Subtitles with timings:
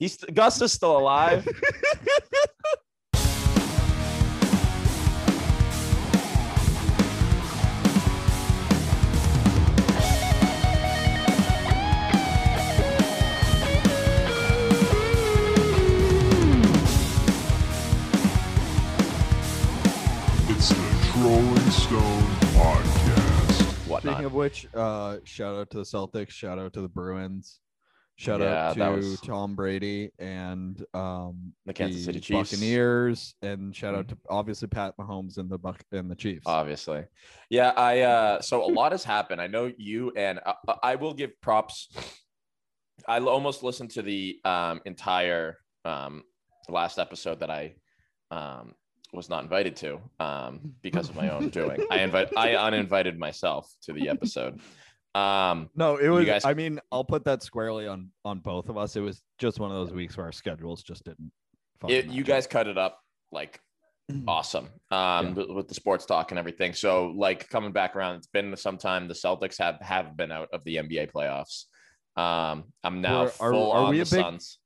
[0.00, 1.46] He's Gus is still alive.
[20.48, 22.22] It's the Trolling Stone
[22.52, 23.62] Podcast.
[23.88, 24.12] Whatnot.
[24.12, 27.60] Speaking of which, uh, shout out to the Celtics, shout out to the Bruins,
[28.20, 32.50] shout Yeah, out to was- Tom Brady and um, The Kansas City Chiefs.
[32.52, 32.60] Mm-hmm.
[32.60, 36.42] Buccaneers, and shout out to obviously Pat Mahomes and the Buck and the Chiefs.
[36.46, 37.04] obviously
[37.48, 41.14] yeah i uh so a lot has happened i know you and I, I will
[41.14, 41.88] give props
[43.08, 46.22] I almost listened to the um entire um
[46.68, 47.74] last episode that i
[48.30, 48.74] um
[49.12, 53.72] was not invited to um because of my own doing i invite i uninvited myself
[53.82, 54.60] to the episode
[55.14, 56.24] um no, it was.
[56.24, 58.94] guys- I mean, I'll put that squarely on on both of us.
[58.96, 61.32] It was just one of those weeks where our schedules just didn't.
[61.88, 63.00] it, you guys cut it up
[63.32, 63.60] like
[64.28, 68.26] awesome um with, with the sports talk and everything so like coming back around it's
[68.26, 71.66] been some time the celtics have have been out of the nba playoffs
[72.20, 74.58] um i'm now We're- are- full are on we the suns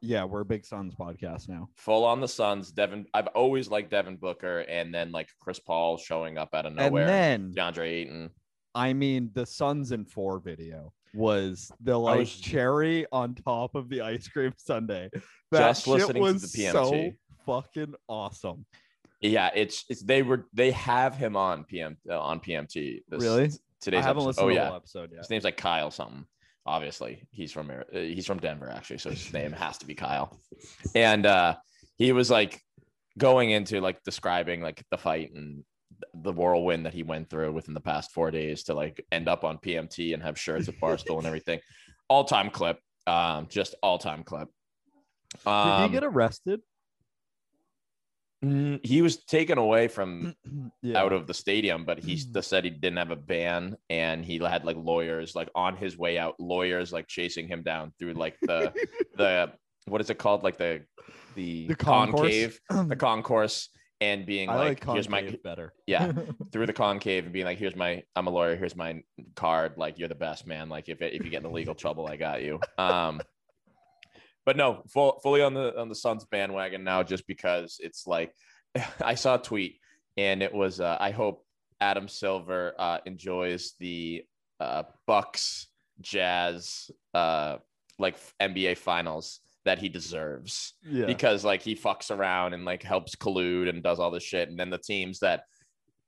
[0.00, 1.68] Yeah, we're a big Suns podcast now.
[1.76, 5.96] full on the suns devin i've always liked devin booker and then like chris paul
[5.96, 8.30] showing up out of nowhere And then deandre ayton
[8.78, 13.88] I mean, the Suns in four video was the like was- cherry on top of
[13.88, 15.08] the ice cream sundae.
[15.50, 16.72] That Just shit listening to was the PMT.
[16.72, 17.10] so
[17.46, 18.64] fucking awesome.
[19.20, 23.50] yeah it's it's they were they have him on pm uh, on pmt this, Really?
[23.80, 24.26] today's I haven't episode.
[24.28, 25.18] listened oh to the yeah whole episode yet.
[25.20, 26.24] His name's like Kyle something.
[26.66, 30.38] Obviously, he's from uh, he's from Denver actually, so his name has to be Kyle.
[30.94, 31.56] And uh
[31.96, 32.60] he was like
[33.16, 35.64] going into like describing like the fight and
[36.14, 39.44] the whirlwind that he went through within the past four days to like end up
[39.44, 41.60] on PMT and have shirts at Barstool and everything.
[42.08, 44.48] All time clip, um, just all time clip.
[45.44, 46.60] Did Um, he get arrested?
[48.44, 50.34] mm, he was taken away from
[50.82, 50.98] yeah.
[51.02, 52.42] out of the stadium, but he Mm.
[52.44, 56.18] said he didn't have a ban and he had like lawyers like on his way
[56.18, 58.72] out, lawyers like chasing him down through like the
[59.16, 59.52] the
[59.86, 60.42] what is it called?
[60.42, 60.82] Like the
[61.34, 62.58] the, The concourse?
[62.68, 63.68] concave, the concourse,
[64.00, 65.72] and being I like, like here's my better.
[65.86, 66.12] yeah
[66.52, 69.02] through the concave and being like, here's my I'm a lawyer, here's my
[69.34, 70.68] card, like you're the best man.
[70.68, 72.60] Like if if you get in legal trouble, I got you.
[72.78, 73.20] Um
[74.48, 78.32] but no, full, fully on the on the Suns bandwagon now, just because it's like
[79.02, 79.78] I saw a tweet
[80.16, 81.44] and it was uh, I hope
[81.80, 84.24] Adam Silver uh, enjoys the
[84.58, 85.66] uh, Bucks
[86.00, 87.58] Jazz uh,
[87.98, 91.04] like NBA Finals that he deserves yeah.
[91.04, 94.58] because like he fucks around and like helps collude and does all this shit and
[94.58, 95.42] then the teams that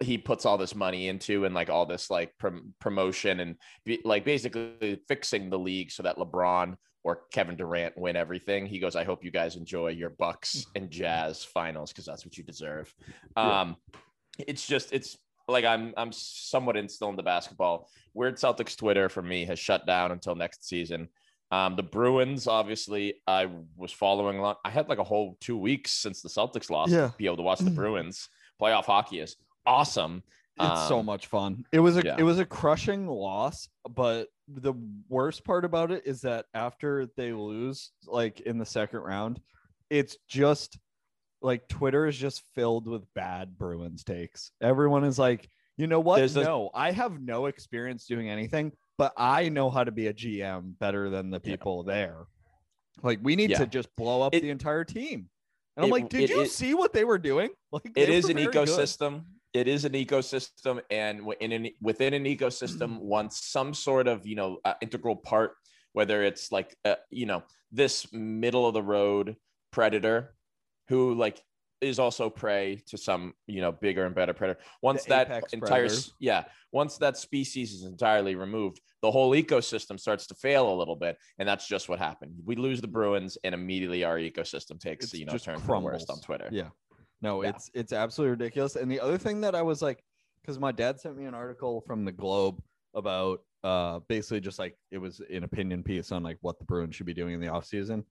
[0.03, 4.01] he puts all this money into and like all this like prom- promotion and be,
[4.03, 8.65] like basically fixing the league so that LeBron or Kevin Durant win everything.
[8.65, 12.39] He goes, I hope you guys enjoy your Bucks and Jazz finals because that's what
[12.39, 12.95] you deserve.
[13.37, 13.61] Yeah.
[13.61, 13.77] Um,
[14.39, 15.19] it's just it's
[15.49, 17.91] like I'm I'm somewhat instilled in the basketball.
[18.15, 21.11] Weird Celtics Twitter for me has shut down until next season.
[21.53, 24.57] Um, the Bruins, obviously, I was following along.
[24.65, 27.09] I had like a whole two weeks since the Celtics lost Yeah.
[27.09, 28.29] to be able to watch the Bruins.
[28.61, 30.23] Playoff hockey is awesome.
[30.61, 31.65] It's so Um, much fun.
[31.73, 32.17] It was a yeah.
[32.19, 34.75] it was a crushing loss, but the
[35.09, 39.41] worst part about it is that after they lose, like in the second round,
[39.89, 40.79] it's just
[41.41, 44.51] like Twitter is just filled with bad Bruins takes.
[44.61, 46.17] Everyone is like, you know what?
[46.19, 50.13] There's no, I have no experience doing anything, but I know how to be a
[50.13, 51.53] GM better than the Yeah.
[51.53, 52.27] people there.
[53.03, 53.61] Like we need Yeah.
[53.61, 55.31] to just blow up It- the entire team.
[55.75, 57.49] And I'm like, did it- you it- see what they were doing?
[57.73, 58.69] Like it is an very good.
[58.69, 64.07] ecosystem it is an ecosystem and w- in an, within an ecosystem once some sort
[64.07, 65.55] of you know uh, integral part
[65.93, 69.35] whether it's like uh, you know this middle of the road
[69.73, 70.37] predator
[70.89, 71.41] who like
[71.81, 75.87] is also prey to some you know bigger and better predator once The that entire
[75.87, 76.01] predator.
[76.19, 80.97] yeah once that species is entirely removed the whole ecosystem starts to fail a little
[80.97, 85.07] bit and that's just what happened we lose the bruins and immediately our ecosystem takes
[85.07, 86.69] It's you know turn for the worst on twitter Yeah.
[87.23, 87.51] No, Yeah.
[87.51, 88.77] it's it's absolutely ridiculous.
[88.77, 90.03] And the other thing that I was like,
[90.41, 92.63] because my dad sent me an article from the Globe
[92.95, 96.95] about uh basically just like it was an opinion piece on like what the Bruins
[96.97, 98.05] should be doing in the offseason.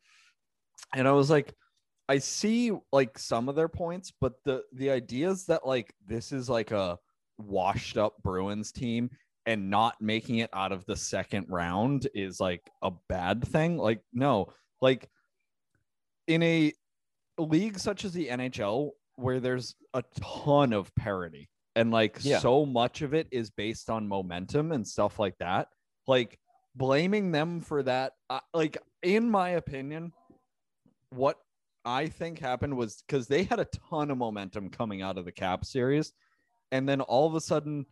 [0.94, 1.56] And I was like,
[2.09, 6.50] I see like some of their points, but the the ideas that like this is
[6.50, 6.97] like a
[7.38, 9.11] washed up Bruins team
[9.45, 13.77] and not making it out of the second round is like a bad thing.
[13.77, 14.51] Like, no,
[14.81, 15.07] like
[16.27, 16.73] in a
[17.38, 22.39] league such as the NHL, where there's a ton of parity and like Yeah.
[22.39, 25.67] so much of it is based on momentum and stuff like that,
[26.07, 26.39] like
[26.75, 30.12] blaming them for that, uh, like in my opinion,
[31.12, 31.38] what
[31.85, 35.31] I think happened was because they had a ton of momentum coming out of the
[35.31, 36.13] Cap series,
[36.71, 37.85] and then all of a sudden,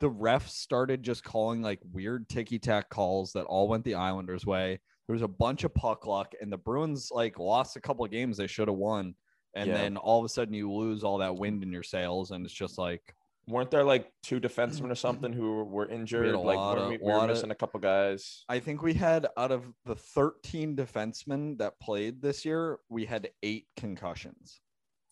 [0.00, 4.46] the refs started just calling like weird ticky tack calls that all went the Islanders'
[4.46, 4.80] way.
[5.06, 8.10] There was a bunch of puck luck, and the Bruins like lost a couple of
[8.10, 9.14] games they should have won,
[9.54, 9.74] and Yeah.
[9.74, 12.54] then all of a sudden you lose all that wind in your sails, and it's
[12.54, 13.14] just like
[13.48, 16.28] Weren't there like two defensemen or something who were injured?
[16.34, 18.44] a Like weren't of- we, we were lot of- missing a couple guys.
[18.48, 23.30] I think we had out of the 13 defensemen that played this year, we had
[23.42, 24.60] eight concussions.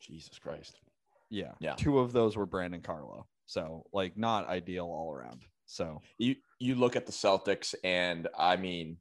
[0.01, 0.81] Jesus Christ.
[1.29, 1.53] Yeah.
[1.61, 1.75] Yeah.
[1.75, 3.27] Two of those were Brandon Carlo.
[3.47, 5.43] So like not ideal all around.
[5.67, 8.97] So you you look at the Celtics, and I mean,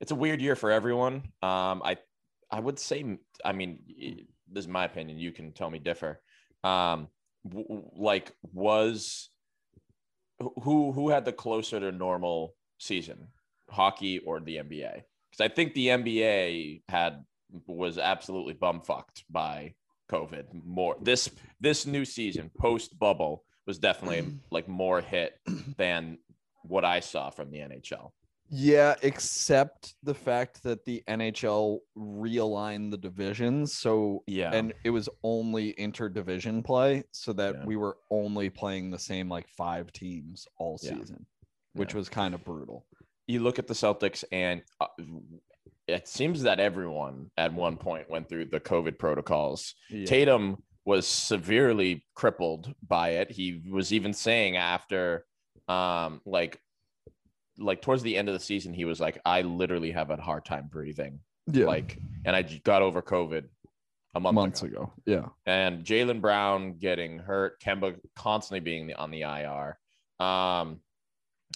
[0.00, 1.14] it's a weird year for everyone.
[1.42, 1.96] Um, I
[2.50, 3.80] I would say, I mean,
[4.50, 5.18] this is my opinion.
[5.18, 6.20] You can tell me differ.
[6.62, 7.08] Um,
[7.48, 9.30] w- like was
[10.38, 13.28] who who had the closer to normal season,
[13.70, 15.02] hockey or the NBA?
[15.30, 17.24] Because I think the NBA had
[17.66, 19.74] was absolutely bumfucked by
[20.10, 20.46] COVID.
[20.64, 21.30] More this
[21.60, 25.38] this new season post bubble was definitely like more hit
[25.76, 26.18] than
[26.62, 28.10] what I saw from the NHL.
[28.50, 33.74] Yeah, except the fact that the NHL realigned the divisions.
[33.74, 37.64] So Yeah, and it was only interdivision play so that Yeah.
[37.64, 40.96] we were only playing the same like five teams all Yeah.
[40.98, 41.26] season,
[41.74, 41.98] which Yeah.
[41.98, 42.86] was kind of brutal.
[43.26, 44.86] you look at the Celtics, and uh,
[45.86, 49.74] it seems that everyone at one point went through the COVID protocols.
[50.04, 53.30] Tatum was severely crippled by it.
[53.30, 55.24] He was even saying after,
[55.68, 56.60] um, like,
[57.58, 60.44] like towards the end of the season, he was like, "I literally have a hard
[60.44, 61.20] time breathing."
[61.52, 61.66] yeah.
[61.66, 63.44] Like, and I got over COVID
[64.14, 64.76] a month months ago.
[64.76, 64.92] ago.
[65.06, 65.26] Yeah.
[65.46, 69.78] and Jaylen Brown getting hurt, Kemba constantly being on the IR.
[70.24, 70.80] Um,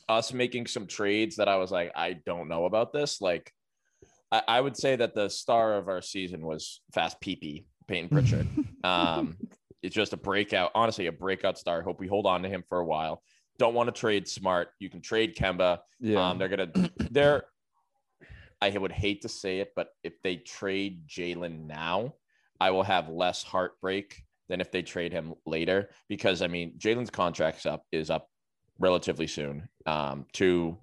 [0.08, 3.20] us making some trades that I was like, I don't know about this.
[3.20, 3.52] Like,
[4.30, 8.46] I, I would say that the star of our season was Fast PP Peyton Pritchard.
[8.84, 9.36] um,
[9.82, 11.82] it's just a breakout, honestly, a breakout star.
[11.82, 13.22] Hope we hold on to him for a while.
[13.58, 14.68] Don't want to trade smart.
[14.78, 15.80] You can trade Kemba.
[16.00, 16.30] Yeah.
[16.30, 16.70] Um, they're gonna
[17.10, 17.44] they're
[18.60, 22.14] I would hate to say it, but if they trade Jaylen now,
[22.60, 25.90] I will have less heartbreak than if they trade him later.
[26.08, 28.28] Because I mean, Jaylen's contract's up is up
[28.78, 29.68] relatively soon.
[29.86, 30.78] Um, two,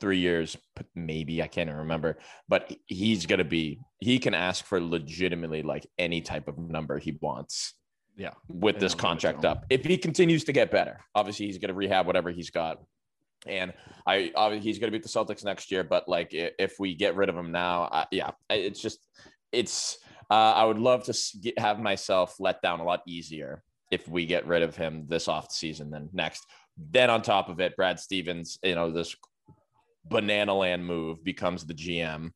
[0.00, 0.56] three years,
[0.94, 2.18] maybe I can't even remember.
[2.48, 7.16] But he's gonna be he can ask for legitimately like any type of number he
[7.20, 7.74] wants
[8.16, 8.30] yeah.
[8.48, 9.64] with this they'll give it to contract up.
[9.70, 12.80] If he continues to get better, obviously he's going to rehab whatever he's got.
[13.46, 13.72] And
[14.06, 17.14] I obviously he's going to beat the Celtics next year, but like if we get
[17.16, 18.98] rid of him now, I, yeah, it's just
[19.52, 19.98] it's.
[20.30, 24.24] Uh, I would love to get, have myself let down a lot easier if we
[24.24, 26.46] get rid of him this off season than next.
[26.78, 29.14] Then on top of it, Brad Stevens, you know this
[30.06, 32.32] banana land move becomes the GM.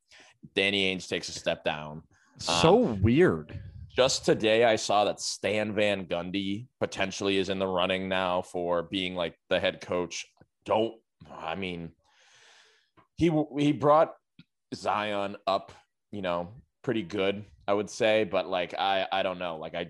[0.55, 2.03] Danny Ainge takes a step down.
[2.39, 3.59] So weird.
[3.99, 8.85] Just today, I saw that Stan Van Gundy potentially is in the running now for
[8.85, 10.25] being like the head coach.
[10.65, 10.95] Don't
[11.29, 11.91] I mean
[13.17, 13.29] he
[13.59, 14.15] he brought
[14.73, 15.73] Zion up,
[16.13, 16.53] you know,
[16.85, 19.89] pretty good, I would say, but like I I don't know, like I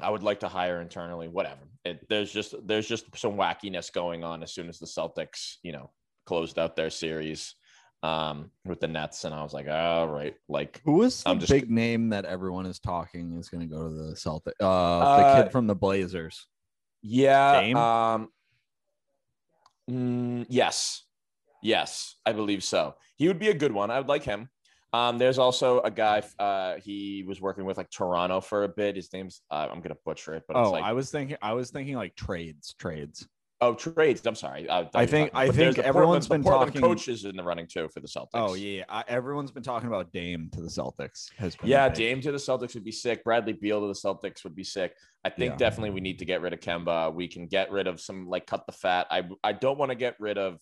[0.00, 1.68] I would like to hire internally, whatever.
[1.84, 5.72] It, there's just there's just some wackiness going on as soon as the Celtics, you
[5.72, 5.90] know,
[6.24, 7.56] closed out their series
[8.02, 11.40] um with the Nets, and I was like, all right, like Who is the I'm
[11.40, 14.54] just- big name that everyone is talking is going to go to the Celtic?
[14.60, 16.46] Uh, the Uh, kid from the Blazers.
[17.02, 17.60] Yeah.
[17.60, 17.76] Dame?
[17.76, 18.28] Um,
[19.90, 21.04] mm, yes.
[21.62, 22.94] Yes, I believe so.
[23.16, 23.90] He would be a good one.
[23.90, 24.48] I would like him.
[24.92, 26.22] Um, there's also a guy.
[26.38, 28.94] Uh, he was working with like Toronto for a bit.
[28.96, 31.36] His name's uh, I'm gonna butcher it, but it's Oh, like I was thinking.
[31.42, 33.26] I was thinking like trades, trades.
[33.60, 34.24] Oh trades.
[34.26, 34.68] I'm sorry.
[34.70, 38.00] I, I think- I think everyone's Portland- been talking- Coaches in the running too for
[38.00, 38.28] the Celtics.
[38.34, 41.32] Oh yeah, I, everyone's been talking about Dame to the Celtics.
[41.36, 41.88] Has been Yeah.
[41.88, 43.24] Dame to the Celtics would be sick.
[43.24, 44.94] Bradley Beal to the Celtics would be sick.
[45.24, 45.56] I think Yeah.
[45.56, 47.12] definitely we need to get rid of Kemba.
[47.12, 49.06] We can get rid of some like cut the fat.
[49.10, 50.60] I I don't want to get rid of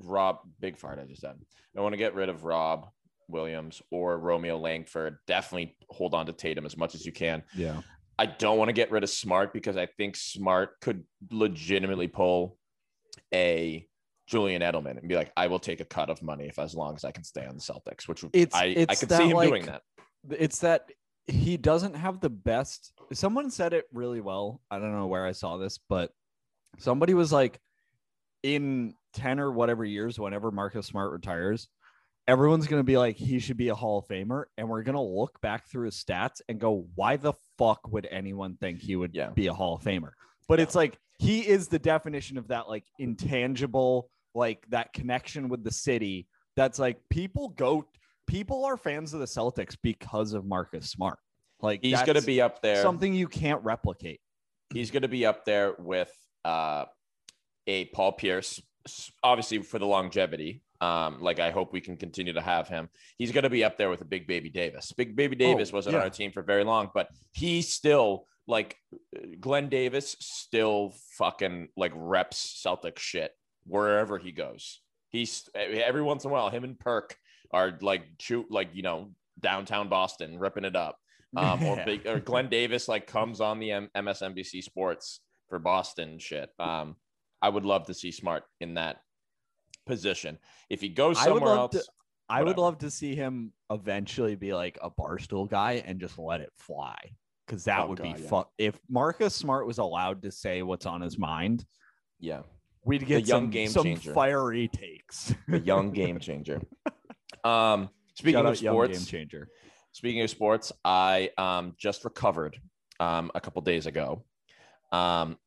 [0.00, 0.98] Rob Big Fart.
[0.98, 1.36] I just said
[1.76, 2.88] I want to get rid of Rob
[3.28, 5.18] Williams or Romeo Langford.
[5.26, 7.42] Definitely hold on to Tatum as much as you can.
[7.56, 7.80] Yeah,
[8.18, 12.56] I don't want to get rid of Smart because I think Smart could legitimately pull
[13.34, 13.86] a
[14.26, 16.94] Julian Edelman and be like, I will take a cut of money if as long
[16.96, 19.36] as I can stay on the Celtics, which would It's- I, I could see him
[19.36, 19.82] like, doing that.
[20.30, 20.90] it's that
[21.26, 22.92] he doesn't have the best.
[23.12, 24.60] Someone said it really well.
[24.70, 26.10] I don't know where I saw this, but
[26.78, 27.60] somebody was like,
[28.42, 31.68] in ten or whatever years, whenever Marcus Smart retires,
[32.28, 35.40] everyone's gonna be like, he should be a Hall of Famer, and we're gonna look
[35.40, 39.30] back through his stats and go, why the fuck would anyone think he would Yeah.
[39.30, 40.10] be a Hall of Famer?
[40.48, 45.64] But it's like he is the definition of that like intangible, like that connection with
[45.64, 46.28] the city.
[46.56, 47.86] That's like people go
[48.26, 51.18] people are fans of the Celtics because of Marcus Smart.
[51.60, 52.82] Like He's going to be up there.
[52.82, 54.20] something you can't replicate.
[54.74, 56.12] he's going to be up there with
[56.44, 56.84] uh,
[57.66, 58.60] a Paul Pierce,
[59.22, 60.62] obviously for the longevity.
[60.80, 62.88] Um, like I hope we can continue to have him.
[63.18, 64.92] He's going to be up there with a Big Baby Davis.
[64.92, 68.76] Big Baby Davis wasn't on our team for very long, but he still like
[69.40, 73.32] Glen Davis still fucking like reps Celtic shit
[73.66, 74.80] wherever he goes.
[75.10, 77.16] He's every once in a while, him and Perk
[77.52, 80.98] are like shoot like you know downtown Boston ripping it up
[81.36, 86.18] um, or big or Glen Davis like comes on the M- MSNBC Sports for Boston
[86.18, 86.50] shit.
[86.58, 86.96] Um,
[87.42, 88.98] I would love to see Smart in that
[89.86, 90.38] position.
[90.68, 91.84] If he goes somewhere else, to-
[92.28, 96.40] I would love to see him eventually be like a barstool guy and just let
[96.40, 96.96] it fly.
[97.46, 98.28] Cause that Oh, would God, be yeah.
[98.28, 98.44] fun.
[98.58, 101.64] If Marcus Smart was allowed to say what's on his mind,
[102.18, 102.42] yeah,
[102.84, 104.12] we'd get young some, game some changer.
[104.12, 105.32] fiery takes.
[105.46, 106.60] the young game changer.
[107.44, 109.48] Um, speaking Shout of young game sports, changer.
[109.92, 112.58] speaking of sports, I um just recovered
[112.98, 114.24] um a couple days ago.
[114.90, 115.38] Um,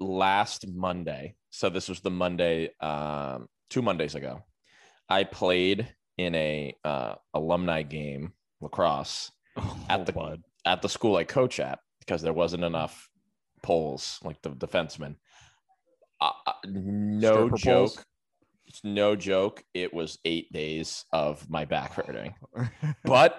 [0.00, 4.42] last Monday, so this was the Monday, um, two Mondays ago.
[5.08, 9.30] I played in a uh, alumni game lacrosse
[9.88, 10.42] At Oh, the- bud.
[10.64, 13.08] at the school I coach at because there wasn't enough
[13.62, 15.16] poles like the defensemen.
[16.20, 17.90] Uh, uh, no Stripper joke.
[17.94, 18.04] poles?
[18.82, 19.62] No joke.
[19.74, 22.34] It was eight days of my back hurting,
[23.04, 23.38] but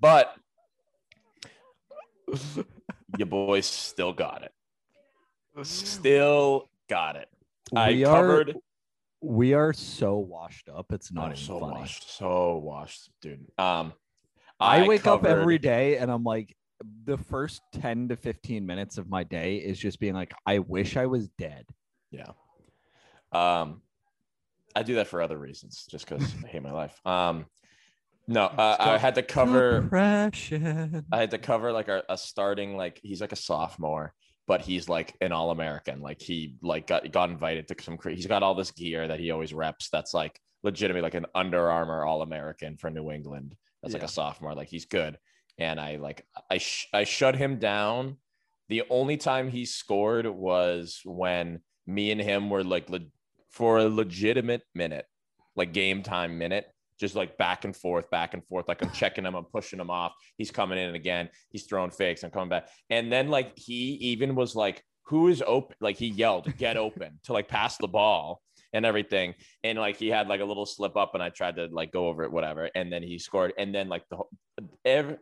[0.00, 0.34] but
[3.18, 4.52] your boys still got it.
[5.66, 7.28] Still got it.
[7.74, 8.56] I we are covered.
[9.22, 10.92] We are so washed up.
[10.92, 11.80] It's not Oh, so funny.
[11.80, 13.46] washed, so washed, dude.
[13.56, 13.92] Um,
[14.58, 16.56] I, wake up every day and I'm like,
[17.04, 20.96] the first 10 to 15 minutes of my day is just being like, I wish
[20.96, 21.66] I was dead.
[22.10, 22.30] Yeah.
[23.32, 23.82] Um,
[24.74, 27.00] I do that for other reasons, just because I hate my life.
[27.06, 27.46] Um,
[28.26, 29.82] no, uh, I had to cover.
[29.82, 31.04] Depression.
[31.12, 34.14] I had to cover like a, a starting like he's like a sophomore,
[34.52, 36.02] but he's like an all American.
[36.02, 37.98] Like he like got got invited to some.
[38.04, 39.88] He's got all this gear that he always reps.
[39.88, 43.56] That's like legitimately like an Under Armour all American for New England.
[43.82, 44.54] That's like a sophomore.
[44.54, 45.16] Like he's good.
[45.56, 48.18] And I like I sh- I shut him down.
[48.68, 53.08] The only time he scored was when me and him were like le-
[53.48, 55.06] for a legitimate minute,
[55.56, 56.66] like game time minute,
[57.02, 58.68] just like back and forth, back and forth.
[58.68, 60.12] Like I'm checking him, I'm pushing him off.
[60.38, 61.28] He's coming in again.
[61.50, 62.22] He's throwing fakes.
[62.22, 62.68] I'm coming back.
[62.90, 67.18] And then like he even was like, "Who is open?" Like he yelled, "Get open!"
[67.24, 68.40] to like pass the ball
[68.72, 69.34] and everything.
[69.64, 72.06] And like he had like a little slip up, and I tried to like go
[72.06, 72.70] over it, whatever.
[72.76, 73.52] And then he scored.
[73.58, 74.18] And then like the
[74.84, 75.16] every,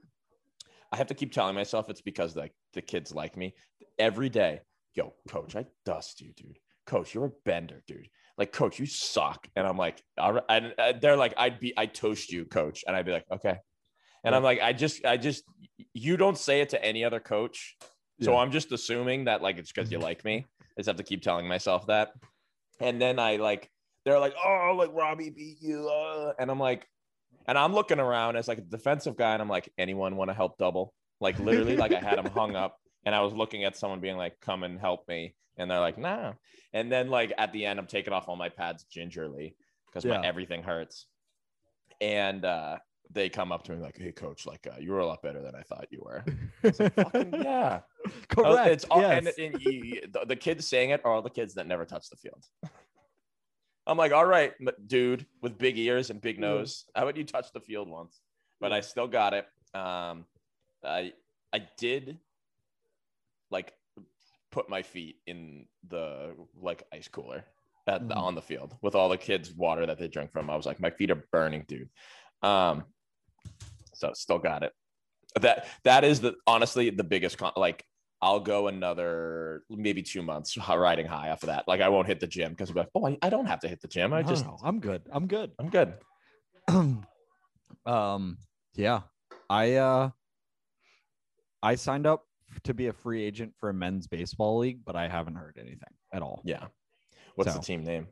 [0.93, 3.55] I have to keep telling myself it's because like the kids like me
[3.99, 4.61] every day.
[4.95, 6.59] Yo, coach, I dust you, dude.
[6.85, 8.09] Coach, you're a bender, dude.
[8.41, 9.47] Like, coach, you suck.
[9.55, 10.45] And I'm like, all right.
[10.49, 12.85] And uh, they're like, I'd be, I toast you, coach.
[12.87, 13.59] And I'd be like, okay.
[14.25, 15.45] And I'm like, I just, I just,
[15.93, 17.77] you don't say it to any other coach.
[18.23, 18.39] So Yeah.
[18.39, 20.47] I'm just assuming that like it's because you like me.
[20.61, 22.13] I just have to keep telling myself that.
[22.81, 23.71] And then I like,
[24.07, 25.87] they're like, oh, like Robbie beat you.
[25.89, 26.89] uh," And I'm like,
[27.47, 30.35] and I'm looking around as like a defensive guy, and I'm like, anyone want to
[30.35, 30.95] help double?
[31.21, 34.17] Like literally, like I had him hung up, and I was looking at someone being
[34.17, 36.33] like, come and help me, and they're like, nah.
[36.73, 40.27] And then like at the end, I'm taking off all my pads gingerly because my
[40.27, 41.07] everything hurts.
[42.01, 42.79] And uh,
[43.11, 45.43] they come up to me like, hey coach, like uh, you were a lot better
[45.43, 46.25] than I thought you were.
[46.63, 47.81] Like, fucking yeah.
[48.29, 48.71] Correct.
[48.71, 49.35] It's all, yes.
[49.39, 52.09] and, and you- the, the kids saying it are all the kids that never touch
[52.09, 52.45] the field.
[53.87, 54.53] I'm like, all right,
[54.87, 58.21] dude, with big ears and big nose, how about you touch the field once?
[58.61, 59.47] But I still got it.
[59.75, 60.27] Um,
[60.85, 61.13] I
[61.53, 62.19] I did
[63.51, 63.73] like
[64.51, 67.45] put my feet in the like ice cooler
[67.87, 68.19] at the, Mhm.
[68.23, 70.51] on the field with all the kids' water that they drink from.
[70.51, 71.89] I was like, my feet are burning, dude.
[72.43, 72.85] Um,
[73.95, 74.73] so still got it.
[75.41, 77.85] That that is the honestly the biggest con- like
[78.23, 81.67] I'll go another maybe two months riding high after that.
[81.69, 83.69] Like I won't hit the gym because I'm like, oh, I, I don't have to
[83.69, 84.13] hit the gym.
[84.13, 85.03] I No, just no, I'm good.
[85.13, 85.53] I'm good.
[85.59, 85.95] I'm good.
[87.87, 88.37] um
[88.75, 89.01] yeah
[89.49, 90.11] i uh
[91.63, 92.27] i signed up
[92.65, 95.95] to be a free agent for a men's baseball league but i haven't heard anything
[96.13, 96.67] at all Yeah.
[97.37, 98.09] What's So, the team name?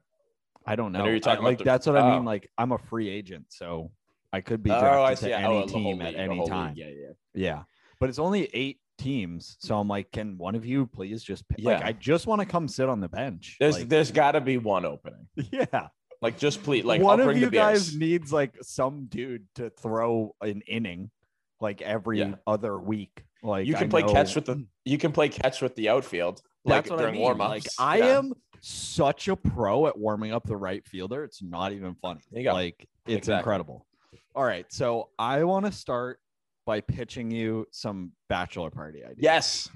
[0.66, 2.14] i don't know know you're talking about like the- that's what i oh.
[2.16, 3.90] mean like i'm a free agent so
[4.32, 6.52] i could be Oh, drafted I to any Oh, team league, at any whole league.
[6.52, 7.12] time Yeah, yeah.
[7.34, 7.62] yeah
[8.00, 11.64] but it's only eight teams so i'm like can one of you please just pick?
[11.64, 14.40] like i just want to come sit on the bench There's like, there's got to
[14.40, 15.26] be one opening.
[15.52, 15.88] yeah
[16.20, 20.34] Like just please, like one I'll of you guys needs like some dude to throw
[20.40, 21.12] an inning
[21.60, 22.34] like every Yeah.
[22.44, 23.22] other week.
[23.42, 26.42] Like You can I play catch with the you can play catch with the outfield.
[26.64, 27.22] Like That's what during I mean.
[27.22, 27.50] warm-ups.
[27.50, 28.18] Like I Yeah.
[28.18, 31.24] am such a pro at warming up the right fielder.
[31.24, 32.20] It's not even funny.
[32.30, 32.54] There you go.
[32.54, 33.38] Like it's Exactly.
[33.38, 33.86] incredible.
[34.34, 34.66] All right.
[34.72, 36.20] So I want to start
[36.66, 39.18] by pitching you some bachelor party ideas.
[39.20, 39.68] Yes,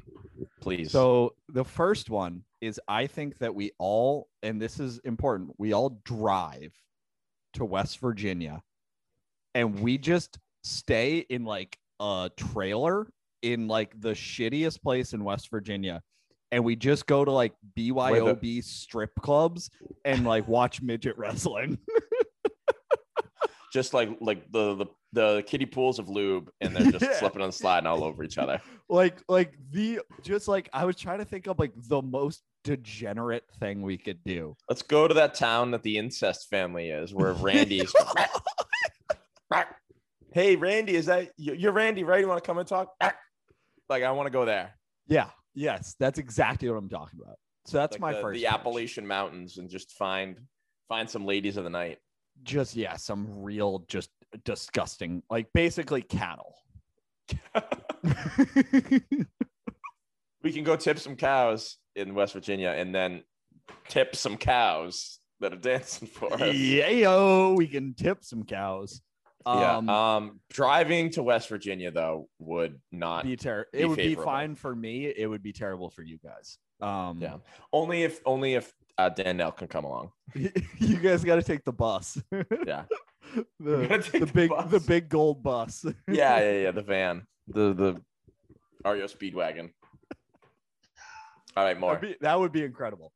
[0.60, 0.90] please.
[0.90, 5.72] So the first one is I think that we all, and this is important, we
[5.72, 6.74] all drive
[7.54, 8.62] to West Virginia
[9.54, 13.08] and we just stay in like a trailer
[13.42, 16.00] in like the shittiest place in West Virginia.
[16.50, 19.70] And we just go to like BYOB strip clubs
[20.04, 21.78] and like watch midget wrestling.
[23.72, 27.18] just like like the the the kiddie pools of lube, and they're just Yeah.
[27.18, 28.60] slipping and sliding all over each other.
[28.88, 33.44] like like the just like I was trying to think of like the most degenerate
[33.60, 34.54] thing we could do.
[34.68, 37.92] Let's go to that town that the incest family is, where Randy's.
[40.32, 42.20] hey, Randy, is that you're Randy, right?
[42.20, 42.92] You want to come and talk?
[43.92, 44.70] Like, I want to go there.
[45.06, 45.28] Yeah.
[45.54, 47.36] Yes, that's exactly what I'm talking about.
[47.66, 48.40] So that's Like my the, first.
[48.40, 48.46] the.
[48.46, 50.40] Appalachian Mountains, and just find
[50.88, 51.98] find some ladies of the night.
[52.42, 54.08] Just yeah, some real just
[54.46, 56.54] disgusting, like basically cattle.
[60.42, 63.22] We can go tip some cows in West Virginia, and then
[63.88, 66.54] tip some cows that are dancing for us.
[66.54, 69.00] yeah, yo, we can tip some cows.
[69.46, 69.76] Yeah.
[69.76, 73.68] Um, Um, driving to West Virginia though would not be terrible.
[73.72, 75.06] It would be fine for me.
[75.06, 76.58] It would be terrible for you guys.
[76.80, 77.36] Um, Yeah.
[77.72, 80.12] only if only if uh, Danielle can come along.
[80.34, 82.20] you guys got to take the bus.
[82.66, 82.84] Yeah.
[83.60, 83.74] the,
[84.10, 84.70] the the big bus.
[84.70, 85.84] the big gold bus.
[86.08, 86.70] Yeah, yeah, yeah.
[86.72, 88.00] The van, the the
[88.88, 89.70] REO Speedwagon.
[91.56, 91.98] All right, more.
[91.98, 93.12] Be- that would be incredible.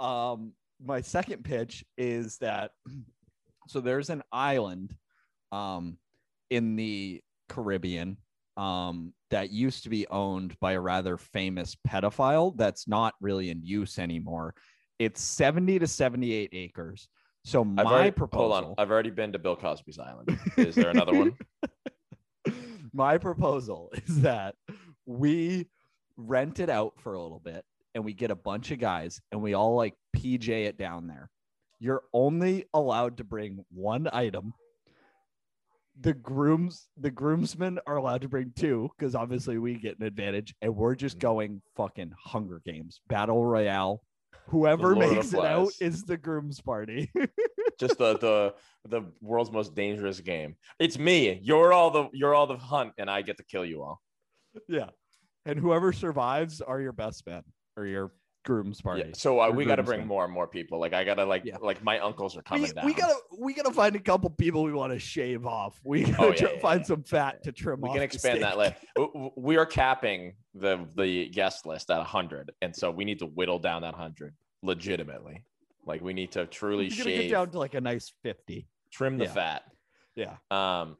[0.00, 0.52] Um,
[0.84, 2.70] my second pitch is that
[3.68, 4.94] so there's an island
[5.52, 5.98] um,
[6.50, 8.16] in the Caribbean
[8.56, 13.62] um, that used to be owned by a rather famous pedophile that's not really in
[13.62, 14.54] use anymore.
[14.98, 17.08] It's 70 to 78 acres.
[17.44, 18.74] So my I've already, proposal Hold on.
[18.78, 20.38] I've already been to Bill Cosby's Island.
[20.56, 21.36] Is there another one?
[22.92, 24.54] my proposal is that
[25.06, 25.66] we
[26.16, 29.40] rent it out for a little bit and we get a bunch of guys and
[29.40, 31.30] we all like PJ it down there.
[31.78, 34.52] You're only allowed to bring one item.
[36.00, 40.54] The grooms, the groomsmen are allowed to bring two because obviously we get an advantage,
[40.62, 40.98] and we're Mm-hmm.
[41.00, 44.02] just going fucking Hunger Games, Battle Royale.
[44.48, 47.10] Whoever makes it out is the groom's party.
[47.78, 48.54] Just the the
[48.88, 50.56] the world's most dangerous game.
[50.80, 51.38] It's me.
[51.42, 54.00] You're all the you're all the hunt, and I get to kill you all.
[54.68, 54.88] yeah,
[55.46, 57.42] and whoever survives are your best men
[57.76, 58.10] or your
[58.48, 59.02] groom's party.
[59.06, 59.10] Yeah.
[59.14, 60.80] So uh, we got to bring more and more people.
[60.80, 61.58] Like I gotta like Yeah.
[61.60, 62.86] like my uncles are coming we, down.
[62.86, 65.78] we gotta we gotta find a couple people we want to shave off.
[65.84, 68.76] We gotta Oh, yeah, try- find some fat to trim we can expand that list.
[69.36, 73.58] We are capping the the guest list at 100, and so we need to whittle
[73.58, 75.44] down that 100 legitimately.
[75.84, 78.66] Like we need to truly We're shave, get down to like a nice fifty.
[78.90, 79.62] trim the fat.
[80.16, 80.96] Yeah, Um,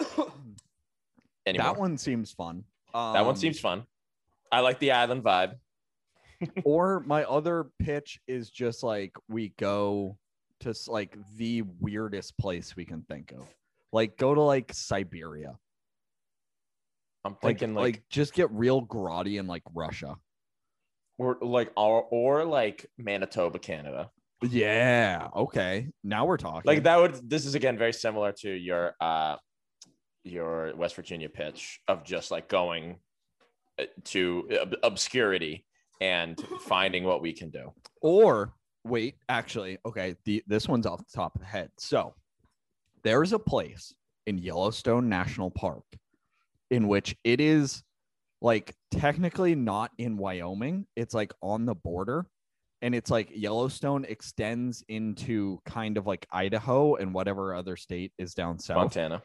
[1.46, 1.72] anymore.
[1.72, 2.64] that one seems fun.
[2.92, 3.84] that one Um, seems fun.
[4.52, 5.54] I like the island vibe.
[6.64, 10.16] Or my other pitch is just like we go
[10.60, 13.48] to like the weirdest place we can think of.
[13.92, 15.56] Like go to like Siberia.
[17.24, 20.16] I'm Like, thinking like, like, just get real grotty in like Russia.
[21.18, 24.10] or like or, or like Manitoba, Canada.
[24.42, 25.28] Yeah.
[25.36, 25.88] Okay.
[26.02, 26.62] Now we're talking.
[26.64, 27.28] Like that would.
[27.28, 29.36] This is again very similar to your uh
[30.24, 32.98] your West Virginia pitch of just like going
[33.78, 35.66] uh, to ob- obscurity
[36.00, 37.72] and finding what we can do.
[38.00, 41.70] Or wait, actually, okay, the this one's off the top of the head.
[41.78, 42.14] So
[43.02, 43.94] there's a place
[44.26, 45.84] in Yellowstone National Park
[46.70, 47.82] in which it is
[48.40, 50.86] like technically not in Wyoming.
[50.96, 52.26] It's like on the border.
[52.82, 58.32] And it's like Yellowstone extends into kind of like Idaho and whatever other state is
[58.32, 58.76] down south.
[58.76, 59.22] Montana.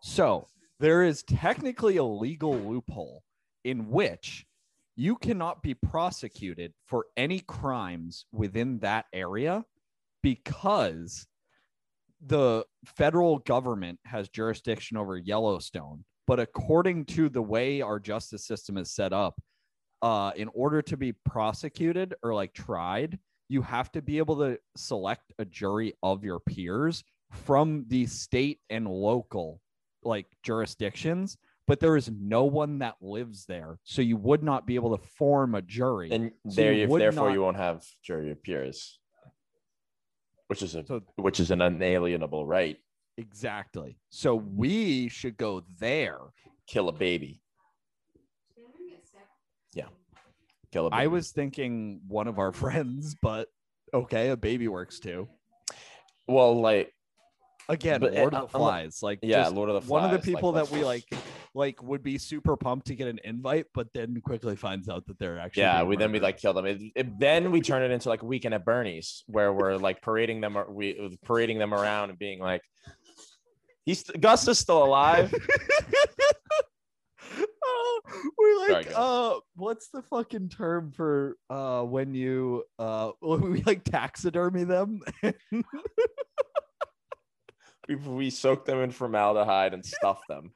[0.00, 0.46] So
[0.78, 3.24] there is technically a legal loophole
[3.64, 4.46] in which
[4.96, 9.64] you cannot be prosecuted for any crimes within that area
[10.22, 11.26] because
[12.24, 16.04] the federal government has jurisdiction over Yellowstone.
[16.26, 19.38] But according to the way our justice system is set up,
[20.02, 24.58] uh, in order to be prosecuted or like tried, you have to be able to
[24.76, 29.60] select a jury of your peers from the state and local
[30.02, 33.78] like jurisdictions, but there is no one that lives there.
[33.84, 36.10] So you would not be able to form a jury.
[36.12, 38.98] And So there, you therefore, not- you won't have jury of peers,
[40.46, 42.78] which is a So- which is an unalienable right.
[43.18, 43.98] exactly.
[44.10, 46.18] So we should go there.
[46.66, 47.42] Kill a baby.
[49.72, 49.88] Yeah.
[50.72, 51.02] Kill a baby.
[51.02, 53.48] I was thinking one of our friends, but
[53.94, 55.28] okay, a baby works too.
[56.28, 56.92] well, like
[57.68, 59.02] again, But, Lord uh, of the Flies.
[59.02, 59.90] Like Yeah, Lord of the Flies.
[59.90, 61.04] one of the Flies, like, people that we like
[61.56, 65.18] like would be super pumped to get an invite, but then quickly finds out that
[65.18, 66.66] they're actually Yeah, we then we like kill them.
[66.66, 70.02] It, it- then we turn it into like a weekend at Bernie's, where we're like
[70.02, 72.62] parading them, we parading them around and being like,
[73.86, 75.34] "He's Gus is still alive."
[77.68, 78.00] Oh,
[78.38, 84.62] we're like uh what's the fucking term for uh when you uh we like taxidermy
[84.64, 85.00] them
[87.88, 90.52] we, we soak them in formaldehyde and stuff them.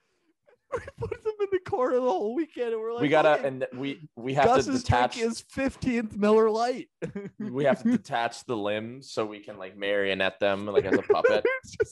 [0.72, 3.48] we put them in the corner the whole weekend and we're like we gotta "Okay,
[3.48, 5.14] and we we have to Gus's detach.
[5.16, 6.88] drink is 15th Miller Lite
[7.38, 11.02] we have to detach the limbs so we can like marionette them like as a
[11.02, 11.44] puppet.
[11.44, 11.86] A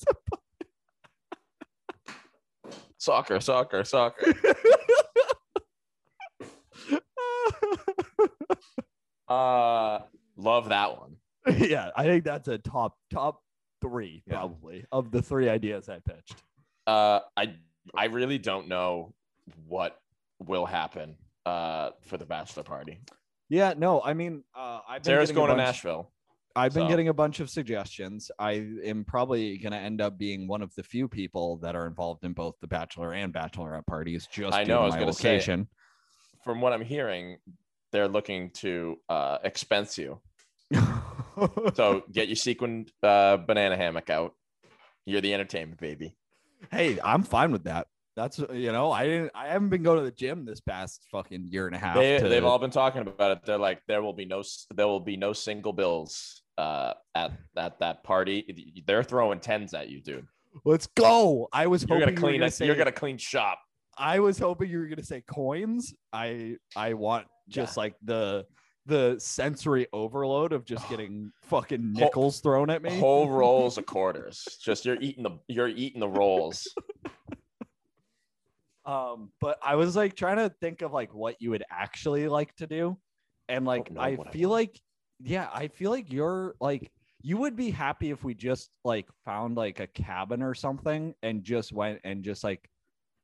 [2.99, 4.33] soccer, soccer, soccer.
[9.29, 10.01] Uh,
[10.37, 11.17] love that one.
[11.59, 13.43] yeah, I think that's a top top
[13.81, 14.39] three Yeah.
[14.39, 16.43] probably of the three ideas I pitched.
[16.87, 17.55] Uh, I
[17.97, 19.15] I really don't know
[19.67, 20.01] what
[20.39, 23.01] will happen uh for the bachelor party.
[23.49, 26.13] Yeah, no, I mean, uh, I've been Sarah's going to bunch- Nashville.
[26.55, 28.31] I've been so- getting a bunch of suggestions.
[28.39, 31.87] I am probably going to end up being one of the few people that are
[31.87, 34.27] involved in both the bachelor and bachelorette parties.
[34.31, 35.67] Just I know, I was gonna say-
[36.45, 37.39] From what I'm hearing,
[37.93, 40.21] they're looking to uh expense you.
[41.75, 44.35] So get your sequined uh, banana hammock out.
[45.07, 46.17] You're the entertainment baby.
[46.71, 47.87] Hey, I'm fine with that.
[48.17, 49.31] That's you know, I didn't.
[49.35, 51.95] I haven't been going to the gym this past fucking year and a half.
[51.95, 53.45] They, to- they've all been talking about it.
[53.45, 54.43] They're like, there will be no,
[54.75, 58.83] there will be no single bills uh, at at that party.
[58.87, 60.27] They're throwing tens at you, dude.
[60.65, 61.49] Let's go.
[61.53, 62.67] I was You're hoping gonna you were clean gonna.
[62.67, 63.61] You're gonna clean shop.
[63.97, 65.95] I was hoping you were gonna say coins.
[66.13, 68.47] I I want just like the
[68.89, 72.99] the sensory overload of just getting fucking Whole- nickels thrown at me.
[72.99, 74.59] Whole rolls of quarters.
[74.61, 76.67] Just you're eating the you're eating the rolls.
[78.85, 82.57] Um, but I was like trying to think of like what you would actually like
[82.57, 82.97] to do,
[83.49, 84.61] and like I I feel want.
[84.61, 84.81] like,
[85.21, 89.57] yeah, I feel like you're like you would be happy if we just like found
[89.59, 92.67] like a cabin or something and just went and just like,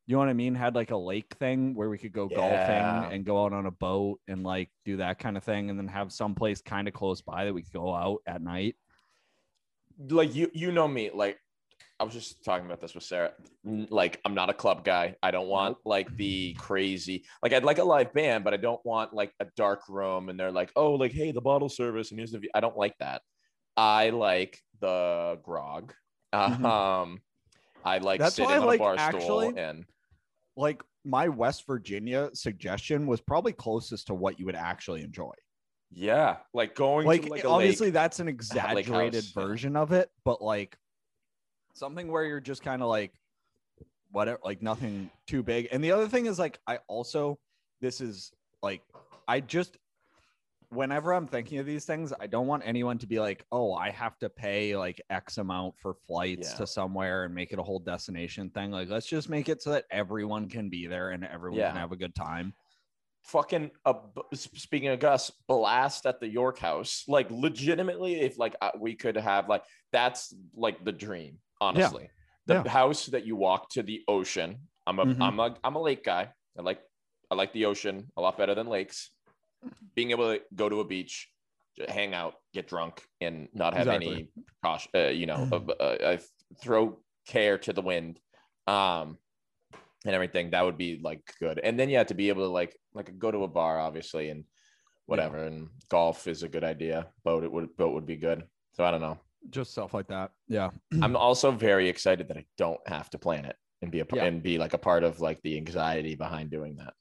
[0.06, 2.36] you know what I mean, had like a lake thing where we could go Yeah.
[2.36, 5.78] golfing and go out on a boat and like do that kind of thing, and
[5.78, 8.76] then have some place kind of close by that we could go out at night.
[9.98, 11.10] Like you you know me.
[11.14, 11.38] Like
[12.00, 13.32] I was just talking about this with Sarah.
[13.64, 15.14] Like I'm not a club guy.
[15.22, 17.24] I don't want like the crazy.
[17.42, 20.38] Like I'd like a live band, but I don't want like a dark room and
[20.38, 22.40] they're like, oh, like hey, the bottle service and here's the.
[22.40, 22.50] View.
[22.54, 23.22] I don't like that.
[23.76, 25.94] I like the grog.
[26.34, 26.64] Mhm.
[26.64, 27.20] Um,
[27.84, 29.84] I like That's sitting why on like, a bar actually- stool and
[30.56, 35.32] Like my West Virginia suggestion was probably closest to what you would actually enjoy.
[35.90, 37.94] yeah, like going like, to like obviously lake.
[37.94, 40.76] that's an exaggerated version of it but like
[41.74, 43.12] something where you're just kind of like
[44.10, 47.36] whatever like nothing too big and the other thing is like i also
[47.80, 48.80] this is like
[49.28, 49.76] i just
[50.74, 53.90] whenever i'm thinking of these things i don't want anyone to be like oh i
[53.90, 56.56] have to pay like x amount for flights Yeah.
[56.58, 59.70] to somewhere and make it a whole destination thing like let's just make it so
[59.70, 62.54] that everyone can be there and everyone can have a good time
[63.24, 63.94] fucking uh,
[64.34, 67.04] speaking of Gus, blast at the York House.
[67.08, 71.38] Like legitimately, if like we could have like that's like the dream.
[71.60, 72.10] Honestly,
[72.46, 72.68] the Yeah.
[72.68, 74.68] house that you walk to the ocean.
[74.86, 76.28] I'm a am a I'm a lake guy.
[76.58, 76.80] I like
[77.30, 79.10] I like the ocean a lot better than lakes.
[79.94, 81.28] Being able to go to a beach,
[81.88, 84.28] hang out, get drunk, and not have any Exactly.
[84.60, 84.90] precaution.
[84.94, 85.48] Uh, you know,
[85.80, 86.18] uh, uh,
[86.60, 88.20] throw care to the wind.
[88.66, 89.18] Um,
[90.04, 92.48] and everything that would be like good and then you have to be able to
[92.48, 94.44] like like go to a bar obviously and
[95.06, 98.84] whatever and golf is a good idea boat it would boat would be good so
[98.84, 99.18] i don't know
[99.50, 100.70] just stuff like that yeah
[101.02, 104.24] i'm also very excited that i don't have to plan it and be a Yeah.
[104.24, 106.94] and be like a part of like the anxiety behind doing that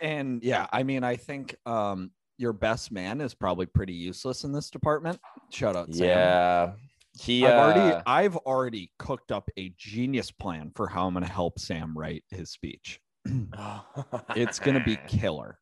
[0.00, 4.52] And yeah, I mean, I think um your best man is probably pretty useless in
[4.52, 5.18] this department.
[5.50, 6.06] Shout out, to Sam.
[6.06, 6.72] yeah
[7.18, 11.26] he I've already uh, I've already cooked up a genius plan for how I'm gonna
[11.26, 13.00] help Sam write his speech.
[14.36, 15.58] It's gonna be killer.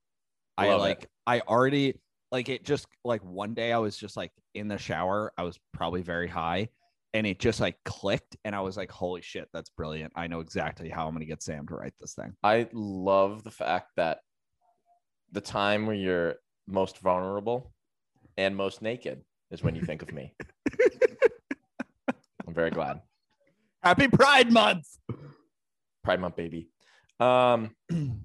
[0.56, 0.82] I Love it.
[0.82, 2.00] like I already
[2.32, 5.58] like it just like one day I was just like in the shower, I was
[5.72, 6.68] probably very high,
[7.12, 10.12] and it just like clicked, and I was like, holy shit, that's brilliant.
[10.16, 12.34] I know exactly how I'm gonna get Sam to write this thing.
[12.42, 14.18] I love the fact that
[15.34, 17.72] the time where you're most vulnerable
[18.38, 20.32] and most naked is when you think of me.
[22.46, 23.00] I'm very glad.
[23.82, 24.86] Happy Pride Month.
[26.02, 26.68] Pride Month, baby.
[27.20, 28.20] Um, switching.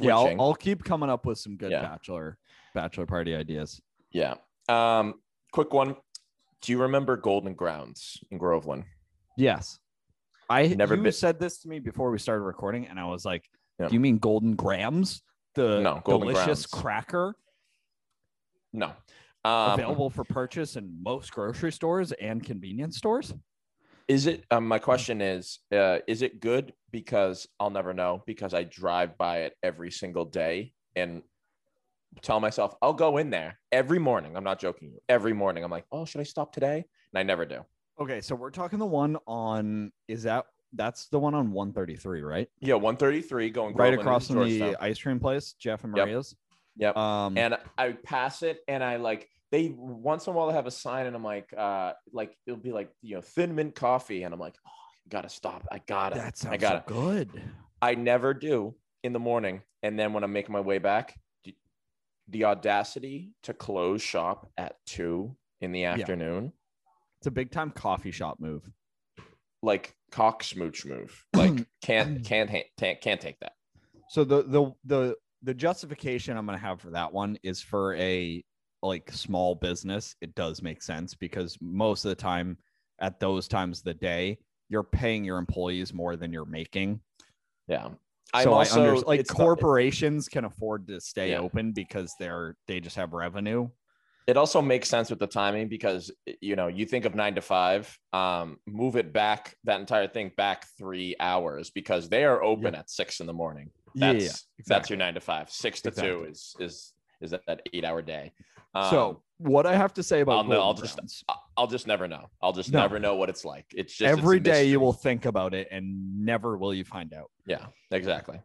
[0.00, 1.82] Yeah, I'll, I'll keep coming up with some good Yeah.
[1.82, 2.38] bachelor
[2.74, 3.80] bachelor party ideas.
[4.12, 4.34] yeah.
[4.68, 5.14] Um,
[5.52, 5.96] quick one.
[6.60, 8.84] Do you remember Golden Grounds in Groveland?
[9.38, 9.78] Yes.
[10.50, 13.24] I Never you been- said this to me before we started recording, and I was
[13.24, 13.44] like,
[13.78, 13.88] Yeah.
[13.88, 15.22] "Do you mean Golden Grams,
[15.56, 17.34] the No, Golden delicious cracker
[18.72, 18.92] No.
[19.44, 23.34] Um, available for purchase in most grocery stores and convenience stores?"
[24.08, 24.44] Is it?
[24.52, 26.72] Um, my question is: uh, Is it good?
[26.92, 31.22] Because I'll never know because I drive by it every single day and
[32.22, 34.36] tell myself I'll go in there every morning.
[34.36, 34.94] I'm not joking.
[35.08, 36.84] Every morning, I'm like, oh, should I stop today?
[37.12, 37.64] And I never do.
[38.00, 42.48] Okay, so we're talking the one on is that that's the one on 133, right?
[42.60, 46.34] Yeah, 133 going Right across from the ice cream place, Jeff and Maria's.
[46.76, 46.96] Yep.
[46.96, 50.66] Um, and I pass it and I like they once in a while they have
[50.66, 54.24] a sign and I'm like uh like it'll be like you know thin mint coffee
[54.24, 57.30] and I'm like oh, I gotta stop I gotta that sounds I gotta so good.
[57.80, 58.74] I never do
[59.04, 61.18] in the morning and then when I'm making my way back
[62.28, 66.52] the audacity to close shop at two in the afternoon
[67.20, 68.68] It's a big time coffee shop move.
[69.62, 73.52] like cock smooch move like can't can't can't can't take that
[74.08, 78.44] So the the the the justification I'm gonna have for that one is for a
[78.82, 80.14] like small business.
[80.20, 82.58] It does make sense because most of the time
[83.00, 84.38] at those times of the day,
[84.68, 87.00] you're paying your employees more than you're making.
[87.68, 87.94] yeah so
[88.40, 91.38] I also under, like it's not- corporations can afford to stay Yeah.
[91.40, 93.68] open because they're they just have revenue.
[94.26, 96.10] It also makes sense with the timing because
[96.40, 100.30] you know you think of nine to five um move it back that entire thing
[100.36, 103.70] back three hours because they are open at six in the morning.
[103.94, 105.50] That's that's your nine to five.
[105.50, 108.32] Six to two is is is that, that eight hour day.
[108.74, 110.98] Um, so what I have to say about I'll know- I'll just-
[111.56, 112.26] i'll just never know.
[112.42, 112.80] I'll just No.
[112.80, 113.64] never know what it's like.
[113.74, 117.14] It's just it's every day you will think about it and never will you find
[117.14, 117.30] out.
[117.46, 118.40] yeah exactly.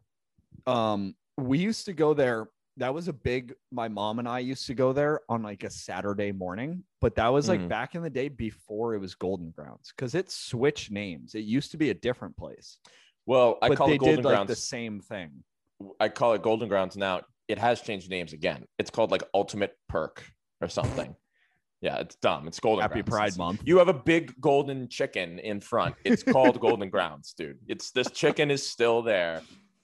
[0.68, 2.48] Um we used to go there
[2.82, 5.70] that was a big my mom and i used to go there on like a
[5.70, 7.70] saturday morning but that was like Mhm.
[7.70, 11.70] back in the day before it was golden grounds because it switched names it used
[11.72, 12.80] to be a different place
[13.28, 15.30] well i but call it golden did like grounds the same thing
[16.00, 19.74] i call it golden grounds now it has changed names again it's called like ultimate
[19.88, 20.24] perk
[20.62, 21.16] or something
[21.82, 23.10] yeah it's dumb it's golden happy Grounds.
[23.10, 25.96] pride month You have a big golden chicken in front.
[26.04, 27.58] It's called Golden Grounds, dude.
[27.68, 29.42] It's this chicken is still there.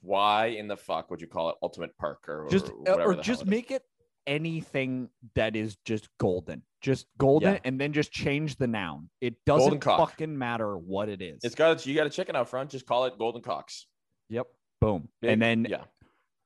[0.07, 3.11] Why in the fuck would you call it Ultimate Perk or just or, uh, whatever
[3.11, 3.83] or just make it
[4.25, 6.61] anything that is just golden.
[6.81, 7.59] Just golden Yeah.
[7.63, 9.09] and then just change the noun.
[9.21, 11.39] It doesn't fucking matter what it is.
[11.43, 12.69] It's got you got a chicken out front.
[12.71, 13.87] Just call it Golden Cocks.
[14.29, 14.47] yep.
[14.81, 15.09] Boom.
[15.21, 15.83] Big- and then yeah,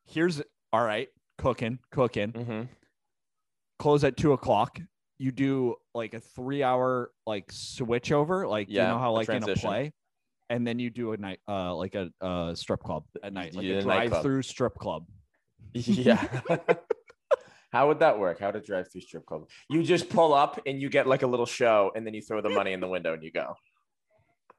[0.05, 0.41] here's
[0.73, 2.31] all right cooking cooking.
[2.31, 2.61] Hmm
[3.79, 4.79] close at two o'clock.
[5.17, 9.27] You do like a three hour like switch over, like you Yeah, know how like
[9.29, 9.91] in a play,
[10.51, 13.65] and then you do a night uh like a uh strip club at night, like
[13.65, 15.05] Yeah, a drive through strip club.
[15.73, 16.21] yeah.
[17.71, 18.37] How would that work?
[18.39, 19.47] How to drive through strip club?
[19.69, 22.41] You just pull up and you get like a little show, and then you throw
[22.41, 23.55] the money in the window and you go.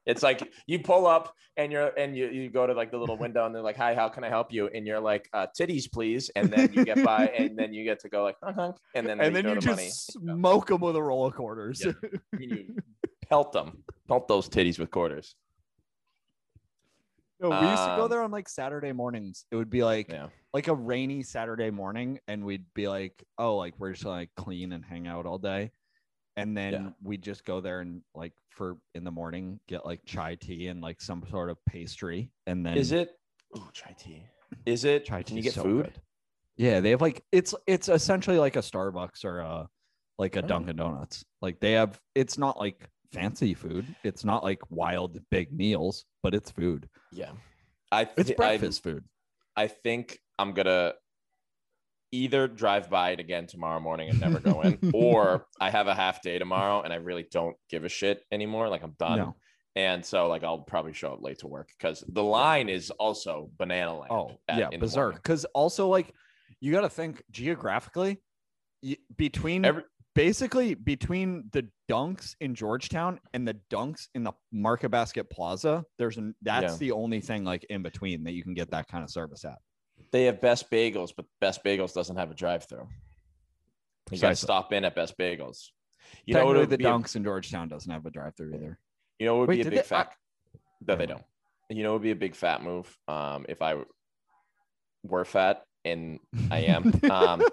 [0.07, 3.15] It's like you pull up and you're and you, you go to like the little
[3.15, 5.89] window and they're like, "Hi, how can I help you?" And you're like, uh, "Titties,
[5.89, 8.75] please." And then you get by and then you get to go like, "Honk, honk,"
[8.95, 9.85] and then And then you the money.
[9.85, 11.85] just smoke them with a roll of quarters.
[11.85, 11.93] Yeah.
[12.39, 12.75] you
[13.29, 15.35] pelt them, pelt those titties with quarters.
[17.43, 19.45] No, we used to go Um, there on like Saturday mornings.
[19.51, 20.29] It would be like Yeah.
[20.53, 24.29] like a rainy Saturday morning, and we'd be like, oh, like we're just gonna, like
[24.37, 25.71] clean and hang out all day.
[26.37, 26.89] And then Yeah.
[27.03, 30.81] we'd just go there and like for in the morning get like chai tea and
[30.81, 32.31] like some sort of pastry.
[32.47, 33.11] And then Is it?
[33.55, 34.25] Oh, chai tea.
[34.65, 35.03] Is it?
[35.05, 35.85] chai Can tea you get so food?
[35.85, 36.01] good.
[36.55, 39.67] Yeah, they have like it's it's essentially like a Starbucks or a
[40.17, 40.47] like a Oh.
[40.47, 41.25] Dunkin' Donuts.
[41.41, 43.85] Like they have it's not like fancy food.
[44.03, 46.89] It's not like wild big meals, but it's food.
[47.11, 47.31] Yeah.
[47.91, 49.03] I It's thi- I- breakfast food.
[49.55, 50.93] I think I'm gonna
[52.11, 55.93] either drive by it again tomorrow morning and never go in, or I have a
[55.95, 58.67] half day tomorrow and I really don't give a shit anymore.
[58.69, 59.17] Like I'm done.
[59.19, 59.35] No.
[59.75, 63.49] And so like I'll probably show up late to work because the line is also
[63.57, 64.11] banana land.
[64.11, 65.15] Oh at- yeah, berserk.
[65.15, 66.13] Because also like
[66.59, 68.21] you got to think geographically
[69.17, 69.83] between Every
[70.15, 75.83] basically between the dunks in Georgetown and the dunks in the Market Basket Plaza.
[75.97, 76.77] There's an that's Yeah.
[76.77, 79.57] the only thing like in between that you can get that kind of service at.
[80.11, 82.87] they have best bagels, but best bagels doesn't have a drive through.
[84.11, 85.69] You got to stop in at best bagels.
[86.25, 88.77] You know what the be a- dunks in Georgetown doesn't have a drive-through either.
[89.17, 90.13] You know, what would Wait, be a big they- I- fat.
[90.85, 91.23] No, they don't.
[91.69, 92.95] You know, it would be a big fat move.
[93.07, 93.75] Um, if I
[95.03, 96.19] were fat, and
[96.51, 96.91] I am.
[97.09, 97.43] um,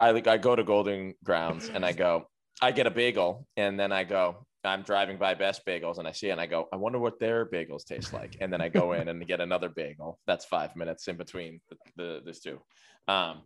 [0.00, 2.26] I like I go to Golden Grounds and I go,
[2.60, 4.46] I get a bagel, and then I go.
[4.66, 7.20] I'm driving by Best Bagels and I see it and I go, I wonder what
[7.20, 8.38] their bagels taste like.
[8.40, 10.18] And then I go in and get another bagel.
[10.26, 12.58] That's five minutes in between the, the this two.
[13.06, 13.42] Um,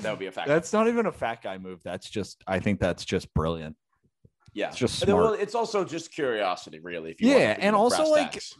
[0.00, 0.48] that would be a fact.
[0.48, 1.82] That's not even a fat guy move.
[1.84, 3.76] That's just I think that's just brilliant.
[4.54, 5.40] Yeah, It's just well, smart.
[5.40, 7.10] it's also just curiosity, really.
[7.10, 8.54] If you Yeah, and also, like, tacks.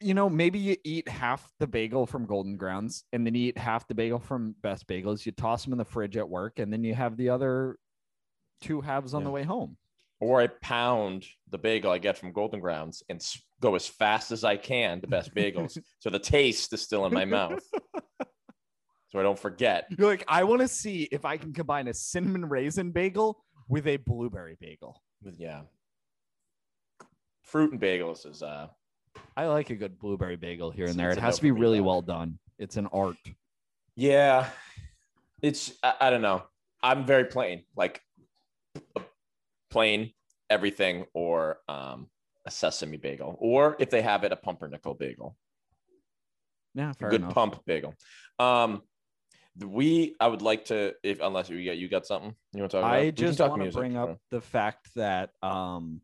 [0.00, 3.58] You know, maybe you eat half the bagel from Golden Grounds and then you eat
[3.58, 5.26] half the bagel from Best Bagels.
[5.26, 7.76] You toss them in the fridge at work, and then you have the other
[8.60, 9.76] two halves on the way home.
[10.20, 13.24] or I pound the bagel I get from Golden Grounds and
[13.60, 17.12] go as fast as I can to Best Bagels, so the taste is still in
[17.12, 17.62] my mouth,
[19.08, 19.86] so I don't forget.
[19.96, 23.86] You're like, I want to see if I can combine a cinnamon raisin bagel with
[23.86, 25.02] a blueberry bagel.
[25.36, 25.62] Yeah,
[27.42, 28.68] fruit and bagels is uh
[29.36, 31.10] I like a good blueberry bagel here and there.
[31.10, 32.38] It has to be really well done.
[32.58, 33.16] It's an art.
[33.94, 34.48] yeah,
[35.42, 36.42] it's I, I don't know.
[36.82, 38.00] I'm very plain, like
[39.70, 40.12] plain
[40.50, 42.08] everything, or um
[42.46, 45.36] a sesame bagel, or if they have it, a pumpernickel bagel.
[46.74, 47.34] Yeah, fair good enough.
[47.34, 47.94] pump bagel.
[48.38, 48.82] Um,
[49.64, 52.76] we I would like to if unless you got you got something you want to
[52.78, 52.98] talk about.
[52.98, 56.00] I just want to bring up the fact that um,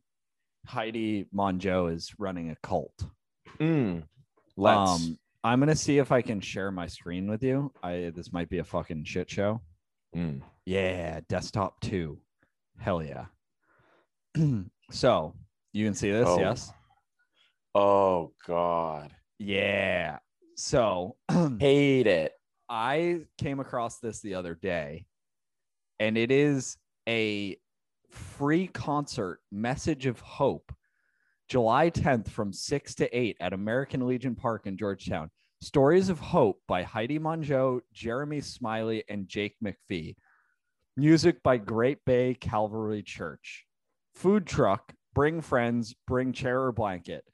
[0.67, 3.05] Heidi Monjo is running a cult.
[3.61, 4.05] Mm,
[4.57, 4.91] let's.
[4.91, 7.73] Um, I'm gonna see if I can share my screen with you.
[7.83, 9.61] I this might be a fucking shit show.
[10.17, 10.41] Mm.
[10.65, 12.19] Yeah, desktop two.
[12.79, 13.27] Hell yeah.
[14.91, 15.35] so
[15.73, 16.39] you can see this, Oh.
[16.41, 16.73] yes?
[17.75, 20.19] Oh God, Yeah.
[20.57, 21.17] So
[21.59, 22.33] hate it.
[22.69, 25.05] I came across this the other day,
[25.99, 26.77] and it is
[27.09, 27.57] a
[28.15, 30.73] free concert, Message of Hope,
[31.49, 35.31] July 10th from 6 to 8 at American Legion Park in Georgetown.
[35.61, 40.15] Stories of Hope by Heidi Monjo, Jeremy Smiley, and Jake McPhee.
[40.97, 43.67] Music by Great Bay Calvary Church.
[44.15, 47.25] Food truck, bring friends, bring chair or blanket.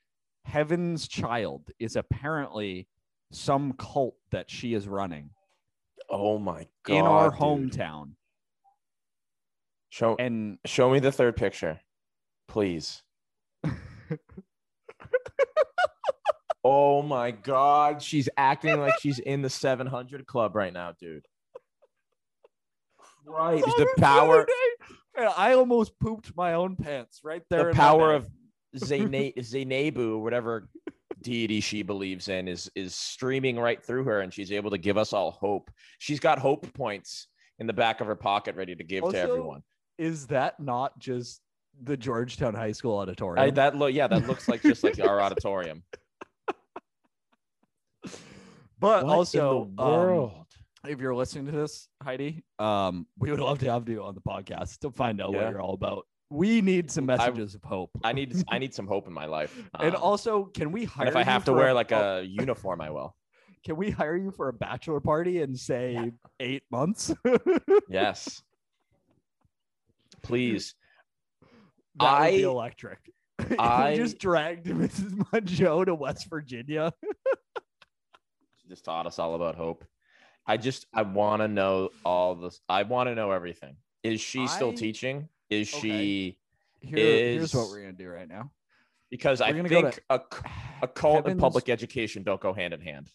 [0.45, 2.89] Heaven's Child is apparently
[3.33, 5.31] some cult that she is running
[6.09, 7.39] Oh my God, in our dude.
[7.39, 8.13] hometown.
[9.91, 11.81] Show And show me the third picture,
[12.47, 13.03] please.
[16.65, 21.27] oh my God, she's acting like she's in the 700 club right now, dude.
[23.27, 24.47] Right, the power.
[25.37, 27.67] I almost pooped my own pants right there.
[27.67, 28.29] the power of
[28.77, 30.69] Zayna- Zaynebu, whatever
[31.21, 34.97] deity she believes in, is is streaming right through her, and she's able to give
[34.97, 35.71] us all hope.
[35.99, 37.27] She's got hope points
[37.59, 39.63] in the back of her pocket ready to give Also, to everyone.
[40.01, 41.43] Is that not just
[41.83, 43.45] the Georgetown High School auditorium?
[43.47, 45.83] I, that look, yeah, that looks like just like our auditorium.
[48.03, 50.33] but What also, in the um, world?
[50.89, 54.23] if you're listening to this, Heidi, um, we would love to have you on the
[54.23, 55.45] podcast to find out Yeah.
[55.45, 56.07] what you're all about.
[56.31, 57.91] We need some I- messages of hope.
[58.03, 59.55] I need I need some hope in my life.
[59.79, 61.93] and Um, also, can we hire and if I you have to for wear like
[61.93, 63.15] oh, a uniform, I will.
[63.65, 67.13] can we hire you for a bachelor party in say eight months?
[67.89, 68.43] Yes.
[70.23, 70.75] Please.
[71.99, 72.99] That would be I- electric.
[73.59, 75.13] I- just dragged Mrs.
[75.33, 76.93] Monjo to West Virginia.
[78.57, 79.85] She just taught us all about hope.
[80.47, 82.61] I just I want to know all this.
[82.69, 83.77] I want to know everything.
[84.03, 85.29] Is she still I- teaching?
[85.51, 85.81] Is Okay.
[85.81, 86.39] she
[86.81, 88.53] Here, here's what we're gonna do right now.
[89.11, 90.21] because I We're go think to a,
[90.83, 93.11] a cult and public education don't go hand in hand.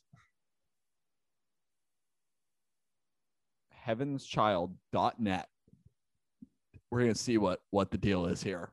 [4.16, 5.48] heavenschild.net.
[6.96, 8.70] We're gonna see what what the deal is here.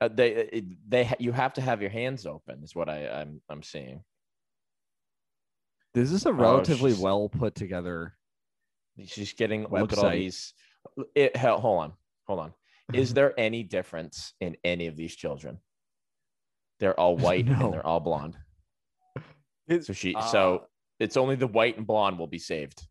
[0.00, 3.42] Uh, they it- they you have to have your hands open is what I I'm
[3.48, 4.04] I'm seeing.
[5.92, 8.14] This is a relatively she's- well put together.
[9.06, 10.54] She's getting look at all these.
[11.16, 11.92] It, hell, hold on,
[12.28, 12.54] hold on.
[12.94, 15.58] Is there any difference in any of these children?
[16.78, 17.54] They're all white No.
[17.64, 18.38] and they're all blonde.
[19.80, 20.66] So she Uh, so
[21.00, 22.86] it's only the white and blonde will be saved.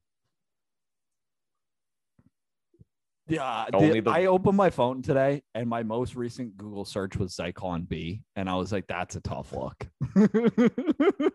[3.28, 7.36] Yeah, the- the- I opened my phone today, and my most recent Google search was
[7.36, 9.88] Zyklon B, and I was like, "That's a tough look."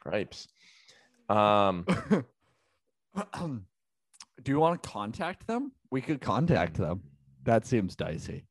[0.00, 0.46] Cripes.
[1.28, 1.86] Um,
[4.42, 5.72] Do you want to contact them?
[5.90, 7.02] We could contact them.
[7.44, 8.46] That seems dicey,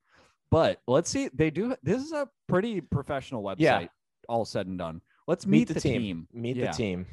[0.50, 1.30] but let's see.
[1.34, 1.76] They do.
[1.84, 3.56] This is a pretty professional website.
[3.60, 3.88] Yeah.
[4.28, 5.02] All said and done.
[5.28, 6.28] Let's meet, meet, the, team.
[6.34, 6.72] Meet Yeah.
[6.72, 7.06] the team.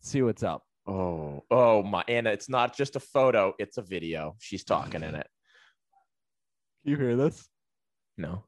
[0.00, 0.64] See what's up.
[0.88, 4.36] Oh, oh my Anna, it's not just a photo, it's a video.
[4.38, 5.26] She's talking in it.
[6.82, 7.46] You hear this?
[8.16, 8.44] No.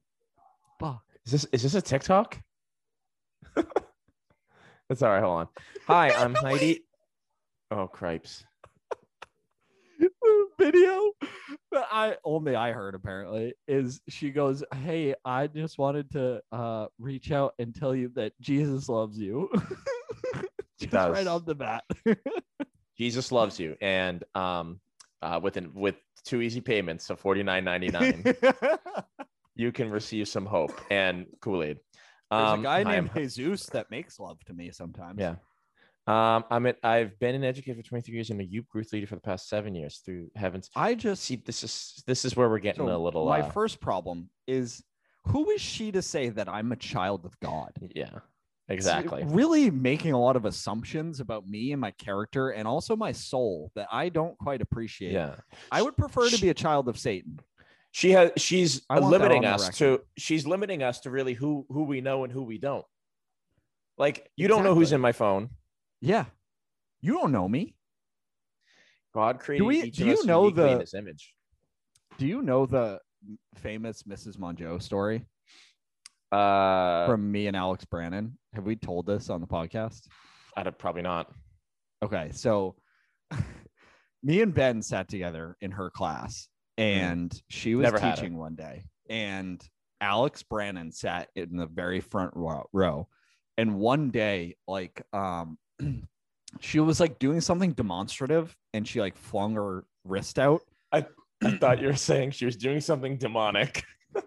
[0.80, 1.02] Fuck.
[1.26, 2.40] Is this is this a TikTok?
[3.54, 5.22] That's all right.
[5.22, 5.48] Hold on.
[5.86, 6.86] Hi, I'm Heidi.
[7.70, 8.42] Oh, cripes.
[10.58, 11.12] video
[11.72, 16.86] that I only I heard apparently is she goes, Hey, I just wanted to uh
[16.98, 19.50] reach out and tell you that Jesus loves you.
[20.80, 21.12] just does.
[21.12, 21.84] right off the bat.
[22.98, 23.76] Jesus loves you.
[23.80, 24.80] And um,
[25.22, 28.24] uh, with an, with two easy payments of forty nine ninety nine,
[29.54, 31.78] you can receive some hope and Kool Aid.
[32.30, 35.18] There's a guy named I'm- Jesus that makes love to me sometimes.
[35.18, 35.36] Yeah.
[36.06, 39.06] Um, I'm at, I've been an educator for 23 years and a youth group leader
[39.06, 40.00] for the past seven years.
[40.04, 43.26] Through heavens, I just see this is this is where we're getting so a little.
[43.26, 44.82] My uh, first problem is
[45.26, 47.72] who is she to say that I'm a child of God?
[47.94, 48.10] yeah,
[48.70, 49.22] exactly.
[49.26, 53.70] really making a lot of assumptions about me and my character and also my soul
[53.74, 55.12] that I don't quite appreciate.
[55.12, 55.36] Yeah,
[55.70, 57.40] I would prefer to be a child of Satan.
[57.90, 58.30] she has.
[58.36, 60.00] She's I want that limiting us to.
[60.16, 62.84] She's limiting us to really who who we know and who we don't.
[63.98, 65.50] Like you don't know who's in my phone.
[66.00, 66.24] Yeah.
[67.02, 67.74] You don't know me.
[69.12, 71.34] God created we- each do you know in the- His image.
[72.18, 73.00] Do you know the
[73.56, 74.36] famous Mrs.
[74.36, 75.26] Mongeau story
[76.32, 78.38] Uh, from me and Alex Brannon?
[78.54, 80.06] Have we told this on the podcast?
[80.56, 81.32] I'd have probably not.
[82.02, 82.76] Okay, so
[84.22, 87.92] me and Ben sat together in her class, and she was Mm.
[87.92, 89.62] Never teaching one day, and
[90.00, 93.08] Alex Brannon sat in the very front ro- row,
[93.58, 95.58] and one day, like, um,
[96.60, 100.62] she was like doing something demonstrative, and she like flung her wrist out.
[100.92, 101.06] I,
[101.44, 103.84] I thought you were saying she was doing something demonic.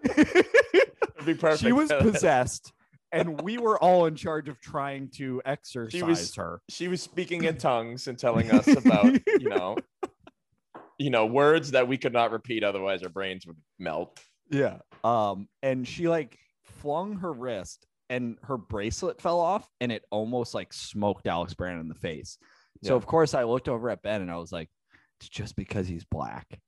[1.26, 1.62] Be perfect.
[1.62, 2.72] she was possessed,
[3.12, 6.60] and we were all in charge of trying to exercise her.
[6.68, 9.06] she was speaking in tongues and telling us about
[9.40, 9.76] you know
[10.98, 14.18] you know words that we could not repeat otherwise our brains would melt
[14.50, 14.78] Yeah.
[15.02, 20.54] Um, and she like flung her wrist and her bracelet fell off and it almost
[20.54, 22.38] like smoked Alex Brandon in the face.
[22.82, 24.68] So of course I looked over at Ben and I was like,
[25.20, 26.60] it's just because he's black.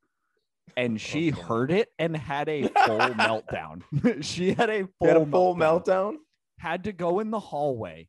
[0.77, 1.41] And she Okay.
[1.43, 3.83] heard it and had a full meltdown.
[4.25, 5.85] she had a full, had a full meltdown.
[5.85, 6.17] meltdown
[6.59, 8.09] Had to go in the hallway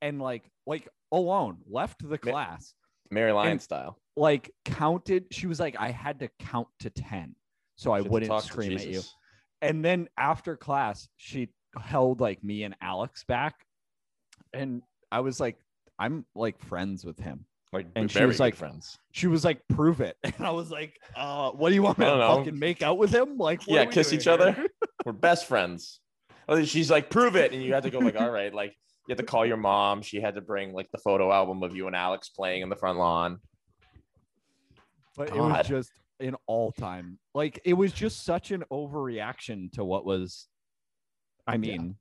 [0.00, 2.74] and like like alone, left the class,
[3.10, 5.26] mary lyon And- style like counted.
[5.30, 7.36] She was like, I had to count to 10
[7.76, 9.00] so I wouldn't scream at you
[9.62, 11.48] and then after class she
[11.80, 13.54] held like me and alex back
[14.52, 14.82] and
[15.12, 15.56] i was like
[15.98, 18.98] i'm like friends with him like and she was like- friends.
[19.12, 20.16] she was like prove it.
[20.24, 22.36] And i was like uh what do you want me to know.
[22.38, 23.36] fucking make out with him?
[23.38, 24.56] Like yeah kiss each other.
[25.04, 26.00] we're best friends.
[26.48, 27.52] Oh, she's like prove it.
[27.52, 28.74] And you had to go like all right like
[29.06, 30.02] you had to call your mom.
[30.02, 32.76] She had to bring like the photo album of you and alex playing in the
[32.76, 33.38] front lawn.
[35.16, 35.90] But it was just
[36.20, 40.48] an all-time like it was just such an overreaction to what was
[41.46, 41.94] i mean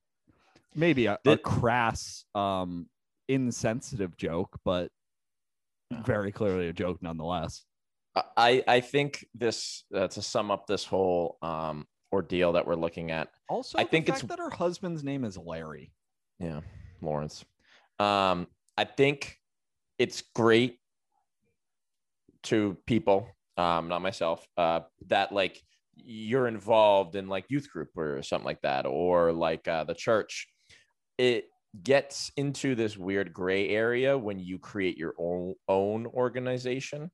[0.73, 2.87] maybe a, a crass um
[3.27, 4.96] insensitive joke but Yeah.
[6.05, 7.63] Very clearly a joke nonetheless
[8.35, 13.11] i i think this uh, to sum up this whole um ordeal that we're looking
[13.11, 15.91] at Also, I the think fact it's- that her husband's name is Larry.
[16.39, 16.61] Yeah,
[17.01, 17.43] Lawrence.
[17.99, 19.37] Um, I think
[19.99, 20.79] it's great
[22.43, 23.27] to people,
[23.57, 25.61] um, not myself, uh, that like
[25.95, 30.47] you're involved in like youth group or something like that, or like uh, the church.
[31.17, 31.49] It
[31.83, 37.11] gets into this weird gray area when you create your own own organization,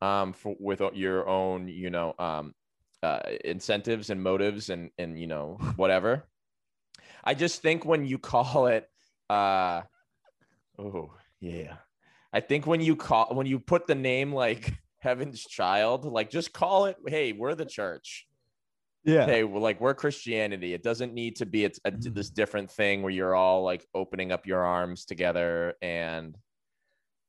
[0.00, 2.54] um, for with your own, you know, um,
[3.02, 6.24] uh, incentives and motives and and you know whatever.
[7.24, 8.88] I just think when you call it,
[9.28, 9.82] uh,
[10.78, 11.76] oh yeah,
[12.32, 16.52] I think when you call when you put the name like Heaven's Child, like just
[16.52, 16.96] call it.
[17.06, 18.26] Hey, we're the church.
[19.06, 19.24] Yeah.
[19.24, 20.74] Hey, we're like we're Christianity.
[20.74, 22.12] It doesn't need to be it's a, Mhm.
[22.14, 26.36] this different thing where you're all like opening up your arms together and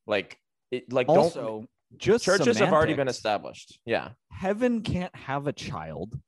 [0.08, 0.40] like
[0.72, 0.92] it.
[0.92, 1.66] Like don't Also,
[1.98, 3.80] just churches have already been established.
[3.86, 6.20] Yeah, Heaven can't have a child.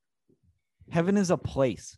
[0.91, 1.97] Heaven is a place.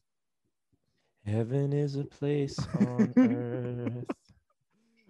[1.26, 4.06] heaven is a place on earth.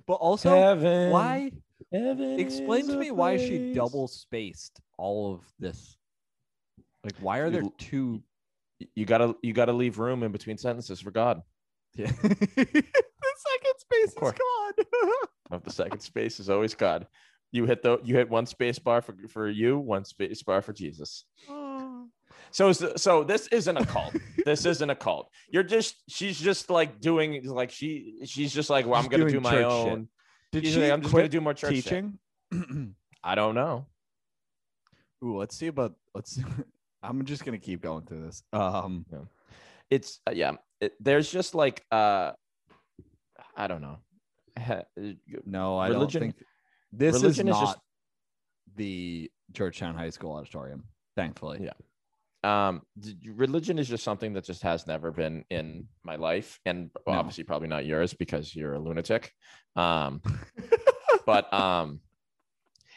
[0.08, 1.12] But also, Heaven.
[1.12, 1.52] why?
[1.92, 5.96] Heaven Explain to me why she double spaced all of this.
[7.04, 8.22] Like, why are there two?
[8.96, 11.42] You gotta you gotta leave room in between sentences for God.
[11.96, 12.12] Yeah.
[12.22, 12.26] the
[12.56, 14.86] second space is God.
[15.52, 17.08] Of the second space is always God.
[17.52, 20.72] You hit the you hit one space bar for for you, one space bar for
[20.72, 21.26] Jesus.
[21.50, 22.08] Oh.
[22.52, 24.16] So so this isn't a cult.
[24.46, 25.30] this isn't a cult.
[25.50, 29.30] You're just she's just like doing like she she's just like well I'm She's gonna
[29.30, 30.00] do my own.
[30.00, 30.08] shit.
[30.52, 32.18] Did She's she like, I'm just gonna do more church teaching?
[33.24, 33.88] I don't know.
[35.24, 36.40] Ooh, let's see about let's.
[37.04, 38.44] I'm just gonna keep going through this.
[38.54, 39.06] Um,
[39.90, 40.54] It's uh, yeah.
[40.80, 42.32] It, there's just like uh
[43.56, 43.98] I don't know.
[45.46, 46.46] No, I Religion- don't think
[46.92, 47.80] this is is not just-
[48.76, 50.84] the Georgetown High School auditorium.
[51.18, 51.74] Thankfully, Yeah.
[52.68, 52.82] um
[53.26, 57.14] religion is just something that just has never been in my life and No.
[57.14, 59.34] obviously probably not yours because you're a lunatic
[59.76, 60.22] um
[61.26, 62.00] but um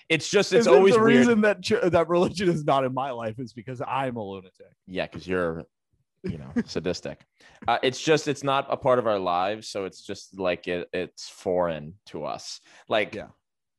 [0.08, 1.16] It's just it's Isn't always the weird.
[1.18, 4.66] reason that ch- that religion is not in my life is because I'm a lunatic.
[4.86, 5.64] Yeah, because you're,
[6.22, 7.20] you know, sadistic.
[7.66, 10.88] Uh, it's just it's not a part of our lives, so it's just like it,
[10.92, 12.60] it's foreign to us.
[12.88, 13.28] Like, Yeah.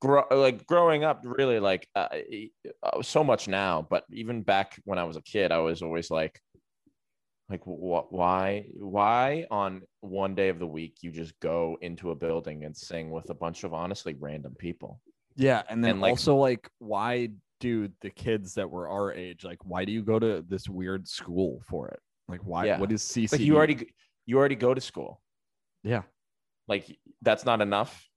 [0.02, 2.08] grow like growing up, really like uh,
[2.84, 6.10] uh, so much now, but even back when I was a kid, I was always
[6.10, 6.40] like,
[7.50, 8.12] like what?
[8.12, 8.66] Why?
[8.74, 13.12] Why on one day of the week you just go into a building and sing
[13.12, 15.00] with a bunch of honestly random people?
[15.36, 17.30] Yeah, and then And, like- also like why
[17.62, 21.08] do the kids that were our age like why do you go to this weird
[21.08, 22.00] school for it?
[22.28, 22.80] Like why Yeah.
[22.80, 23.32] what is CC?
[23.32, 23.88] Like you already
[24.26, 25.22] you already go to school.
[25.84, 26.04] Yeah.
[26.68, 28.08] Like that's not enough.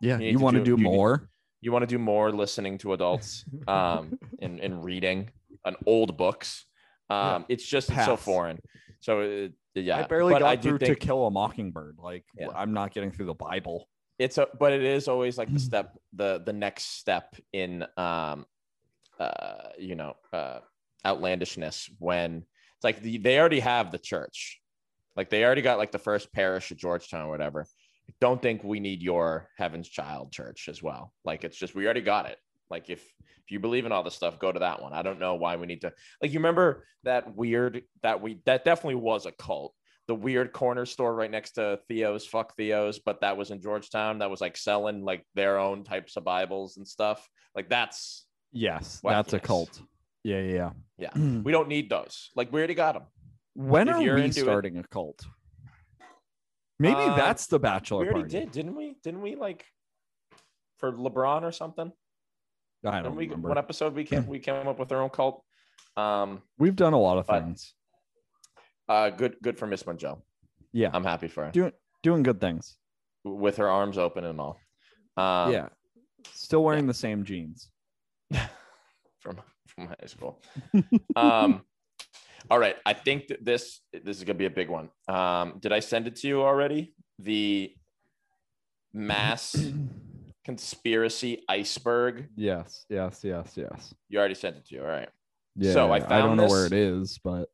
[0.00, 1.30] Yeah, you you, want to do- do, you need- more?
[1.62, 5.30] you want to do more listening to adults um and, and reading
[5.64, 6.66] and old books
[7.10, 8.58] um it's just it's so foreign
[9.00, 11.96] so uh, yeah I barely but got I through think to kill a mockingbird.
[11.98, 12.48] Like Yeah.
[12.54, 13.88] I'm not getting through the Bible.
[14.18, 18.46] It's a but it is always like the step the the next step in um
[19.18, 20.60] uh you know uh
[21.04, 22.44] outlandishness when
[22.76, 24.60] it's like the, they already have the church.
[25.16, 27.66] Like they already got like the first parish at georgetown or whatever.
[28.20, 31.12] Don't think we need your heaven's child church as well.
[31.24, 32.36] Like it's just we already got it.
[32.68, 34.92] Like if if you believe in all this stuff go to that one.
[34.92, 38.64] I don't know why we need to like you remember that weird that we that
[38.64, 39.74] definitely was a cult
[40.08, 44.18] the weird corner store right next to Theo's, fuck Theo's, but that was in Georgetown.
[44.20, 47.28] That was like selling like their own types of Bibles and stuff.
[47.54, 49.10] Like that's Yes, Wackiness.
[49.12, 49.80] that's a cult.
[50.22, 50.70] Yeah, yeah.
[50.98, 51.10] Yeah.
[51.14, 51.40] yeah.
[51.44, 52.30] we don't need those.
[52.36, 53.02] Like we already got them.
[53.54, 55.24] when if are we into it- starting a cult?
[56.78, 58.00] Maybe Uh, that's the bachelor.
[58.02, 58.38] We already party.
[58.40, 58.96] did, didn't we?
[59.02, 59.64] Didn't we like
[60.78, 61.90] for LeBron or something?
[62.84, 63.48] I Didn't don't we remember.
[63.48, 65.42] one episode we came we came up with our own cult.
[65.96, 67.72] Um We've done a lot of things.
[68.88, 70.20] Uh good good for Miss Monjo.
[70.72, 71.50] Yeah, I'm happy for her.
[71.50, 71.72] doing
[72.02, 72.76] doing good things.
[73.24, 74.58] With her arms open and all.
[75.16, 75.68] Um yeah,
[76.32, 77.68] still wearing the same jeans.
[79.20, 80.40] from from high school.
[81.16, 81.62] um,
[82.50, 84.88] all right, I think that this this is gonna be a big one.
[85.08, 86.94] Um, did I send it to you already?
[87.18, 87.72] The
[88.92, 89.56] mass
[90.44, 92.28] conspiracy iceberg.
[92.36, 93.94] Yes, yes, yes, yes.
[94.08, 94.82] You already sent it to you.
[94.82, 95.08] All right.
[95.56, 95.72] Yeah.
[95.72, 97.48] So I I don't know where it is, but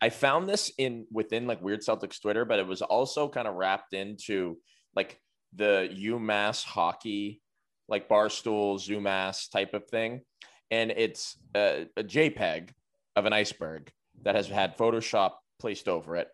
[0.00, 3.54] I found this in within like Weird Celtics Twitter, but it was also kind of
[3.54, 4.58] wrapped into
[4.94, 5.20] like
[5.54, 7.40] the UMass hockey,
[7.88, 10.22] like Barstool, Zoomass type of thing.
[10.70, 12.70] And it's a, a JPEG
[13.16, 13.90] of an iceberg
[14.22, 16.28] that has had Photoshop placed over it.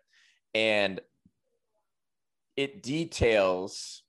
[0.53, 0.99] And
[2.55, 4.03] it details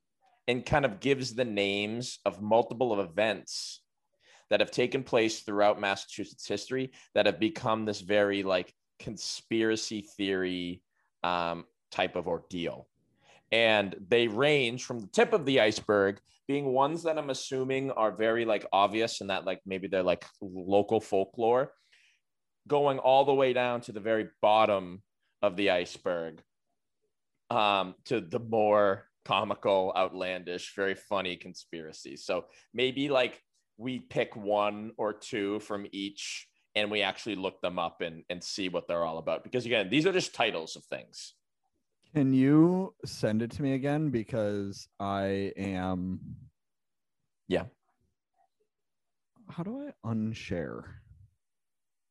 [0.48, 3.82] and kind of gives the names of multiple of events
[4.50, 10.82] that have taken place throughout Massachusetts history that have become this very like conspiracy theory
[11.22, 12.88] um, type of ordeal.
[13.52, 18.12] And they range from the tip of the iceberg being ones that I'm assuming are
[18.12, 21.72] very like obvious and that like maybe they're like local folklore,
[22.68, 25.02] going all the way down to the very bottom
[25.42, 26.42] of the iceberg
[27.50, 32.24] um, to the more comical, outlandish, very funny conspiracies.
[32.24, 33.40] So maybe like
[33.76, 36.46] we pick one or two from each
[36.76, 39.42] and we actually look them up and, and see what they're all about.
[39.42, 41.32] Because again, these are just titles of things.
[42.14, 46.20] can you send it to me again because I am
[47.48, 47.64] Yeah.
[49.48, 50.82] How do I unshare?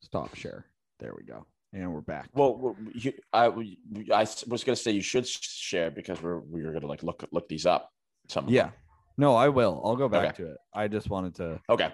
[0.02, 0.66] Stop share.
[1.00, 1.46] There we go.
[1.74, 2.30] And we're back.
[2.34, 6.70] Well, you, I, I was going to say you should share because we're, we were
[6.72, 7.92] going to like look, look these up.
[8.30, 8.70] Some yeah.
[9.18, 9.82] No, I will.
[9.86, 10.44] I'll go back Okay.
[10.44, 10.58] to it.
[10.74, 11.90] I just wanted to Okay.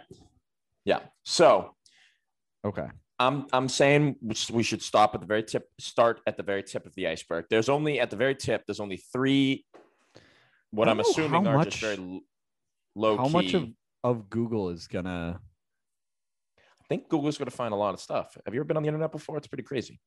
[0.85, 0.99] Yeah.
[1.23, 1.73] So
[2.65, 2.87] Okay.
[3.19, 4.15] I'm I'm saying
[4.51, 7.45] we should stop at the very tip, start at the very tip of the iceberg.
[7.49, 8.63] There's only at the very tip.
[8.65, 9.65] There's only three.
[10.71, 12.21] What I'm assuming are much- just very
[12.95, 13.31] low How key.
[13.33, 13.69] much of,
[14.03, 15.39] of Google is gonna
[16.57, 18.35] I think Google's going to find a lot of stuff.
[18.45, 19.37] Have you ever been on the internet before?
[19.37, 19.99] It's pretty crazy.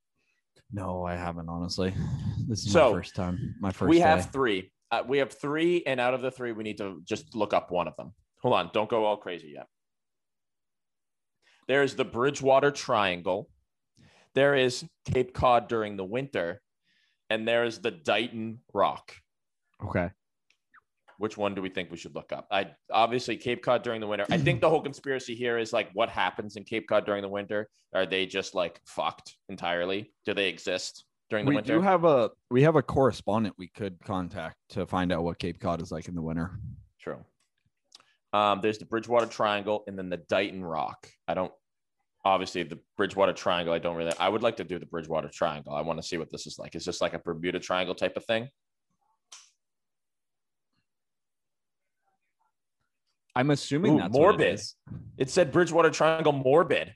[0.70, 1.94] No, I haven't honestly.
[2.46, 3.54] This is So, my first time.
[3.58, 4.02] My first we day.
[4.02, 4.70] have three.
[4.90, 7.70] Uh, we have three, and out of the three, we need to just look up
[7.70, 8.12] one of them.
[8.42, 9.66] Hold on, don't go all crazy yet.
[11.66, 13.48] There's the Bridgewater Triangle.
[14.34, 16.60] There is Cape Cod during the winter,
[17.30, 19.14] and there is the Dighton Rock.
[19.84, 20.10] Okay.
[21.18, 22.48] Which one do we think we should look up?
[22.50, 24.26] I obviously Cape Cod during the winter.
[24.30, 27.28] I think the whole conspiracy here is like what happens in Cape Cod during the
[27.28, 27.68] winter.
[27.94, 30.12] Are they just like fucked entirely?
[30.26, 31.74] Do they exist during the winter?
[31.74, 31.86] We winter?
[31.86, 35.60] do have a we have a correspondent we could contact to find out what Cape
[35.60, 36.58] Cod is like in the winter.
[37.00, 37.24] True.
[38.34, 41.08] Um, there's the Bridgewater Triangle and then the Dighton Rock.
[41.28, 41.52] I don't
[42.24, 43.72] obviously the Bridgewater Triangle.
[43.72, 44.12] I don't really.
[44.18, 45.72] I would like to do the Bridgewater Triangle.
[45.72, 46.74] I want to see what this is like.
[46.74, 48.48] Is this like a Bermuda Triangle type of thing?
[53.36, 54.60] I'm assuming Ooh, that's what it morbid.
[55.16, 56.92] It said Bridgewater Triangle morbid.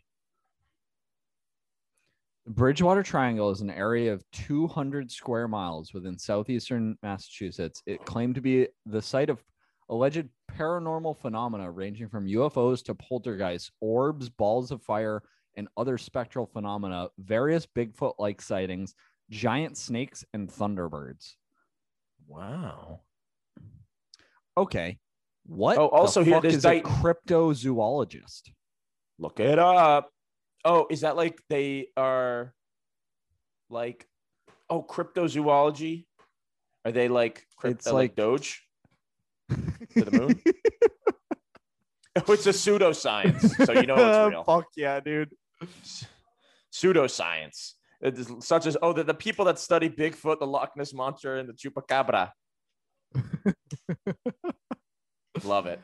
[2.49, 7.80] Bridgewater Triangle is an area of 200 square miles within southeastern Massachusetts.
[7.86, 9.41] It claimed to be the site of
[9.89, 10.28] alleged
[10.59, 15.23] paranormal phenomena ranging from UFOs to poltergeists, orbs, balls of fire,
[15.57, 18.95] and other spectral phenomena, various Bigfoot like sightings,
[19.31, 21.35] giant snakes, and thunderbirds.
[22.27, 23.01] Wow.
[24.57, 24.99] Okay.
[25.47, 25.79] What?
[25.79, 28.51] Oh, also here, is a cryptozoologist.
[29.19, 30.11] Look it up.
[30.65, 32.53] Oh, is that like they are
[33.71, 34.07] like
[34.69, 36.07] oh cryptozoology?
[36.85, 38.68] Are they like crypt- It's uh, like like- Doge
[39.95, 40.41] to the moon?
[42.16, 44.45] oh, it's a pseudoscience, so you know it's real.
[44.45, 45.30] Fuck yeah, dude.
[45.82, 46.07] S-
[46.72, 47.72] Pseudoscience.
[48.01, 51.39] It is such as oh, the, the people that study Bigfoot, the Loch Ness monster,
[51.39, 52.30] and the chupacabra.
[55.45, 55.80] Love it.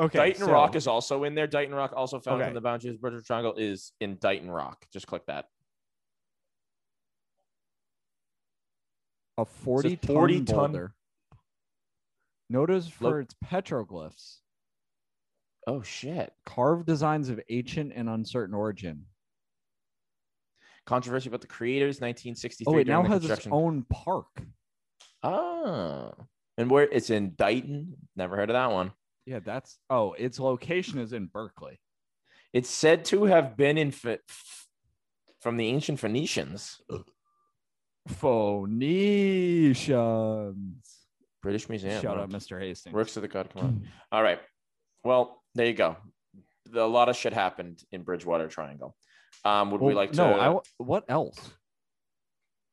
[0.00, 0.18] Okay.
[0.18, 1.46] Dighton so- Rock is also in there.
[1.46, 2.48] Dighton Rock, also found Okay.
[2.48, 4.86] from the boundaries of Bridgewater Triangle, is in Dighton Rock.
[4.92, 5.46] Just click that.
[9.38, 10.94] a 40 ton 40 ton- boulder.
[12.50, 14.38] Notice for Look- its petroglyphs,
[15.66, 16.32] Oh shit!
[16.46, 19.04] carved designs of ancient and uncertain origin.
[20.86, 22.74] Controversy about the creators, 1963.
[22.74, 24.28] Oh, it now has its own park.
[25.22, 26.12] Ah,
[26.56, 27.92] and where it's in Dighton.
[28.16, 28.92] Never heard of that one.
[29.26, 31.78] Yeah, that's oh, its location is in Berkeley.
[32.54, 36.80] It's said to have been in from the ancient Phoenicians.
[38.08, 40.87] Phoenicians.
[41.42, 42.02] British Museum.
[42.02, 42.24] Shout wow.
[42.24, 42.60] up, Mr.
[42.60, 42.94] Hastings.
[42.94, 43.48] Works of the God.
[43.52, 43.88] Come on.
[44.12, 44.40] All right.
[45.04, 45.96] Well, there you go.
[46.74, 48.94] A lot of shit happened in Bridgewater Triangle.
[49.44, 50.16] Um, would we like to?
[50.16, 51.38] No, I w- what else?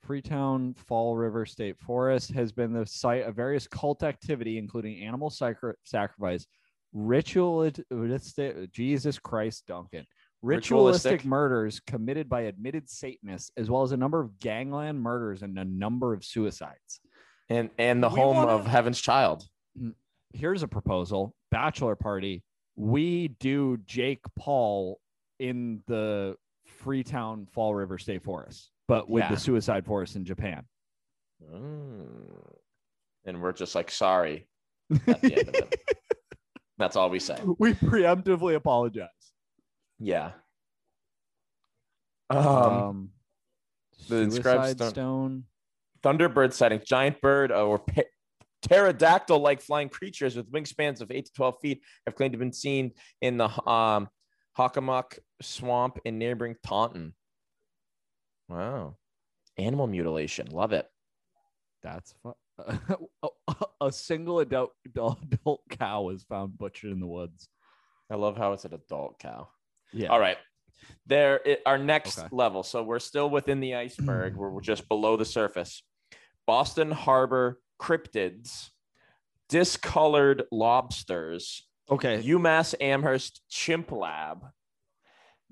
[0.04, 5.30] Freetown Fall River State Forest has been the site of various cult activity, including animal
[5.30, 6.46] sacri- sacrifice,
[6.94, 10.06] ritualistic, Jesus Christ, Duncan,
[10.42, 11.26] ritualistic, Ritualistic.
[11.26, 15.66] murders committed by admitted Satanists, as well as a number of gangland murders and a
[15.66, 17.00] number of suicides.
[17.50, 19.48] And and the We home wanna- of Heaven's Child.
[20.34, 22.44] Here's a proposal: bachelor party.
[22.76, 25.00] We do Jake Paul
[25.40, 26.36] in the
[26.66, 29.30] Freetown Fall River State Forest, but with Yeah.
[29.32, 30.66] the suicide forest in Japan.
[31.44, 32.56] Mm.
[33.26, 34.48] And we're just like sorry
[35.08, 35.80] at the end of it.
[36.78, 37.40] That's all we say.
[37.60, 39.10] we preemptively apologize.
[40.00, 40.34] Yeah.
[42.30, 43.10] Um, Um,
[44.10, 45.44] the inscribed stone- stone.
[46.06, 48.04] Thunderbird sighting, giant bird uh, or pa-
[48.62, 52.42] pterodactyl like flying creatures with wingspans of 8 to 12 feet have claimed to have
[52.42, 52.92] been seen
[53.22, 54.08] in the um,
[54.58, 57.14] Hockomock swamp in neighboring Taunton.
[58.48, 58.98] Wow.
[59.58, 60.48] Animal mutilation.
[60.52, 60.88] Love it.
[61.82, 62.36] That's fu-
[63.82, 67.48] a single adult, adult cow was found butchered in the woods.
[68.12, 69.48] I love how it's an adult cow.
[69.92, 70.10] Yeah.
[70.10, 70.38] All right.
[71.08, 72.28] There, it, our next Okay.
[72.32, 72.62] level.
[72.64, 74.36] So we're still within the iceberg.
[74.36, 75.84] we're, we're just below the surface.
[76.48, 78.70] Boston Harbor cryptids,
[79.50, 82.22] discolored lobsters, Okay.
[82.24, 84.44] UMass Amherst Chimp Lab,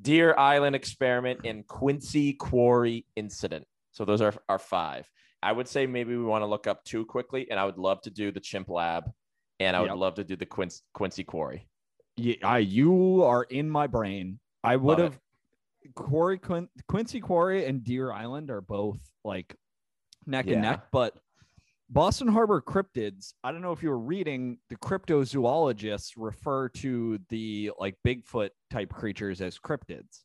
[0.02, 3.66] Deer Island Experiment, and Quincy Quarry Incident.
[3.92, 5.08] So those are our five.
[5.44, 8.02] I would say maybe we want to look up two quickly, and I would love
[8.04, 9.12] to do the Chimp Lab,
[9.60, 9.98] and I would Yep.
[9.98, 11.68] love to do the Quincy, Quincy Quarry.
[12.16, 14.40] Yeah, I, you are in my brain.
[14.64, 15.20] I would Love have
[15.96, 19.56] Quarry Quin- Quincy Quarry and Deer Island are both like
[20.26, 20.54] neck Yeah.
[20.54, 21.16] and neck, but
[21.90, 23.34] Boston Harbor cryptids.
[23.44, 28.92] I don't know if you were reading the cryptozoologists refer to the like Bigfoot type
[28.94, 30.22] creatures as cryptids.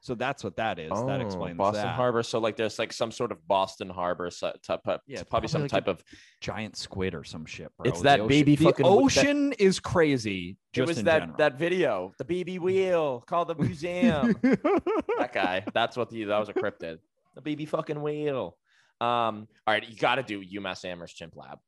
[0.00, 0.90] So that's what that is.
[0.90, 1.94] that Oh, explains Boston that.
[1.94, 2.24] Harbor.
[2.24, 5.62] So like there's like some sort of Boston Harbor type, of, Yeah, it's probably some
[5.62, 6.02] like type of.
[6.40, 7.88] giant squid or some shit, bro.
[7.88, 10.56] It's that ocean- baby the fucking- that- ocean is crazy.
[10.72, 11.36] It Just was in that general.
[11.38, 12.62] that video, the BB mm.
[12.62, 14.34] wheel, called the museum.
[14.42, 15.62] that guy.
[15.72, 16.98] That's what the that was a cryptid.
[17.36, 18.56] The baby fucking wheel.
[19.02, 21.58] Um, all right, you got to do UMass Amherst Chimp Lab.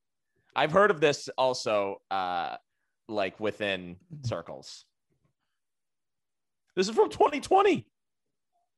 [0.55, 2.55] I've heard of this also, uh,
[3.09, 4.85] like within circles.
[6.77, 7.89] This is from 2020.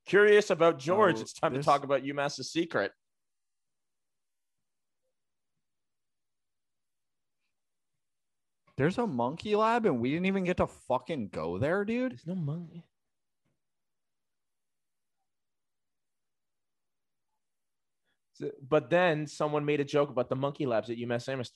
[0.06, 1.16] Curious about George.
[1.18, 2.92] Oh, it's time this- to talk about UMass's secret.
[8.78, 12.12] There's a monkey lab and we didn't even get to fucking go there, dude.
[12.12, 12.84] There's no monkey.
[18.68, 21.54] But then someone made a joke about the monkey labs at UMass Amherst.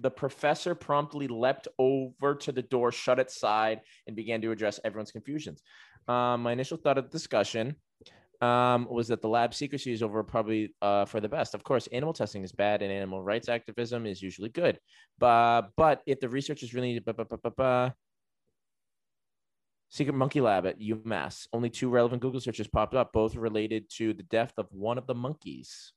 [0.00, 4.78] The professor promptly leapt over to the door, shut its side, and began to address
[4.84, 5.62] everyone's confusions.
[6.08, 7.76] Um, my initial thought of the discussion
[8.40, 11.54] um, was that the lab secrecy is over probably uh, for the best.
[11.54, 14.78] Of course, animal testing is bad and animal rights activism is usually good.
[15.18, 17.94] But, but if the research is really, ba- ba- ba- ba- ba-
[19.92, 21.46] Secret Monkey Lab at UMass.
[21.52, 25.06] Only two relevant Google searches popped up, both related to the death of one of
[25.06, 25.92] the monkeys.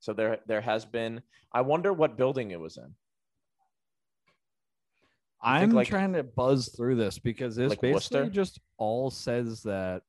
[0.00, 1.22] So there, there has been.
[1.52, 2.94] I wonder what building it was in.
[5.40, 8.30] I I'm like- trying to buzz through this because this Like basically Worcester?
[8.34, 10.02] just all says that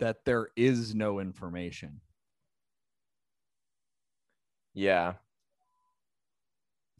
[0.00, 2.00] that there is no information.
[4.74, 5.14] Yeah.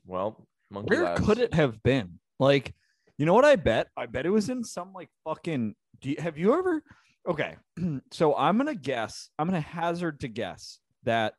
[0.05, 1.25] Well, Where Labs.
[1.25, 2.19] could it have been?
[2.41, 2.75] Like,
[3.19, 3.89] you know what I bet?
[3.97, 5.75] I bet it was in some like fucking.
[6.01, 6.83] Do you, have you ever?
[7.29, 7.57] Okay,
[8.11, 9.29] so I'm gonna guess.
[9.39, 11.35] I'm gonna hazard to guess that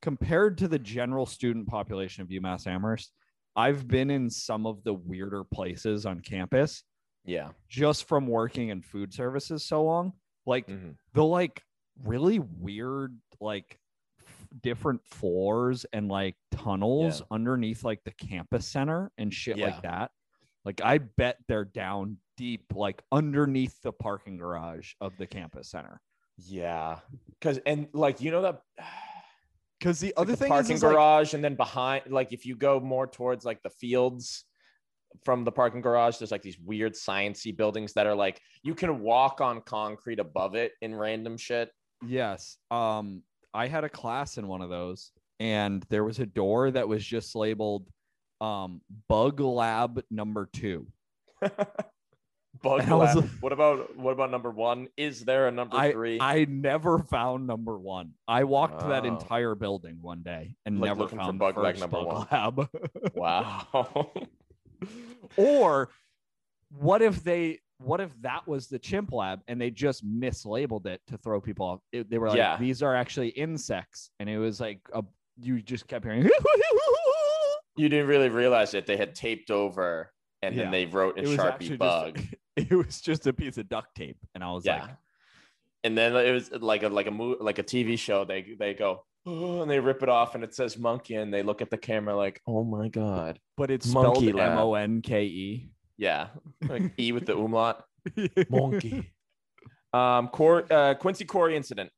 [0.00, 3.12] compared to the general student population of UMass Amherst,
[3.56, 6.84] I've been in some of the weirder places on campus
[7.24, 7.50] Yeah.
[7.68, 10.12] just from working in food services so long.
[10.46, 10.96] Like Mhm.
[11.12, 11.62] the like
[12.02, 13.78] really weird like
[14.26, 17.26] f- different floors and like tunnels Yeah.
[17.30, 19.66] underneath like the campus center and shit Yeah.
[19.66, 20.10] like that.
[20.64, 26.00] Like I bet they're down deep like underneath the parking garage of the campus center.
[26.38, 26.98] Yeah.
[27.38, 28.62] Because and like you know that
[29.80, 32.32] Cuz the like other the thing parking is, is like, garage and then behind like
[32.32, 34.44] if you go more towards like the fields
[35.24, 39.00] from the parking garage there's like these weird sciency buildings that are like you can
[39.00, 41.70] walk on concrete above it in random shit
[42.06, 42.56] Yes.
[42.70, 43.22] Um,
[43.54, 47.04] I had a class in one of those, and there was a door that was
[47.04, 47.88] just labeled
[48.40, 50.86] um bug lab number two.
[52.62, 56.44] bug was what about what about number one is there a number I three I
[56.44, 58.12] never found number one.
[58.28, 59.08] I walked that Oh.
[59.08, 62.26] entire building one day and Like never found bug number bug one.
[62.30, 62.68] lab.
[63.14, 64.12] wow
[65.36, 65.88] or
[66.70, 71.00] what if they what if that was the chimp lab and they just mislabeled it
[71.08, 72.56] to throw people off It- they were like Yeah.
[72.58, 75.02] these are actually insects and it was like a,
[75.40, 76.28] you just kept hearing
[77.76, 80.64] you didn't really realize it they had taped over and Yeah.
[80.64, 84.18] then they wrote in sharpie bug just it was just a piece of duct tape.
[84.34, 84.82] And i was yeah.
[84.82, 84.96] Like
[85.84, 88.24] and then it was like a like a mo- like a tv show.
[88.24, 91.42] They they go oh, and they rip it off and it says monkey and they
[91.42, 93.38] look at the camera like oh my god.
[93.56, 94.52] But it's Monkey spelled lab.
[94.52, 96.28] m-o-n-k-e yeah.
[96.68, 97.84] Like e with the umlaut.
[98.48, 99.12] Monkey.
[99.92, 101.90] Um Cor- uh, Quincy Quarry incident.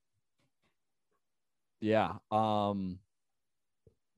[1.81, 2.99] Yeah um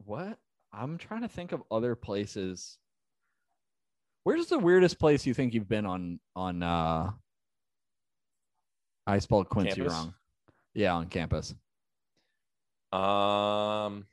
[0.05, 0.39] what?
[0.73, 2.79] I'm trying to think of other places
[4.27, 7.09] where's the weirdest place you think you've been on on uh
[9.07, 9.93] i spelled quincy Campus?
[9.93, 10.15] wrong
[10.75, 11.55] yeah on campus
[12.93, 14.05] um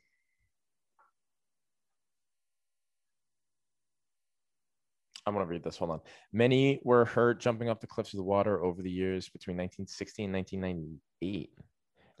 [5.26, 5.78] I'm gonna read this.
[5.78, 6.00] Hold on.
[6.34, 10.24] Many were hurt jumping off the cliffs of the water over the years between 1960
[10.24, 11.50] and 1998.
[11.58, 11.64] At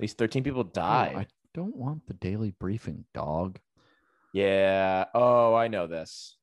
[0.00, 1.14] least 13 people Oh, died.
[1.16, 3.60] i don't want the daily briefing dog
[4.32, 5.04] Yeah.
[5.14, 6.38] Oh, I know this.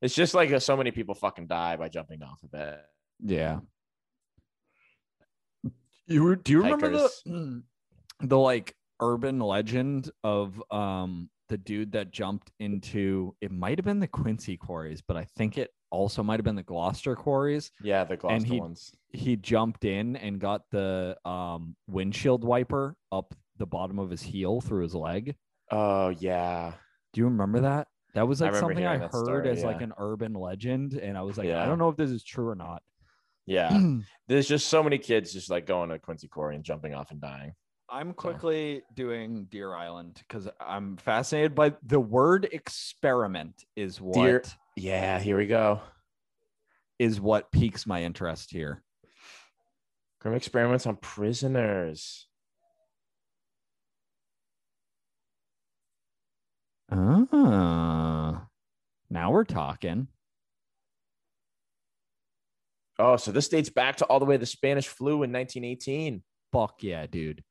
[0.00, 2.80] It's just like uh, so many people fucking die by jumping off of it.
[3.20, 3.60] Yeah.
[6.06, 7.62] You were, do you remember the
[8.20, 14.00] the like urban legend of um the dude that jumped into it might have been
[14.00, 17.70] the Quincy quarries, but I think it also might have been the Gloucester quarries.
[17.82, 18.90] Yeah, the Gloucester he- ones.
[19.10, 24.60] He jumped in and got the um windshield wiper up the bottom of his heel
[24.60, 25.34] through his leg.
[25.70, 26.72] Oh yeah.
[27.12, 27.88] Do you remember that?
[28.18, 31.22] That was like remember something I heard story, as like an urban legend, and I
[31.22, 32.82] was like, I don't know if this is true or not.
[33.46, 33.70] Yeah.
[34.28, 37.20] There's just so many kids just like going to Quincy Quarry and jumping off and
[37.20, 37.52] dying.
[37.88, 44.42] I'm quickly doing Deer Island because I'm fascinated by the word experiment is what Deer-
[44.76, 45.80] Yeah, here we go.
[46.98, 48.82] is what piques my interest here.
[50.20, 52.26] Grim experiments on prisoners.
[56.90, 58.46] Ah,
[59.10, 60.08] now we're talking.
[62.98, 66.22] Oh, so this dates back to all the way the Spanish flu in 1918.
[66.52, 67.44] Fuck yeah, dude.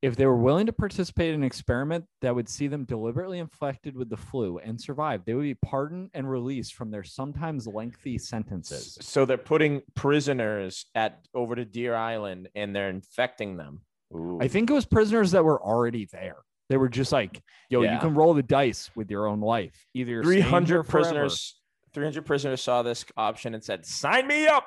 [0.00, 3.96] If they were willing to participate in an experiment that would see them deliberately infected
[3.96, 8.16] with the flu and survive, they would be pardoned and released from their sometimes lengthy
[8.16, 8.96] sentences.
[9.00, 13.82] So they're putting prisoners at over to Deer Island and they're infecting them.
[14.14, 14.38] Ooh.
[14.40, 16.36] I think it was prisoners that were already there.
[16.68, 17.40] They were just like,
[17.70, 19.86] yo, you can roll the dice with your own life.
[19.94, 21.60] Either you're staying here 300 prisoners
[21.94, 24.66] 300 prisoners saw this option and said sign me up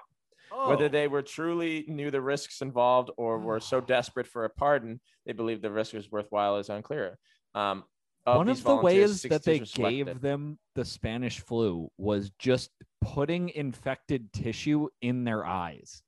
[0.65, 0.89] whether Oh.
[0.89, 5.33] they were truly knew the risks involved or were so desperate for a pardon they
[5.33, 7.19] believed the risk was worthwhile is unclear
[7.53, 7.83] um
[8.23, 12.69] one of the ways that they gave them the Spanish flu was just
[13.01, 16.03] putting infected tissue in their eyes.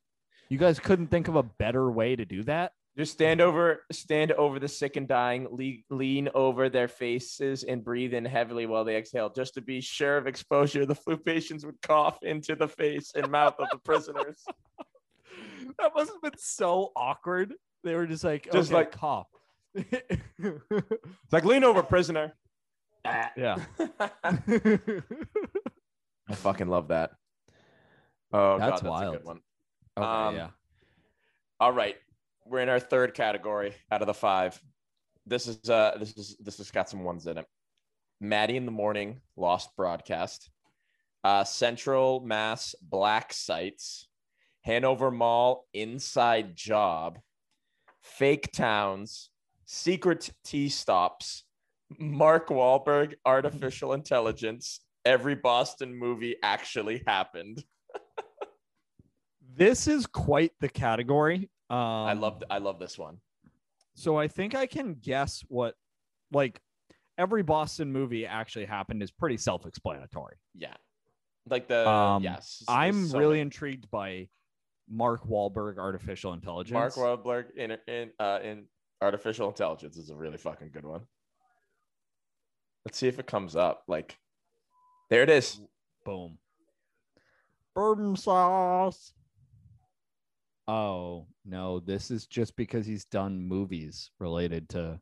[0.49, 2.73] You guys couldn't think of a better way to do that?
[3.01, 7.83] Just stand over, stand over the sick and dying, lean, lean over their faces and
[7.83, 10.85] breathe in heavily while they exhale, just to be sure of exposure.
[10.85, 14.45] The flu patients would cough into the face and mouth of the prisoners.
[15.79, 17.55] that must have been so awkward.
[17.83, 19.25] They were just like, Just okay, like- cough.
[19.73, 20.21] It's
[21.31, 22.35] like lean over, prisoner.
[23.35, 23.57] yeah.
[24.13, 24.37] I
[26.35, 27.13] fucking love that.
[28.31, 29.15] Oh, That's God, that's a wild.
[29.17, 29.39] good one.
[29.97, 30.49] Okay, Um, yeah.
[31.59, 31.95] All right,
[32.51, 34.61] we're in our third category out of the five.
[35.25, 37.45] This is uh, this is this has got some ones in it.
[38.19, 40.49] Matty in the morning lost broadcast.
[41.23, 44.07] Uh, Central Mass black sites.
[44.63, 47.19] Hanover Mall inside job.
[48.03, 49.29] Fake towns.
[49.65, 51.45] Secret tea stops.
[51.97, 54.81] Mark Wahlberg artificial intelligence.
[55.05, 57.63] Every Boston movie actually happened.
[59.53, 61.49] This is quite the category.
[61.71, 63.17] Um, I love I love this one.
[63.93, 65.75] So I think I can guess what,
[66.31, 66.61] like,
[67.17, 70.35] every Boston movie actually happened is pretty self-explanatory.
[70.55, 70.75] Yeah.
[71.49, 72.63] Like the Um, yes.
[72.67, 73.41] I'm so really many.
[73.41, 74.27] intrigued by
[74.89, 76.73] Mark Wahlberg artificial intelligence.
[76.73, 78.65] Mark Wahlberg in in uh in
[79.01, 81.01] artificial intelligence is a really fucking good one.
[82.85, 83.83] Let's see if it comes up.
[83.87, 84.17] Like
[85.09, 85.59] there it is.
[86.05, 86.37] Boom.
[87.75, 89.13] Bourbon sauce.
[90.71, 95.01] Oh no, this is just because he's done movies related to.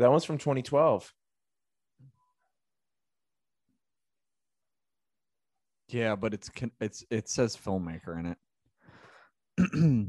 [0.00, 1.14] That one's from 2012.
[5.90, 6.50] Yeah, but it's
[6.80, 8.34] it's it says filmmaker in
[9.60, 10.08] it.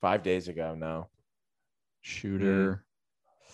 [0.00, 0.74] Five days ago.
[0.74, 1.06] No.
[2.00, 2.84] Shooter.
[3.46, 3.52] Hmm.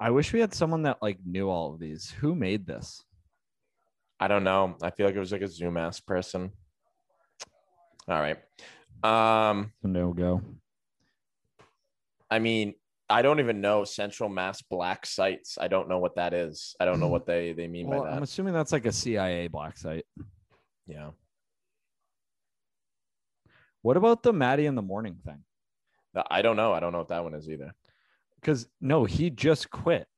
[0.00, 2.10] I wish we had someone that like knew all of these.
[2.10, 3.04] Who made this?
[4.18, 4.76] I don't know.
[4.82, 6.50] I feel like it was like a ZooMass person.
[8.08, 8.38] All right.
[9.02, 10.42] Um, No go.
[12.30, 12.74] I mean,
[13.08, 15.58] I don't even know Central Mass Black Sites.
[15.60, 16.74] I don't know what that is.
[16.80, 18.16] I don't know what they they mean Well, by that.
[18.16, 20.06] I'm assuming that's like a CIA black site.
[20.86, 21.10] Yeah.
[23.82, 25.44] What about the Matty in the morning thing?
[26.30, 26.72] I don't know.
[26.72, 27.72] I don't know what that one is either.
[28.40, 30.08] Because no, he just quit.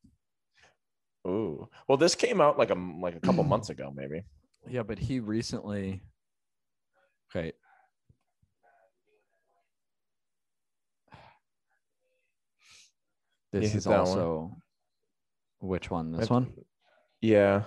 [1.26, 1.68] Ooh.
[1.88, 4.22] Well, this came out like a like a couple months ago, maybe.
[4.68, 6.02] Yeah, but he recently.
[7.30, 7.52] Okay.
[13.52, 13.98] This Yeah, is that one.
[14.00, 14.56] also.
[15.60, 16.12] Which one?
[16.12, 16.54] This That's- one?
[17.20, 17.64] Yeah.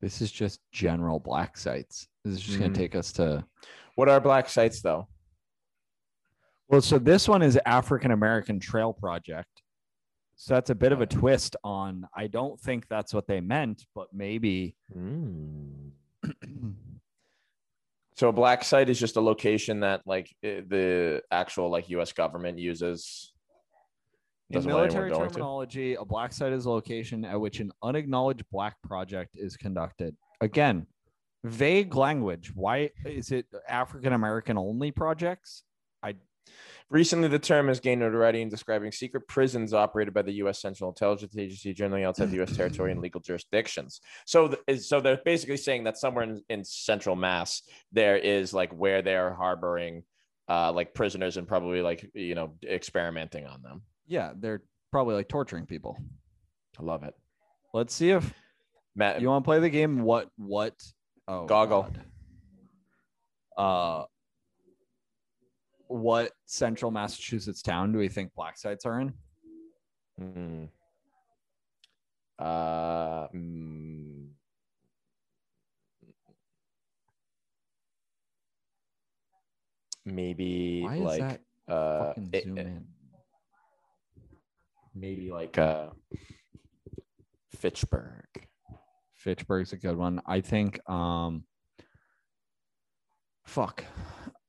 [0.00, 2.08] This is just general black sites.
[2.24, 2.74] This is just going Mhm.
[2.74, 3.46] to take us to.
[3.94, 5.08] What are black sites though?
[6.68, 9.53] Well, so this one is African American Trail Project.
[10.36, 12.08] So that's a bit of a twist on.
[12.14, 14.76] I don't think that's what they meant, but maybe.
[14.96, 15.90] Mm.
[18.16, 22.12] So a black site is just a location that like the actual like U.S.
[22.12, 23.32] government uses.
[24.50, 25.28] In military going to.
[25.28, 30.14] terminology, a black site is a location at which an unacknowledged black project is conducted.
[30.40, 30.86] Again,
[31.42, 32.52] vague language.
[32.54, 35.64] Why is it African American only projects?
[36.90, 40.60] Recently, the term has gained notoriety in describing secret prisons operated by the U.S.
[40.60, 42.54] Central Intelligence Agency, generally outside the U.S.
[42.56, 44.00] territory and legal jurisdictions.
[44.26, 48.52] So, th- is- so they're basically saying that somewhere in, in Central Mass there is
[48.52, 50.02] like where they're harboring
[50.48, 53.82] uh, like prisoners and probably like you know experimenting on them.
[54.06, 55.96] Yeah, they're probably like torturing people.
[56.78, 57.14] I love it.
[57.72, 58.32] Let's see if
[58.94, 60.02] Matt, you want to play the game.
[60.02, 60.28] What?
[60.36, 60.74] What?
[61.26, 61.82] Oh, Goggle.
[61.82, 62.00] God.
[63.56, 64.04] Uh,
[65.88, 69.14] what central Massachusetts town do we think black sites are in?
[70.18, 70.64] Hmm.
[72.38, 74.26] Uh, mm,
[80.04, 82.86] maybe like uh, it- zoom it- in?
[84.94, 85.88] maybe like uh,
[87.56, 88.24] Fitchburg.
[89.14, 90.20] Fitchburg's a good one.
[90.26, 91.44] I think um
[93.44, 93.84] fuck.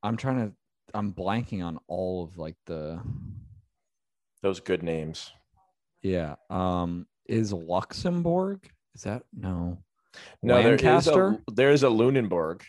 [0.04, 0.56] I'm trying to
[0.94, 3.02] I'm blanking on all of like the
[4.42, 5.32] Those good names.
[6.02, 6.36] yeah.
[6.50, 8.70] Um is Luxembourg?
[8.94, 9.80] Is that no
[10.44, 11.40] No, there is Lancaster?
[11.48, 12.64] a there is a Lunenburg.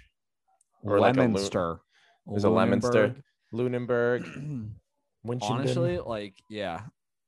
[0.83, 1.81] Or like a Leominster.
[2.27, 3.15] There's a Leominster.
[3.53, 4.25] Lunenburg.
[4.25, 5.41] Lunenburg.
[5.43, 6.83] Honestly, like yeah.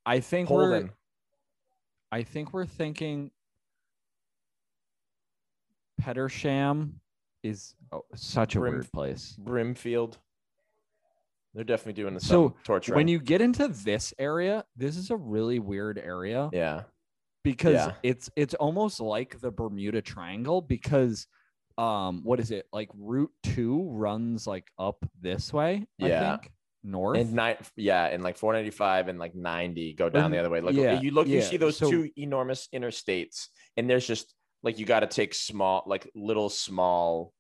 [0.07, 0.89] I think we're
[2.11, 3.31] I think we're thinking
[6.01, 6.93] Petersham
[7.43, 9.37] is oh, such a Brim- weird place.
[9.39, 10.19] Brimfield.
[11.55, 12.95] They're definitely doing the So, torture.
[12.95, 16.83] When you get into this area, this is a really weird area yeah.
[17.43, 17.93] because Yeah.
[18.03, 21.27] it's it's almost like the Bermuda Triangle because
[21.79, 26.33] um what is it like route 2 runs like up this way Yeah.
[26.35, 26.51] i think
[26.83, 30.61] north and nine, yeah, and like 495 and like 90 go down the other way.
[30.61, 34.33] Like yeah, you look, you see those so- two enormous interstates, and there's just
[34.63, 37.33] like you got to take small, like little small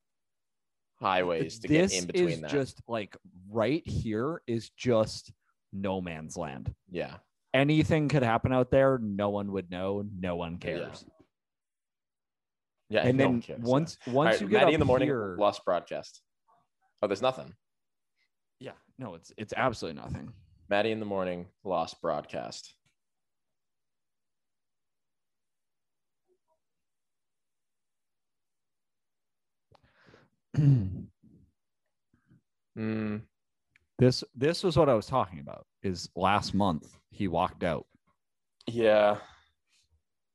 [1.00, 2.50] highways to this get in between is that.
[2.50, 3.16] just like
[3.50, 5.32] right here is just
[5.72, 7.14] no man's land yeah,
[7.54, 11.04] anything could happen out there no one would know no one cares
[12.88, 13.06] yeah.
[13.06, 15.64] and no then once once right, you get Matty up in the morning here, lost
[15.64, 16.22] broadcast.
[17.02, 17.54] Oh, there's nothing.
[18.60, 20.32] yeah no it's it's absolutely nothing
[20.68, 22.74] Matty in the morning lost broadcast.
[32.78, 33.22] Mm,
[33.98, 37.88] this this was what i was talking about is last month he walked out
[38.68, 39.16] yeah.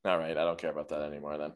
[0.06, 1.38] All right, I don't care about that anymore.
[1.38, 1.54] Then.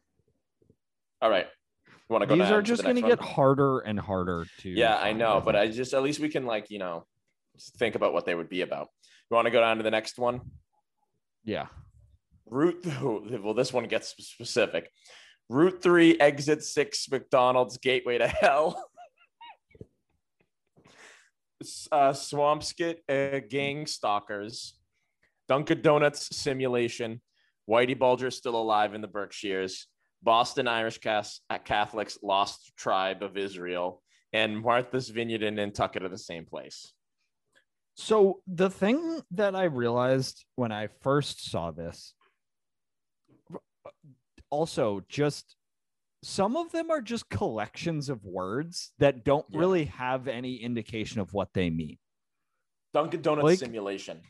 [1.22, 1.48] All right.
[1.88, 2.36] You want to go?
[2.36, 5.56] these are just going to get harder and harder to Yeah, I know, but.
[5.56, 7.06] I just at least we can like you know
[7.78, 8.88] think about what they would be about.
[9.30, 10.42] You want to go down to the next one?
[11.44, 11.68] yeah
[12.46, 12.86] Route.
[13.02, 14.90] Well, this one gets specific.
[15.50, 18.90] Route three, exit six, McDonald's gateway to hell.
[21.92, 24.78] Uh, Swampscott uh, gang stalkers,
[25.48, 27.22] Dunkin' Donuts simulation,
[27.68, 29.88] Whitey Bulger still alive in the Berkshires,
[30.22, 31.24] Boston Irish uh,
[31.64, 36.94] Catholics lost tribe of Israel, and Martha's Vineyard and Nantucket are the same place.
[37.96, 42.14] So the thing that I realized when I first saw this,
[44.50, 45.56] also just
[46.24, 49.60] some of them are just collections of words that don't Yeah.
[49.60, 51.98] really have any indication of what they mean.
[52.94, 54.22] Dunkin' Donuts Like- simulation.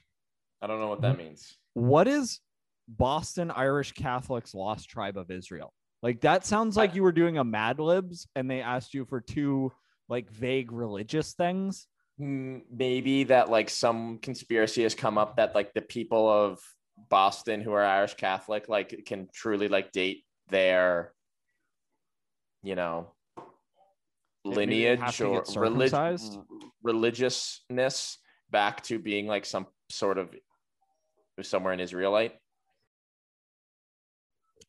[0.61, 1.57] I don't know what that means.
[1.73, 2.39] What is
[2.87, 5.73] Boston Irish Catholics Lost Tribe of Israel?
[6.03, 9.21] Like that sounds like you were doing a Mad Libs and they asked you for
[9.21, 9.71] two
[10.09, 11.87] like vague religious things.
[12.19, 16.59] Mm, maybe that like some conspiracy has come up that like the people of
[17.09, 21.13] Boston who are Irish Catholic like can truly like date their
[22.63, 23.11] you know
[24.45, 26.19] Maybe they have lineage or relig-
[26.83, 28.17] religiousness
[28.49, 30.33] back to being like some sort of
[31.41, 32.33] somewhere in Israelite.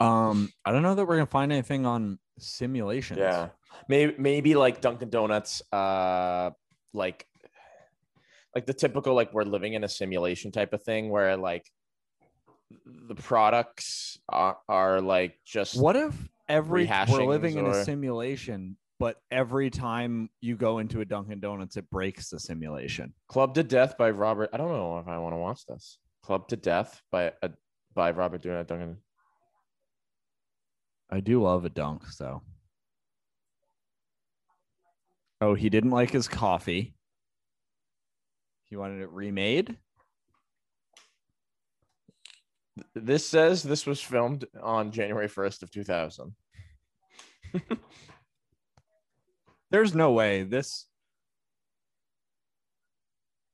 [0.01, 3.19] Um, I don't know that we're gonna find anything on simulations.
[3.19, 3.49] Yeah.
[3.89, 6.51] Maybe maybe like Dunkin' Donuts, uh
[6.93, 7.27] like
[8.55, 11.65] like the typical like we're living in a simulation type of thing where like
[12.87, 16.15] the products are, are like just What if
[16.49, 21.77] every we're living in a simulation, but every time you go into a Dunkin' Donuts,
[21.77, 23.15] it breaks the simulation?
[23.29, 24.51] Club to Death by Robert.
[24.53, 25.99] I don't know if I want to watch this.
[26.23, 27.49] Club to Death by uh,
[27.95, 28.97] by Robert doing dunkin'
[31.11, 32.43] I do love a dunk, so.
[35.41, 36.95] Oh, he didn't like his coffee.
[38.65, 39.79] He wanted it remade.
[42.95, 46.35] This says this was filmed on January 1st of 2000.
[49.71, 50.87] There's no way this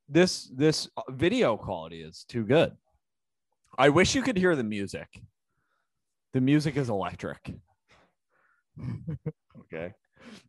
[0.08, 2.72] this this video quality is too good.
[3.76, 5.08] I wish you could hear the music.
[6.32, 7.54] The music is electric.
[9.72, 9.92] Okay.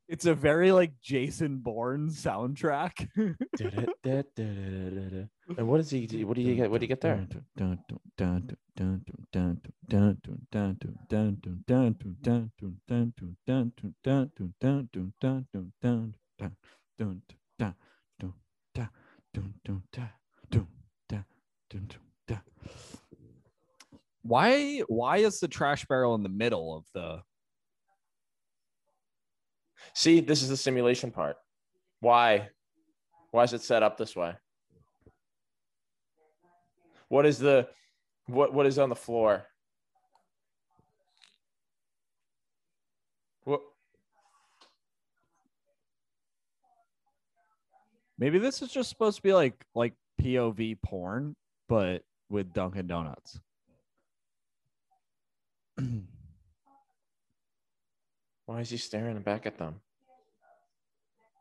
[0.08, 3.08] It's a very like Jason Bourne soundtrack.
[5.58, 6.24] and what is he?
[6.24, 6.70] What do you get?
[6.70, 7.28] What do you get there?
[24.22, 27.22] Why why is the trash barrel in the middle of the
[29.94, 31.38] See, this is the simulation part.
[32.00, 32.50] Why?
[33.32, 34.34] Why is it set up this way?
[37.10, 37.68] What is the
[38.28, 39.46] what what is on the floor?
[43.44, 43.62] What
[48.18, 51.36] Maybe this is just supposed to be like like POV porn,
[51.68, 53.40] but with Dunkin' Donuts.
[58.46, 59.82] why is he staring back at them?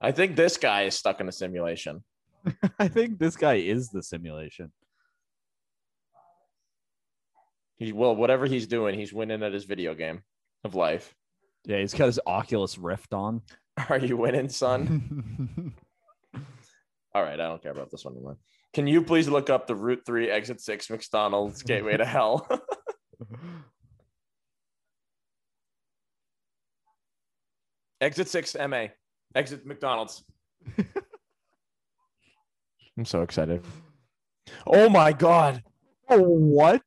[0.00, 2.04] I think this guy is stuck in a simulation.
[2.78, 4.72] I think this guy is the simulation.
[7.76, 10.22] He well, whatever he's doing, he's winning at his video game
[10.62, 11.14] of life.
[11.64, 13.42] Yeah, he's got his Oculus Rift on.
[13.88, 15.74] Are you winning, son?
[17.14, 18.38] All right, I don't care about this one anymore.
[18.72, 22.46] Can you please look up the Route 3 Exit 6 McDonald's Gateway to Hell?
[28.00, 28.86] Exit six, MA.
[29.34, 30.24] Exit McDonald's.
[32.96, 33.64] I'm so excited.
[34.66, 35.62] Oh my god.
[36.08, 36.82] Oh, what?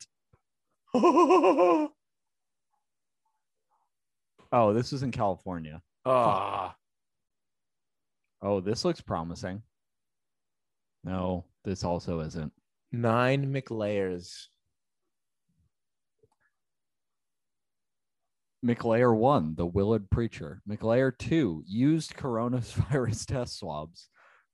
[4.52, 5.82] Oh, this is in California.
[6.06, 6.76] Ah.
[8.42, 9.62] Oh, this looks promising.
[11.04, 12.54] No, this also isn't.
[12.92, 14.48] Nine McLayers.
[18.66, 20.62] McLayer one, the Willard Preacher.
[20.68, 24.10] McLayer two, used coronavirus test swabs.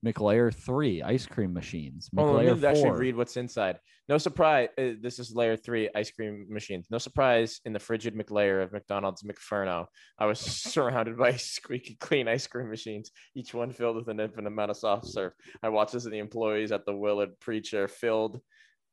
[0.06, 2.10] McLayer three, ice cream machines.
[2.18, 3.80] Oh, McLayer me actually read what's inside.
[4.10, 4.68] No surprise.
[4.78, 6.88] uh, This is layer three ice cream machines.
[6.92, 9.86] No surprise in the frigid McLayer of McDonald's McFerno.
[10.20, 10.40] I was
[10.74, 14.78] surrounded by squeaky clean ice cream machines, each one filled with an infinite amount of
[14.78, 15.32] soft serve.
[15.64, 18.42] I watched as the employees at the Willard Preacher filled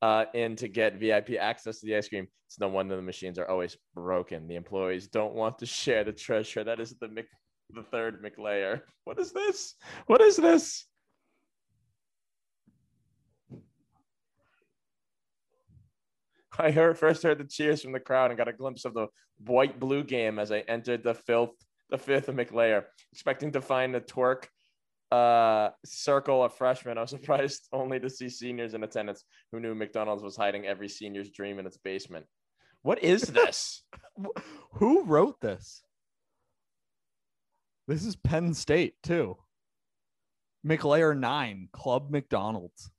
[0.03, 2.27] uh, in to get VIP access to the ice cream.
[2.47, 4.49] It's no wonder the machines are always broken.
[4.49, 6.65] The employees don't want to share the treasure.
[6.65, 7.27] That is the Mc,
[7.75, 8.83] the third McLayer.
[9.05, 9.75] What is this?
[10.07, 10.87] What is this?
[16.59, 19.07] I heard first heard the cheers from the crowd and got a glimpse of the
[19.47, 21.55] white blue game as I entered the filth
[21.91, 24.45] the fifth McLayer, expecting to find the twerk
[25.13, 26.99] uh circle of freshmen.
[26.99, 30.89] I was surprised only to see seniors in attendance who knew McDonald's was hiding every
[30.89, 32.27] senior's dream in its basement.
[32.83, 33.83] What is this?
[34.75, 35.83] Who wrote this?
[37.89, 39.37] This is Penn State too.
[40.67, 42.91] McLayer nine, Club McDonald's.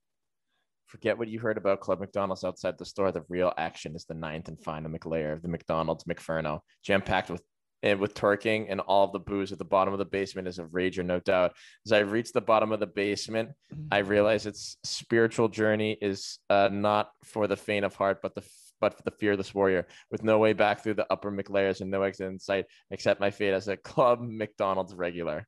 [0.88, 3.14] Forget what you heard about Club McDonald's outside the store.
[3.14, 7.30] The real action is the ninth and final McLayer of the McDonald's McFerno, jam packed
[7.30, 7.42] with
[7.84, 10.60] and with twerking and all of the booze at the bottom of the basement is
[10.60, 11.54] a rager, no doubt.
[11.86, 13.50] As I reach the bottom of the basement,
[13.92, 18.44] I realize its spiritual journey is uh, not for the faint of heart, but the
[18.80, 22.02] but for the fearless warrior, with no way back through the upper McLayers and no
[22.02, 25.48] exit in sight except my fate as a Club McDonald's regular.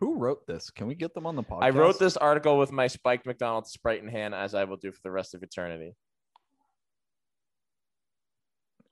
[0.00, 0.70] Who wrote this?
[0.70, 1.62] Can we get them on the podcast?
[1.62, 4.90] I wrote this article with my spiked McDonald's Sprite in hand, as I will do
[4.90, 5.94] for the rest of eternity.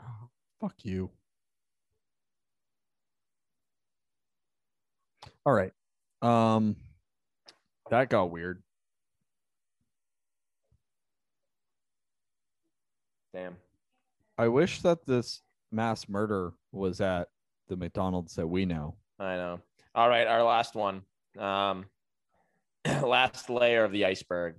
[0.02, 0.28] Oh,
[0.60, 1.10] fuck you.
[5.48, 5.72] All right.
[6.20, 6.76] Um
[7.90, 8.62] that got weird.
[13.32, 13.56] Damn.
[14.36, 15.40] I wish that this
[15.72, 17.28] mass murder was at
[17.68, 18.96] the McDonald's that we know.
[19.18, 19.60] I know.
[19.94, 21.00] All right, our last one.
[21.38, 21.86] Um,
[23.02, 24.56] last layer of the iceberg.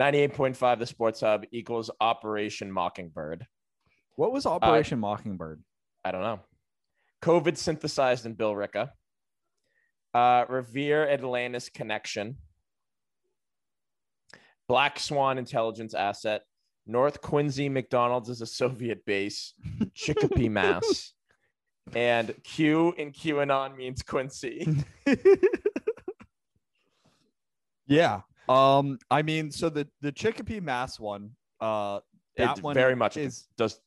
[0.00, 3.44] 98.5 the sports hub equals Operation Mockingbird.
[4.14, 5.60] What Uh, was Operation Mockingbird?
[6.04, 6.38] I don't know.
[7.22, 8.90] COVID synthesized in Billerica.
[10.14, 12.36] Uh, Revere Atlantis connection.
[14.68, 16.42] Black Swan intelligence asset.
[16.86, 19.54] North Quincy McDonald's is a Soviet base.
[19.94, 21.12] Chicopee, Mass.
[21.94, 24.84] And Q in QAnon means Quincy.
[27.86, 28.20] yeah.
[28.48, 31.30] Um I mean so the the Chicopee Mass one
[31.60, 32.00] uh
[32.36, 33.80] that It one very much is Does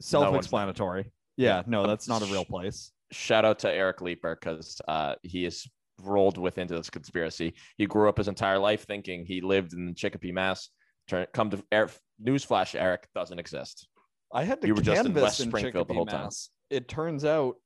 [0.00, 1.12] self-explanatory.
[1.36, 2.92] yeah, no, that's not a real place.
[3.12, 5.68] Shout out to Eric Leeper because uh, he is
[6.00, 7.54] rolled with into this conspiracy.
[7.76, 10.68] He grew up his entire life thinking he lived in Chicopee, Mass.
[11.08, 11.92] Turn come to Eric,
[12.22, 13.88] newsflash, Eric doesn't exist.
[14.32, 16.22] I had to You were just in West Springfield the Chicopee, whole time.
[16.24, 16.50] Mass.
[16.70, 17.56] It turns out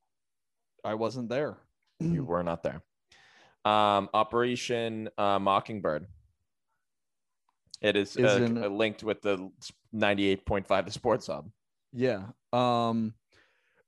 [0.85, 1.59] I wasn't there.
[2.01, 2.83] You were not there.
[3.65, 6.07] Um, Operation uh, Mockingbird.
[7.83, 9.51] It is, Is uh, in- linked with the
[9.95, 11.51] 98.5 the sports hub.
[11.93, 12.23] Yeah.
[12.53, 13.15] Um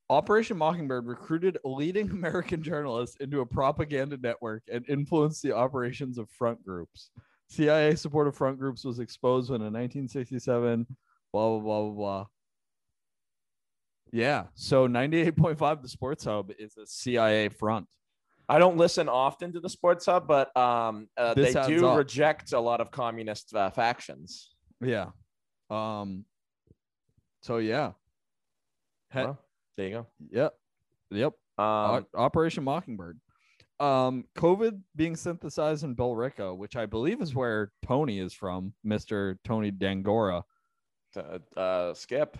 [0.08, 6.30] Operation Mockingbird recruited leading American journalists into a propaganda network and influenced the operations of
[6.30, 7.10] front groups.
[7.48, 10.86] CIA support of front groups was exposed when in 1967,
[11.32, 12.26] blah, blah, blah, blah, blah.
[14.12, 14.44] Yeah.
[14.54, 17.86] So 98.5, the sports hub is a CIA front.
[18.48, 21.98] I don't listen often to the sports hub, but um, uh, they do up.
[21.98, 24.54] reject a lot of communist uh, factions.
[24.80, 25.06] Yeah.
[25.68, 26.24] Um,
[27.42, 27.92] so yeah.
[29.12, 29.38] He- Well,
[29.76, 30.06] there you go.
[30.30, 30.54] yep.
[31.10, 31.32] Yep.
[31.58, 33.18] Um, O- Operation Mockingbird.
[33.78, 39.36] Um, COVID being synthesized in Billerica, which I believe is where Tony is from, Mr.
[39.44, 40.42] Tony Dangora.
[41.16, 42.38] uh, uh, Skip.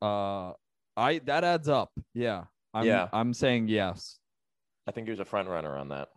[0.00, 0.52] Uh,
[0.96, 1.90] I that adds up.
[2.14, 2.44] Yeah.
[2.72, 3.08] I'm, Yeah.
[3.12, 4.18] I'm saying yes.
[4.86, 6.08] I think he was a front runner on that.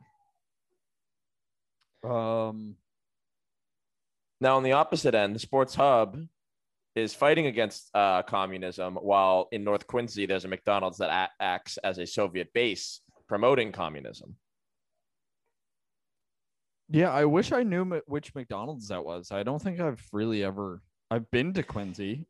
[2.08, 2.76] Um,
[4.42, 6.18] Now, on the opposite end, the Sports Hub
[7.00, 11.78] is fighting against uh, communism, while in North Quincy, there's a McDonald's that a- acts
[11.78, 14.36] as a Soviet base promoting communism.
[16.90, 19.32] yeah, I wish I knew m- which McDonald's that was.
[19.32, 20.82] I don't think I've really ever.
[21.12, 22.26] I've been to Quincy,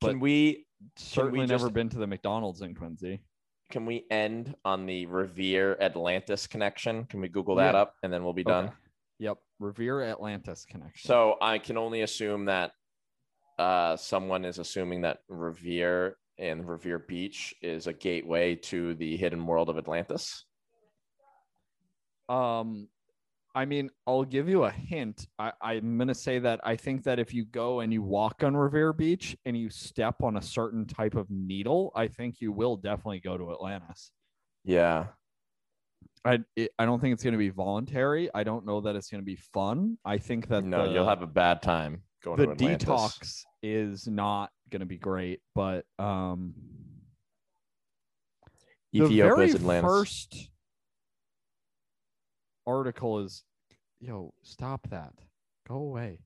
[0.00, 3.22] Can But we certainly just- never been to the McDonald's in Quincy.
[3.70, 7.06] can we end on the Revere Atlantis connection?
[7.06, 7.80] Can we Google that Yeah.
[7.80, 8.66] up and then we'll be done?
[8.66, 8.74] Okay.
[9.20, 9.38] Yep.
[9.58, 11.08] Revere Atlantis connection.
[11.08, 12.72] So I can only assume that
[13.58, 19.46] uh, someone is assuming that Revere and Revere Beach is a gateway to the hidden
[19.46, 20.44] world of Atlantis.
[22.28, 22.88] Um,
[23.54, 25.28] I mean, I'll give you a hint.
[25.38, 28.56] I, I'm gonna say that I think that if you go and you walk on
[28.56, 32.76] Revere Beach and you step on a certain type of needle, I think you will
[32.76, 34.10] definitely go to Atlantis.
[34.64, 35.06] Yeah.
[36.24, 38.28] I it, I don't think it's gonna be voluntary.
[38.34, 39.98] I don't know that it's gonna be fun.
[40.04, 44.06] I think that No, the, you'll have a bad time going the to detox is
[44.08, 46.54] not gonna be great, but um,
[48.92, 49.90] the Ethiopia's very Atlantis.
[49.90, 50.50] first
[52.66, 53.44] article is
[54.00, 55.12] yo stop that
[55.68, 56.18] go away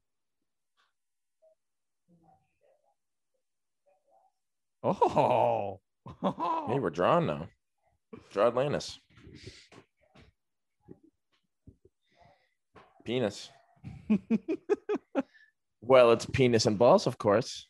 [4.85, 5.81] oh
[6.23, 7.49] Hey, we're drawn now.
[8.33, 8.99] Draw Atlantis.
[13.05, 13.51] Penis.
[15.81, 17.67] well, it's penis and balls, of course.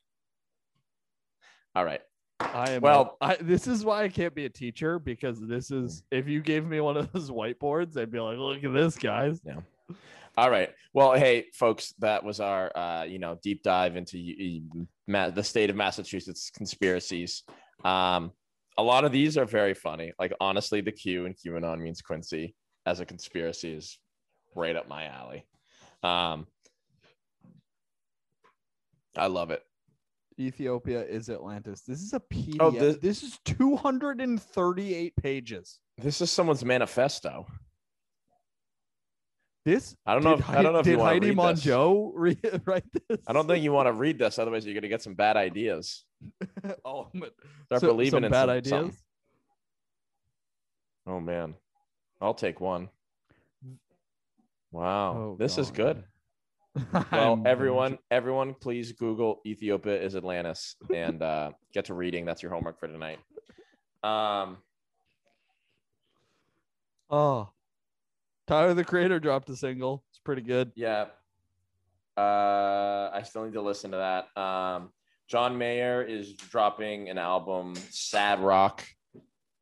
[1.75, 2.01] All right.
[2.41, 5.71] i am Well- well I, this is why i can't be a teacher because this
[5.71, 8.97] is if you gave me one of those whiteboards i'd be like look at this
[8.97, 9.61] guys Yeah.
[10.37, 10.71] All right.
[10.95, 14.61] Well, hey, folks, that was our, uh, you know, deep dive into
[15.13, 17.43] uh, the state of Massachusetts conspiracies.
[17.85, 18.31] Um,
[18.79, 20.13] a lot of these are very funny.
[20.17, 22.55] Like, honestly, the Q in QAnon means Quincy
[22.87, 23.99] as a conspiracy is
[24.55, 25.45] right up my alley.
[26.05, 26.47] Um,
[29.19, 29.62] I love it.
[30.40, 36.31] ethiopia is atlantis this is a pdf Oh, this- this is 238 pages This is
[36.31, 37.47] someone's manifesto.
[39.65, 40.35] this I don't know.
[40.35, 41.65] If, I don't know if did you want to read this.
[41.66, 44.89] monjo re- write this I don't think you want to read this, otherwise you're gonna
[44.89, 46.05] get some bad ideas.
[46.85, 47.35] oh but
[47.66, 48.97] Start so- believing some in bad some- ideas something.
[51.07, 51.55] Oh man,
[52.20, 52.90] I'll take one.
[54.70, 56.05] Wow, Oh, this is good.
[57.13, 62.25] Well, everyone, everyone, please Google Ethiopia is Atlantis and uh, get to reading.
[62.25, 63.19] That's your homework for tonight.
[64.03, 64.59] Um,
[67.11, 67.49] Oh,
[68.47, 70.05] Tyler the Creator dropped a single.
[70.11, 70.73] It's pretty good.
[70.75, 71.07] yeah.
[72.17, 74.41] Uh, I still need to listen to that.
[74.43, 74.91] Um,
[75.29, 78.85] John Mayer is dropping an album, Sob Rock.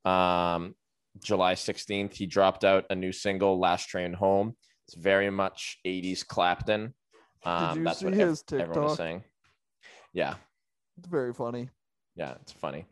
[0.06, 0.74] Um,
[1.22, 4.56] July 16th, he dropped out a new single, Last Train Home.
[4.88, 6.94] It's very much 80s Clapton.
[7.46, 9.24] Um, you that's see what ev- everyone was saying.
[10.12, 10.34] Yeah,
[10.98, 11.70] It's very funny.
[12.14, 12.86] yeah, it's funny.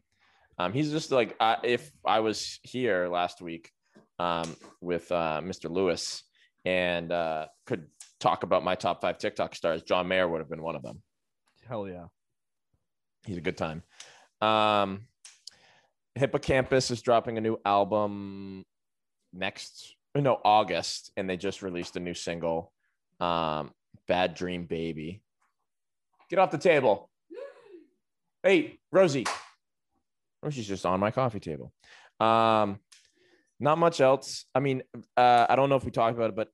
[0.59, 3.71] Um, he's just like I, if I was here last week
[4.19, 5.69] um, with uh, Mr.
[5.71, 6.23] Lewis
[6.65, 7.87] and uh, could
[8.21, 11.03] talk about my top five TikTok stars, John Mayer would have been one of them.
[11.69, 12.05] Hell yeah.
[13.27, 13.83] He's a good time.
[14.41, 15.07] Um,
[16.15, 18.65] Hippo Campus is dropping a new album
[19.33, 22.73] next, no, August, and they just released a new single,
[23.19, 23.73] um,
[24.09, 25.23] Bad Dream Baby.
[26.31, 27.11] Get off the table.
[28.43, 29.27] Hey, Rosie.
[30.43, 31.73] Rosie's just on my coffee table.
[32.21, 32.79] Um,
[33.61, 34.45] not much else.
[34.55, 34.83] I mean,
[35.17, 36.49] uh, I don't know if we talked about it, but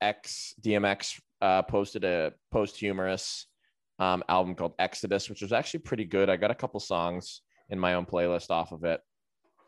[0.00, 3.46] X, DMX uh, posted a post-humorous
[3.98, 6.28] um, album called Exodus, which was actually pretty good.
[6.28, 9.00] I got a couple songs in my own playlist off of it.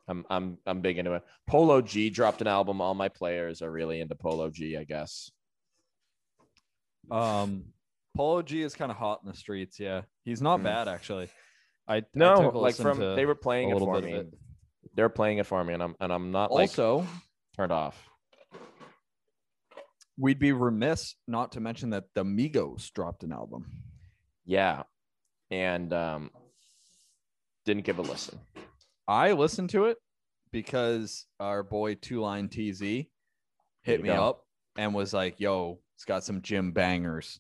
[0.09, 1.23] I'm I'm I'm big into it.
[1.47, 2.81] Polo G dropped an album.
[2.81, 5.31] All my players are really into Polo G, I guess.
[7.11, 7.65] Um,
[8.17, 9.79] Polo G is kind of hot in the streets.
[9.81, 10.65] Yeah, he's not Mm.
[10.65, 11.29] bad actually.
[11.89, 14.13] I I No, a like from they were playing it for me.
[14.15, 14.35] of it.
[14.95, 17.07] They're playing it for me, and I'm and I'm not like Also,
[17.57, 18.09] turned off.
[20.19, 23.67] we'd be remiss not to mention that the Migos dropped an album.
[24.45, 24.83] Yeah,
[25.51, 26.31] and um,
[27.65, 28.39] didn't give a listen.
[29.09, 29.99] I listened to it
[30.53, 32.81] because our boy Two Line TZ
[33.83, 34.23] hit me go.
[34.23, 34.45] up
[34.77, 37.39] and was like, "Yo, it's got some gym bangers,"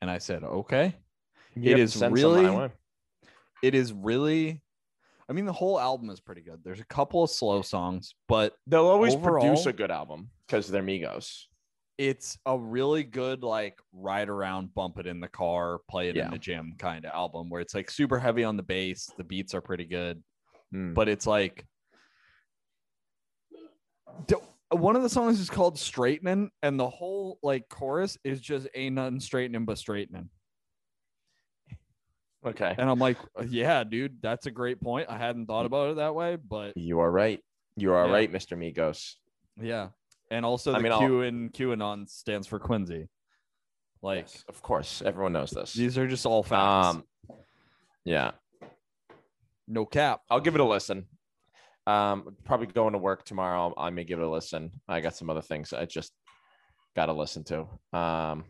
[0.00, 0.96] and I said, "Okay."
[1.54, 2.70] You to is send some my really-
[3.62, 4.60] It is really,
[5.28, 6.64] I mean, the whole album is pretty good.
[6.64, 10.66] There's a couple of slow songs, but They'll always overall- produce a good album because
[10.68, 11.44] they're Migos.
[11.96, 16.24] it's a really good like ride around, bump it in the car, play it Yeah.
[16.24, 19.06] in the gym kind of album where it's like super heavy on the bass.
[19.16, 20.24] The beats are pretty good,
[20.72, 20.92] Hmm.
[20.94, 21.66] but it's like
[24.70, 28.94] one of the songs is called straightening and the whole like chorus is just ain't
[28.94, 30.28] nothing straightening but straightening
[32.44, 33.18] Okay, and i'm like
[33.48, 37.00] yeah dude that's a great point i hadn't thought about it that way but you
[37.00, 37.40] are right.
[37.76, 38.12] You are Yeah.
[38.12, 38.56] right, Mr.
[38.56, 39.14] Migos.
[39.60, 39.88] yeah
[40.30, 43.08] and also the I mean, I'll- q in qanon stands for quincy
[44.02, 45.74] like Yes, of course, everyone knows this.
[45.74, 47.04] these are just all facts Um,
[48.04, 48.30] yeah,
[49.68, 51.06] no cap I'll give it a listen.
[51.90, 53.74] Um, probably going to work tomorrow.
[53.76, 54.70] I may give it a listen.
[54.88, 56.12] I got some other things I just
[56.94, 57.66] got to listen to.
[57.98, 58.44] Um,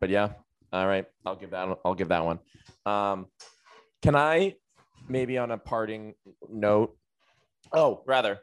[0.00, 0.30] but yeah,
[0.72, 1.04] all right.
[1.24, 1.68] I'll give that.
[1.84, 2.38] I'll give that one.
[2.86, 3.26] Um,
[4.02, 4.54] can I
[5.08, 6.14] maybe on a parting
[6.48, 6.96] note?
[7.72, 8.40] Oh, rather,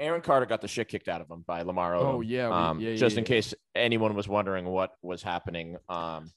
[0.00, 2.04] Aaron Carter got the shit kicked out of him by Lamar Odom.
[2.14, 5.76] Oh, yeah, Um, yeah, yeah, just in case anyone was wondering what was happening.
[5.88, 6.30] Um,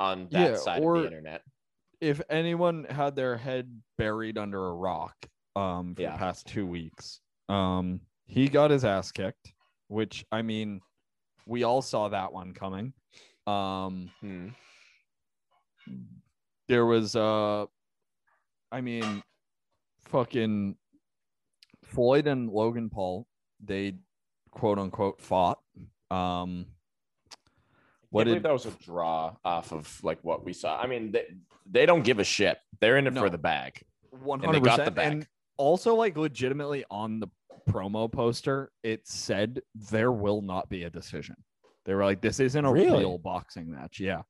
[0.00, 1.42] on that Yeah, side or- of the internet.
[2.00, 5.14] if anyone had their head buried under a rock
[5.56, 6.12] um for Yeah.
[6.12, 9.52] the past two weeks um he got his ass kicked
[9.88, 10.80] which i mean
[11.46, 12.92] we all saw that one coming
[13.46, 14.48] um Hmm.
[16.68, 17.66] there was uh
[18.72, 19.22] i mean
[20.06, 20.76] fucking
[21.82, 23.26] floyd and logan paul
[23.62, 23.94] they
[24.50, 25.58] quote unquote fought
[26.10, 26.66] um
[28.10, 30.80] What did- that was a draw off of like what we saw.
[30.80, 31.26] I mean, they,
[31.66, 32.58] they don't give a shit.
[32.80, 33.22] They're in it No.
[33.22, 33.82] for the bag.
[34.14, 35.12] 100% they got the bag.
[35.12, 35.26] and
[35.56, 37.28] also like legitimately on the
[37.68, 39.60] promo poster it said
[39.90, 41.36] there will not be a decision.
[41.84, 42.98] They were like this isn't a Really?
[42.98, 44.00] real boxing match.
[44.00, 44.22] Yeah.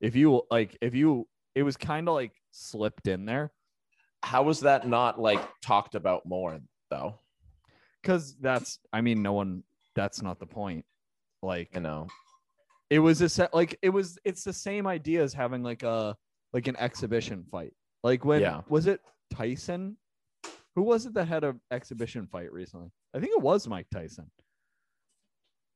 [0.00, 3.52] If you like if you it was kind of like slipped in there.
[4.22, 6.58] How was that not like talked about more
[6.90, 7.18] though?
[8.02, 9.62] because that's i mean no one
[9.94, 10.84] that's not the point.
[11.42, 12.06] Like You know,
[12.90, 16.16] it was a set like it was it's the same idea as having like a
[16.52, 17.72] like an exhibition fight.
[18.02, 18.60] Like when Yeah.
[18.68, 19.00] was it
[19.32, 19.96] tyson
[20.74, 24.30] who was it that had a exhibition fight recently i think it was mike tyson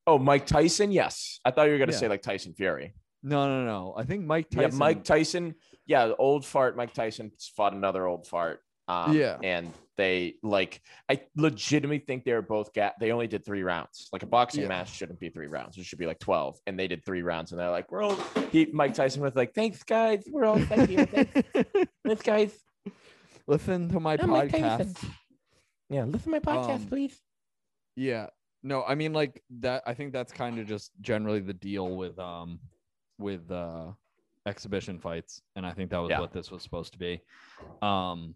[0.07, 0.91] oh Mike Tyson.
[0.91, 1.99] Yes, I thought you were gonna Yeah.
[1.99, 2.95] say like Tyson Fury.
[3.23, 5.55] no no no i think mike tyson Yeah, Mike Tyson.
[5.87, 6.77] Yeah, old fart.
[6.77, 8.61] Mike Tyson fought another old fart.
[8.89, 9.37] Um, Yeah.
[9.43, 10.81] and they like
[11.11, 12.95] I legitimately think they were both gat.
[13.01, 14.09] They only did three rounds.
[14.13, 14.69] Like a boxing Yeah.
[14.69, 15.77] match shouldn't be three rounds.
[15.77, 17.53] It should be like twelve, and they did three rounds.
[17.53, 18.17] And they're like, "We're all."
[18.53, 20.25] He Mike Tyson was like, "Thanks, guys.
[20.31, 21.05] We're all thank you.
[21.05, 21.33] Thanks,
[22.07, 22.59] thanks guys."
[23.49, 25.05] Listen to my I'm podcast.
[25.91, 27.19] Yeah, listen to my podcast, Um, please.
[27.97, 28.27] yeah.
[28.65, 32.19] No i mean like that i think that's kind of just generally the deal with
[32.19, 32.59] um
[33.17, 33.93] with uh
[34.47, 36.19] exhibition fights and i think that was Yeah.
[36.21, 37.23] what this was supposed to be.
[37.83, 38.35] Um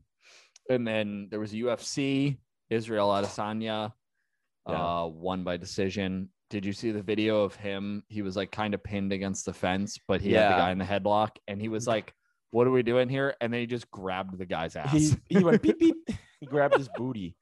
[0.71, 2.39] and then there was ufc
[2.71, 3.93] israel adesanya
[4.69, 5.01] Yeah.
[5.01, 6.29] uh won by decision.
[6.51, 8.05] Did you see the video of him?
[8.09, 10.79] He was like kind of pinned against the fence but he had the guy in
[10.79, 12.15] the headlock and he was like
[12.53, 15.43] what are we doing here and then he just grabbed the guy's ass He he
[15.43, 15.97] went beep beep.
[16.41, 17.37] He grabbed his booty.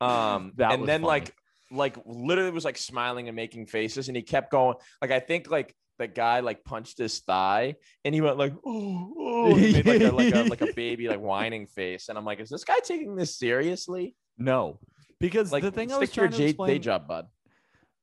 [0.00, 1.06] Um, That and was then funny.
[1.08, 1.34] like
[1.70, 4.76] like literally was like smiling and making faces, and he kept going.
[5.02, 9.14] Like I think like the guy like punched his thigh, and he went like oh,
[9.18, 12.40] oh made like a like a like a baby like whining face, and I'm like,
[12.40, 14.14] is this guy taking this seriously?
[14.38, 14.78] no
[15.18, 17.26] because Like the thing i was to your trying to J- explain day job, bud.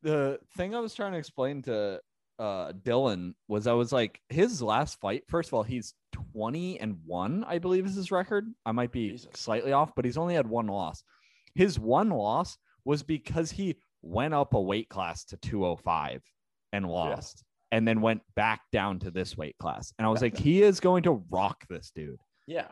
[0.01, 1.99] the thing I was trying to explain to
[2.43, 5.93] uh Dylan was I was like his last fight first of all he's
[6.33, 8.45] 20 and 1 I believe is his record.
[8.65, 9.29] I might be Jesus.
[9.35, 11.03] slightly off but he's only had one loss.
[11.55, 16.21] His one loss was because he went up a weight class to 205
[16.73, 19.93] and lost and then went back down to this weight class.
[19.97, 22.19] And I was Back like he is going to rock this dude.
[22.45, 22.67] Yeah,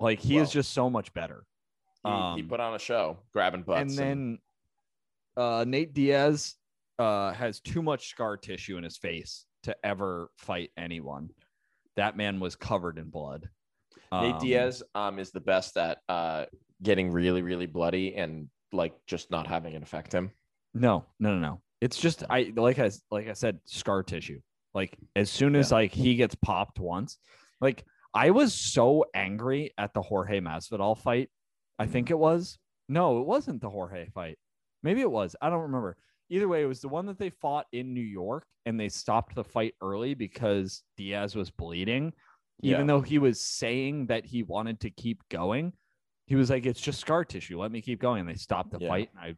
[0.00, 1.44] like he Well, is just so much better.
[2.04, 4.38] he, he Um, put on a show, grabbing butts, and then
[5.36, 6.54] uh, Nate Diaz
[6.98, 11.30] uh, has too much scar tissue in his face to ever fight anyone.
[11.96, 13.48] That man was covered in blood.
[14.12, 16.46] Nate Um, Diaz um is the best at uh
[16.82, 20.30] getting really really bloody and like just not having it affect him.
[20.74, 21.60] No, no, no, no.
[21.80, 24.40] It's just I like I like I said, scar tissue.
[24.74, 27.18] Like as soon as like he gets popped once,
[27.60, 27.84] like
[28.14, 31.30] I was so angry at the Jorge Masvidal fight.
[31.78, 32.58] I think it was.
[32.88, 34.38] No, it wasn't the Jorge fight.
[34.82, 35.36] Maybe it was.
[35.42, 35.96] I don't remember.
[36.30, 39.34] Either way, it was the one that they fought in New York and they stopped
[39.34, 42.12] the fight early because Diaz was bleeding.
[42.62, 42.86] Even Yeah.
[42.86, 45.72] though he was saying that he wanted to keep going,
[46.26, 47.58] he was like, It's just scar tissue.
[47.60, 48.20] Let me keep going.
[48.20, 48.88] And they stopped the Yeah.
[48.88, 49.10] fight.
[49.14, 49.36] And I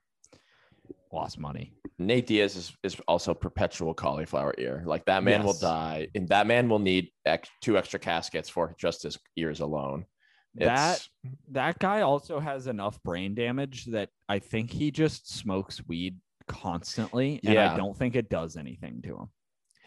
[1.12, 1.75] lost money.
[1.99, 4.83] Nate Diaz is, is also perpetual cauliflower ear.
[4.87, 8.75] Like that man will die, and that man will need ex- two extra caskets for
[8.79, 10.07] just his ears alone.
[10.55, 11.07] That
[11.51, 16.17] that guy also has enough brain damage that I think he just smokes weed
[16.51, 19.29] constantly, and I don't think it does anything to him.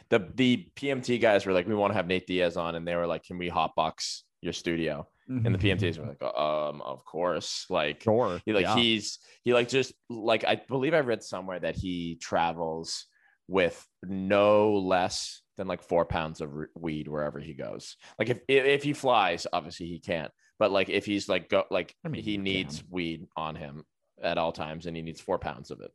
[0.10, 2.96] the the PMT guys were like, we want to have Nate Diaz on, and they
[2.96, 5.08] were like, can we hotbox your studio?
[5.28, 7.66] And the PMTs were like, um, of course.
[7.70, 8.76] Like sure, he like yeah.
[8.76, 13.06] he's he like just like I believe I read somewhere that he travels
[13.48, 17.96] with no less than like four pounds of re- weed wherever he goes.
[18.20, 20.32] Like if if, if he flies, obviously he can't.
[20.60, 22.88] But like if he's like go like I mean, he he needs can.
[22.92, 23.84] weed on him
[24.22, 25.92] at all times, and he needs four pounds of it.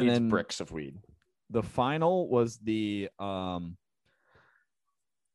[0.00, 0.98] He And needs bricks of weed.
[1.50, 3.76] the final was the um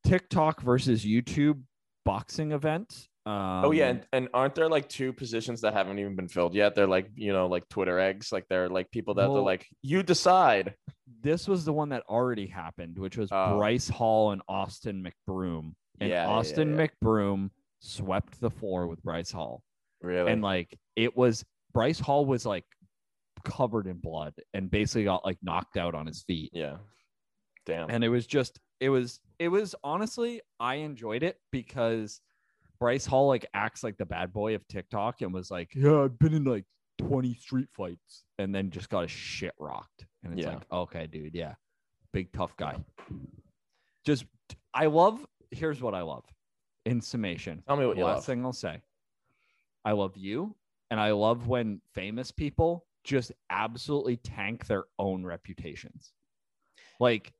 [0.05, 1.61] TikTok versus YouTube
[2.05, 6.15] boxing event Um, oh yeah, and, and aren't there like two positions that haven't even
[6.15, 6.73] been filled yet?
[6.73, 10.01] They're like you know like Twitter eggs, like they're like people that they're like you
[10.01, 10.73] decide.
[11.21, 13.57] this was the one that already happened, which was Oh.
[13.57, 15.73] Bryce Hall and Austin McBroom.
[15.99, 16.87] And Yeah, yeah, Austin yeah.
[16.87, 19.61] McBroom swept the floor with Bryce Hall.
[20.01, 20.31] Really?
[20.31, 22.65] And like it was Bryce Hall was like
[23.43, 26.51] covered in blood and basically got like knocked out on his feet.
[26.53, 26.77] yeah.
[27.65, 27.89] Damn.
[27.91, 32.19] And it was just it was it was honestly I enjoyed it because
[32.79, 36.17] Bryce Hall like acts like the bad boy of TikTok and was like, Yeah, I've
[36.17, 36.65] been in like
[36.97, 40.05] 20 street fights and then just got a shit rocked.
[40.23, 40.53] And it's Yeah.
[40.55, 41.53] like, okay, dude, yeah.
[42.13, 42.77] Big tough guy.
[44.05, 44.25] Just
[44.73, 46.25] I love here's what I love
[46.85, 47.61] in summation.
[47.67, 48.25] Tell me what you Last love.
[48.25, 48.81] thing I'll say.
[49.85, 50.55] I love you
[50.89, 56.13] and I love when famous people just absolutely tank their own reputations.
[56.99, 57.33] Like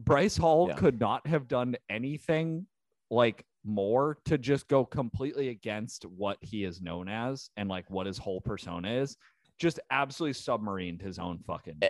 [0.00, 0.74] Bryce Hall Yeah.
[0.76, 2.66] could not have done anything
[3.10, 8.06] like more to just go completely against what he is known as and like what
[8.06, 9.16] his whole persona is.
[9.58, 11.80] Just absolutely submarined his own fucking.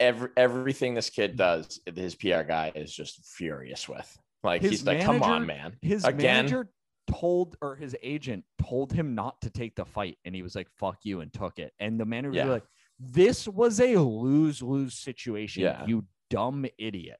[0.00, 4.16] Every everything this kid does, his PR guy is just furious with.
[4.44, 5.76] Like His he's like, come on, man.
[5.82, 6.46] His Again?
[6.46, 6.70] manager
[7.08, 10.68] told or his agent told him not to take the fight, and he was like,
[10.76, 11.72] "Fuck you," and took it.
[11.80, 12.44] And the manager Yeah.
[12.44, 12.64] was like,
[13.00, 15.62] "This was a lose lose situation.
[15.64, 15.84] Yeah.
[15.86, 17.18] You dumb idiot."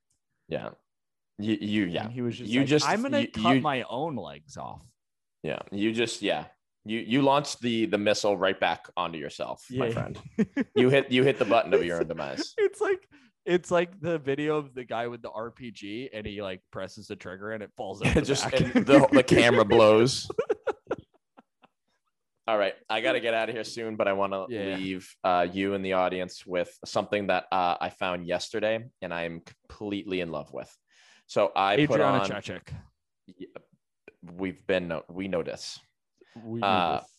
[0.48, 0.70] Yeah.
[1.38, 2.04] You you yeah.
[2.04, 4.56] And he was just You like, just- "I'm gonna you- cut you- my own legs
[4.56, 4.82] off."
[5.42, 5.60] Yeah.
[5.72, 6.46] You just yeah.
[6.84, 10.18] You you launched the the missile right back onto yourself, my friend.
[10.74, 12.54] You hit you hit the button of your own demise.
[12.58, 13.08] It's like
[13.48, 17.16] it's like the video of the guy with the RPG, and he like presses the
[17.16, 18.08] trigger, and it falls out.
[18.08, 18.60] It the just back.
[18.60, 20.28] and the the camera blows.
[22.46, 24.76] All right, I got to get out of here soon, but I want to Yeah.
[24.76, 29.24] leave uh, you and the audience with something that uh, I found yesterday, and I
[29.24, 30.74] am completely in love with.
[31.26, 32.30] So I put Adriana on.
[32.30, 32.68] Chechik.
[34.36, 35.78] We've been we know this.
[36.42, 37.10] We knew Uh, this.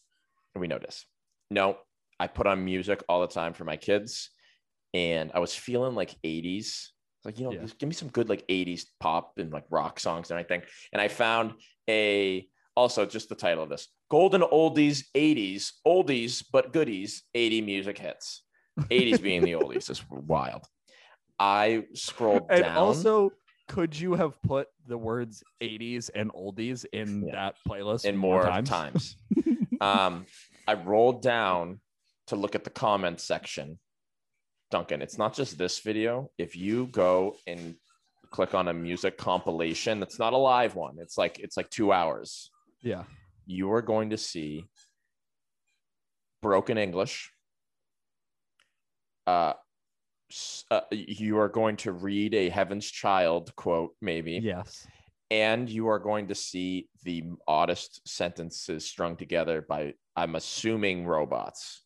[0.56, 1.06] we know this.
[1.52, 1.78] No,
[2.20, 4.32] I put on music all the time for my kids,
[4.94, 6.90] and I was feeling like 80s.
[7.26, 7.62] Like, you know, Yeah.
[7.62, 10.68] just give me some good like 80s pop and like rock songs and everything.
[10.94, 11.54] And I found
[11.90, 17.98] a also just the title of this Golden Oldies 80s, oldies but goodies, 80 music
[17.98, 18.44] hits.
[18.90, 20.66] 80s being the oldies is wild.
[21.38, 22.78] I scrolled And down.
[22.78, 23.32] also,
[23.68, 27.34] could you have put the words 80s and oldies in Yeah.
[27.34, 28.70] that playlist in more times?
[28.70, 29.16] times.
[29.82, 30.26] um,
[30.68, 31.82] I rolled down
[32.28, 33.78] to look at the comments section.
[34.72, 36.30] Duncan, it's not just this video.
[36.38, 37.76] If you go and
[38.32, 40.98] click on a music compilation, that's not a live one.
[41.00, 42.52] It's like it's like two hours.
[42.82, 43.04] yeah.
[43.46, 44.66] You are going to see
[46.44, 47.32] broken English.
[49.26, 49.54] Uh,
[50.70, 54.86] uh, you are going to read a Heaven's Child quote, maybe Yes.
[55.32, 61.82] and you are going to see the oddest sentences strung together by i'm assuming robots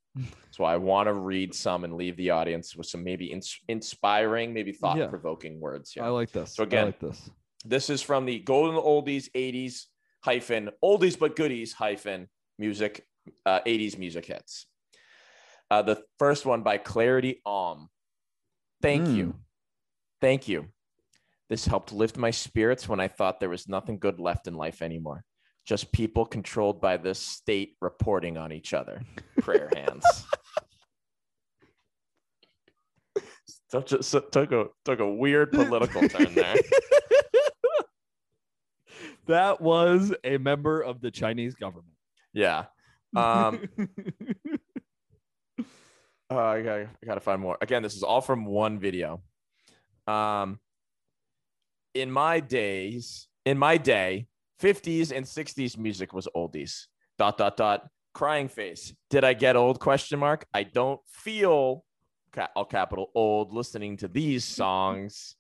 [0.52, 4.54] so i want to read some and leave the audience with some maybe ins- inspiring
[4.54, 6.04] maybe thought-provoking words here.
[6.04, 6.56] I like this.
[6.56, 7.30] So again- I like this.
[7.66, 9.86] this is from the golden oldies 80s
[10.24, 12.28] hyphen oldies but goodies hyphen
[12.60, 13.06] music
[13.46, 14.68] uh, 80s music hits.
[15.72, 17.90] Uh, the first one by clarity om.
[18.82, 19.16] Thank Mm.
[19.16, 19.36] you
[20.22, 20.68] thank you.
[21.50, 24.82] This helped lift my spirits when i thought there was nothing good left in life
[24.82, 25.24] anymore
[25.66, 29.02] just people controlled by this state reporting on each other
[29.40, 30.26] prayer hands
[33.70, 36.56] Such a, so- took a took a weird political turn there
[39.28, 41.96] that was a member of the Chinese government.
[42.34, 42.66] Yeah.
[43.16, 43.68] Um,
[46.30, 47.58] uh, I gotta, I gotta find more.
[47.62, 49.22] Again, this is all from one video.
[50.08, 50.60] Um,
[51.94, 54.28] in my days, in my day,
[54.64, 56.86] 50s and 60s music was oldies.
[57.18, 57.88] Dot dot dot.
[58.14, 58.94] Crying face.
[59.10, 59.80] Did I get old?
[59.80, 60.46] Question mark.
[60.54, 61.84] I don't feel
[62.56, 65.36] all capital old listening to these songs.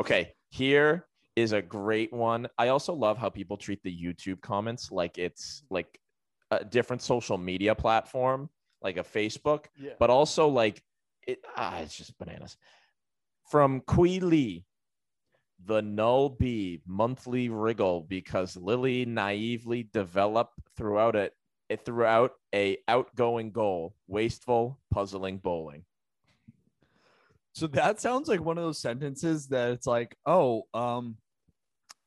[0.00, 1.06] Okay, here
[1.36, 2.48] is a great one.
[2.58, 5.98] I also love how people treat the YouTube comments like it's like
[6.50, 8.48] a different social media platform,
[8.82, 9.92] like a Facebook, Yeah.
[9.98, 10.82] but also like
[11.26, 11.38] it.
[11.56, 12.56] Ah, it's just bananas.
[13.50, 14.64] From Kui Lee,
[15.66, 21.32] the null bee monthly wriggle because Lily naively developed throughout it,
[21.68, 25.84] it throughout a outgoing goal, wasteful, puzzling bowling.
[27.54, 31.16] So that sounds like one of those sentences that it's like, oh, um,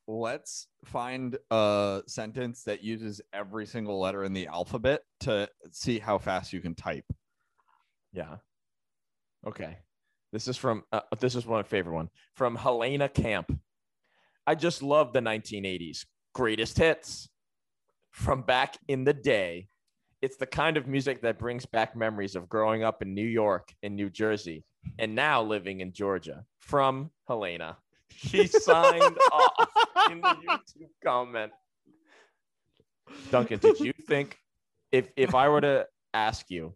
[0.08, 6.18] let's find a sentence that uses every single letter in the alphabet to see how
[6.18, 7.06] fast you can type.
[8.12, 8.38] Yeah.
[9.46, 9.78] Okay.
[10.32, 13.58] This is from uh, this is one of my favorite one from Helena Camp.
[14.46, 17.30] I just love the 1980s greatest hits.
[18.12, 19.68] from back in the day.
[20.22, 23.72] It's the kind of music that brings back memories of growing up in New York
[23.84, 24.64] and New Jersey
[24.98, 26.44] and now living in Georgia.
[26.60, 27.78] From Helena.
[28.12, 29.68] She signed off
[30.12, 31.52] in the YouTube comment.
[33.32, 34.38] Duncan, did you think
[34.92, 36.74] if if I were to ask you,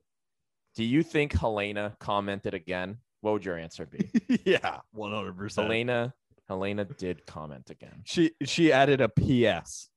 [0.76, 2.98] do you think Helena commented again?
[3.22, 4.10] What would your answer be?
[4.46, 5.66] yeah, one hundred percent.
[5.66, 6.14] Helena
[6.48, 8.02] Helena did comment again.
[8.04, 9.90] She she added a PS.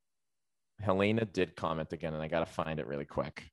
[0.80, 3.44] Helena did comment again, and I gotta find it really quick.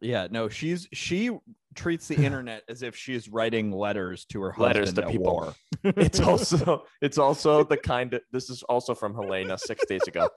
[0.00, 1.30] Yeah, no, she's she
[1.74, 5.54] treats the internet as if she's writing letters to her husband Letters to people.
[5.84, 10.30] It's also it's also the kind of this is also from Helena six days ago.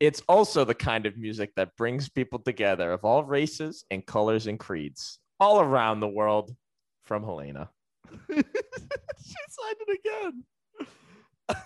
[0.00, 4.48] It's also the kind of music that brings people together of all races and colors
[4.48, 6.52] and creeds all around the world.
[7.04, 7.70] From Helena.
[8.28, 8.42] she
[9.48, 9.98] signed it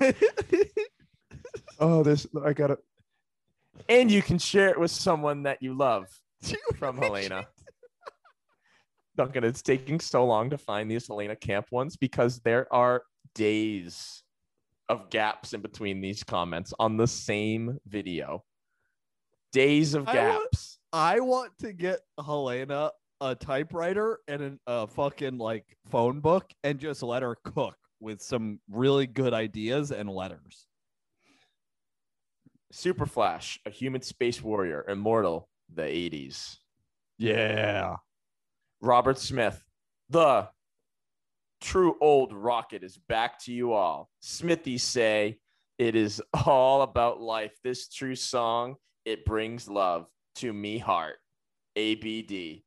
[0.00, 0.22] again.
[1.78, 2.78] Oh, this I got it.
[3.88, 6.06] And you can share it with someone that you love.
[6.78, 7.46] From Helena.
[9.16, 13.02] Duncan, it's taking so long to find these Helena Camp ones because there are
[13.34, 14.22] days
[14.88, 18.44] of gaps in between these comments on the same video.
[19.52, 20.78] Days of I want- gaps.
[20.92, 22.90] I want to get Helena
[23.20, 28.20] a typewriter and an- a fucking like phone book and just let her cook with
[28.20, 30.66] some really good ideas and letters.
[32.72, 36.58] Super Flash, a human space warrior, immortal, the 80s.
[37.18, 37.96] Yeah.
[38.82, 39.62] Robert Smith,
[40.10, 40.48] the
[41.60, 44.10] true old rocket is back to you all.
[44.20, 45.38] Smithy say
[45.78, 47.52] it is all about life.
[47.64, 50.06] This true song, it brings love
[50.36, 51.16] to me heart.
[51.76, 52.62] ABD.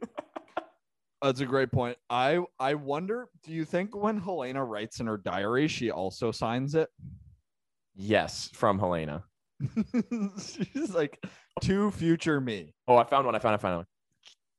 [1.22, 1.98] That's a great point.
[2.08, 6.74] I I wonder, do you think when Helena writes in her diary, she also signs
[6.74, 6.88] it?
[7.94, 9.24] Yes, from Helena.
[10.38, 11.18] She's like
[11.62, 12.72] to future me.
[12.86, 13.34] Oh, I found one.
[13.34, 13.54] I found.
[13.54, 13.86] I found one.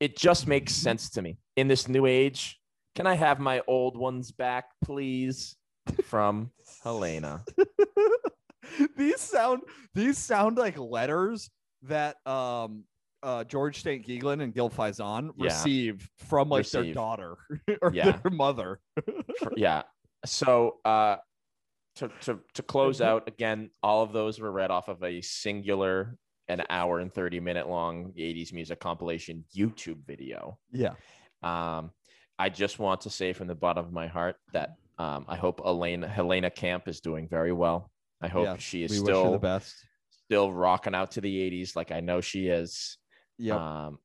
[0.02, 2.60] It just makes sense to me in this new age.
[2.96, 5.56] Can I have my old ones back, please?
[6.04, 6.52] From
[6.84, 7.44] Helena.
[8.98, 9.62] these sound
[9.96, 11.50] these sound like letters
[11.84, 12.84] that um
[13.24, 14.06] uh George St.
[14.06, 15.46] Geegland and Gil Faizon Yeah.
[15.46, 17.38] receive from like their daughter
[17.82, 18.18] or Yeah.
[18.24, 18.80] their mother.
[19.56, 19.84] Yeah.
[20.26, 21.18] So uh
[21.96, 26.16] to to to close out again, all of those were read off of a singular
[26.48, 30.58] an hour and 30 minute long 80s music compilation YouTube video.
[30.72, 30.94] Yeah.
[31.44, 31.92] Um
[32.38, 35.62] I just want to say from the bottom of my heart that um, I hope
[35.66, 37.92] Elena Helena Camp is doing very well.
[38.22, 39.76] I hope Yes, she is we wish her still the best.
[40.26, 42.98] still rocking out to the 80s like I know she is.
[43.40, 43.58] Yep.
[43.58, 44.00] Um,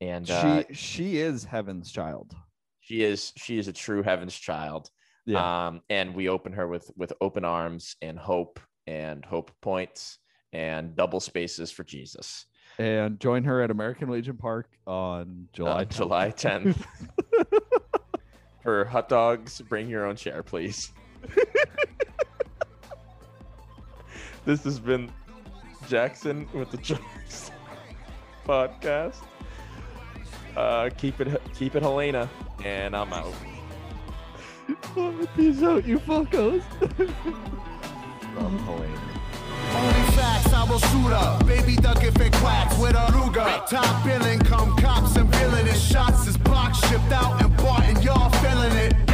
[0.00, 2.34] and uh, she she is heaven's child.
[2.80, 4.90] she is she is a true heaven's child.
[5.26, 5.66] Yeah.
[5.68, 10.18] Um, and we open her with with open arms and hope and hope points
[10.52, 12.46] and double spaces for Jesus.
[12.78, 15.96] and join her at American Legion Park on July Uh, 10th.
[15.96, 16.84] July 10th.
[18.62, 20.92] For hot dogs, bring your own chair, please.
[24.44, 25.10] this has been
[25.88, 27.50] Jackson with the Choice
[28.44, 29.16] podcast.
[30.56, 32.28] Uh, keep it, keep it, Helena,
[32.64, 33.34] and I'm out.
[35.36, 36.62] Peace out, you fuckos.
[38.34, 39.00] From Helena.
[39.74, 41.46] Only facts, I will shoot up.
[41.46, 43.66] Baby duck if it quacks with a Ruger.
[43.68, 48.30] Top billing, come cops and villainous shots is box shipped out and bought, and y'all
[48.40, 49.13] feeling it.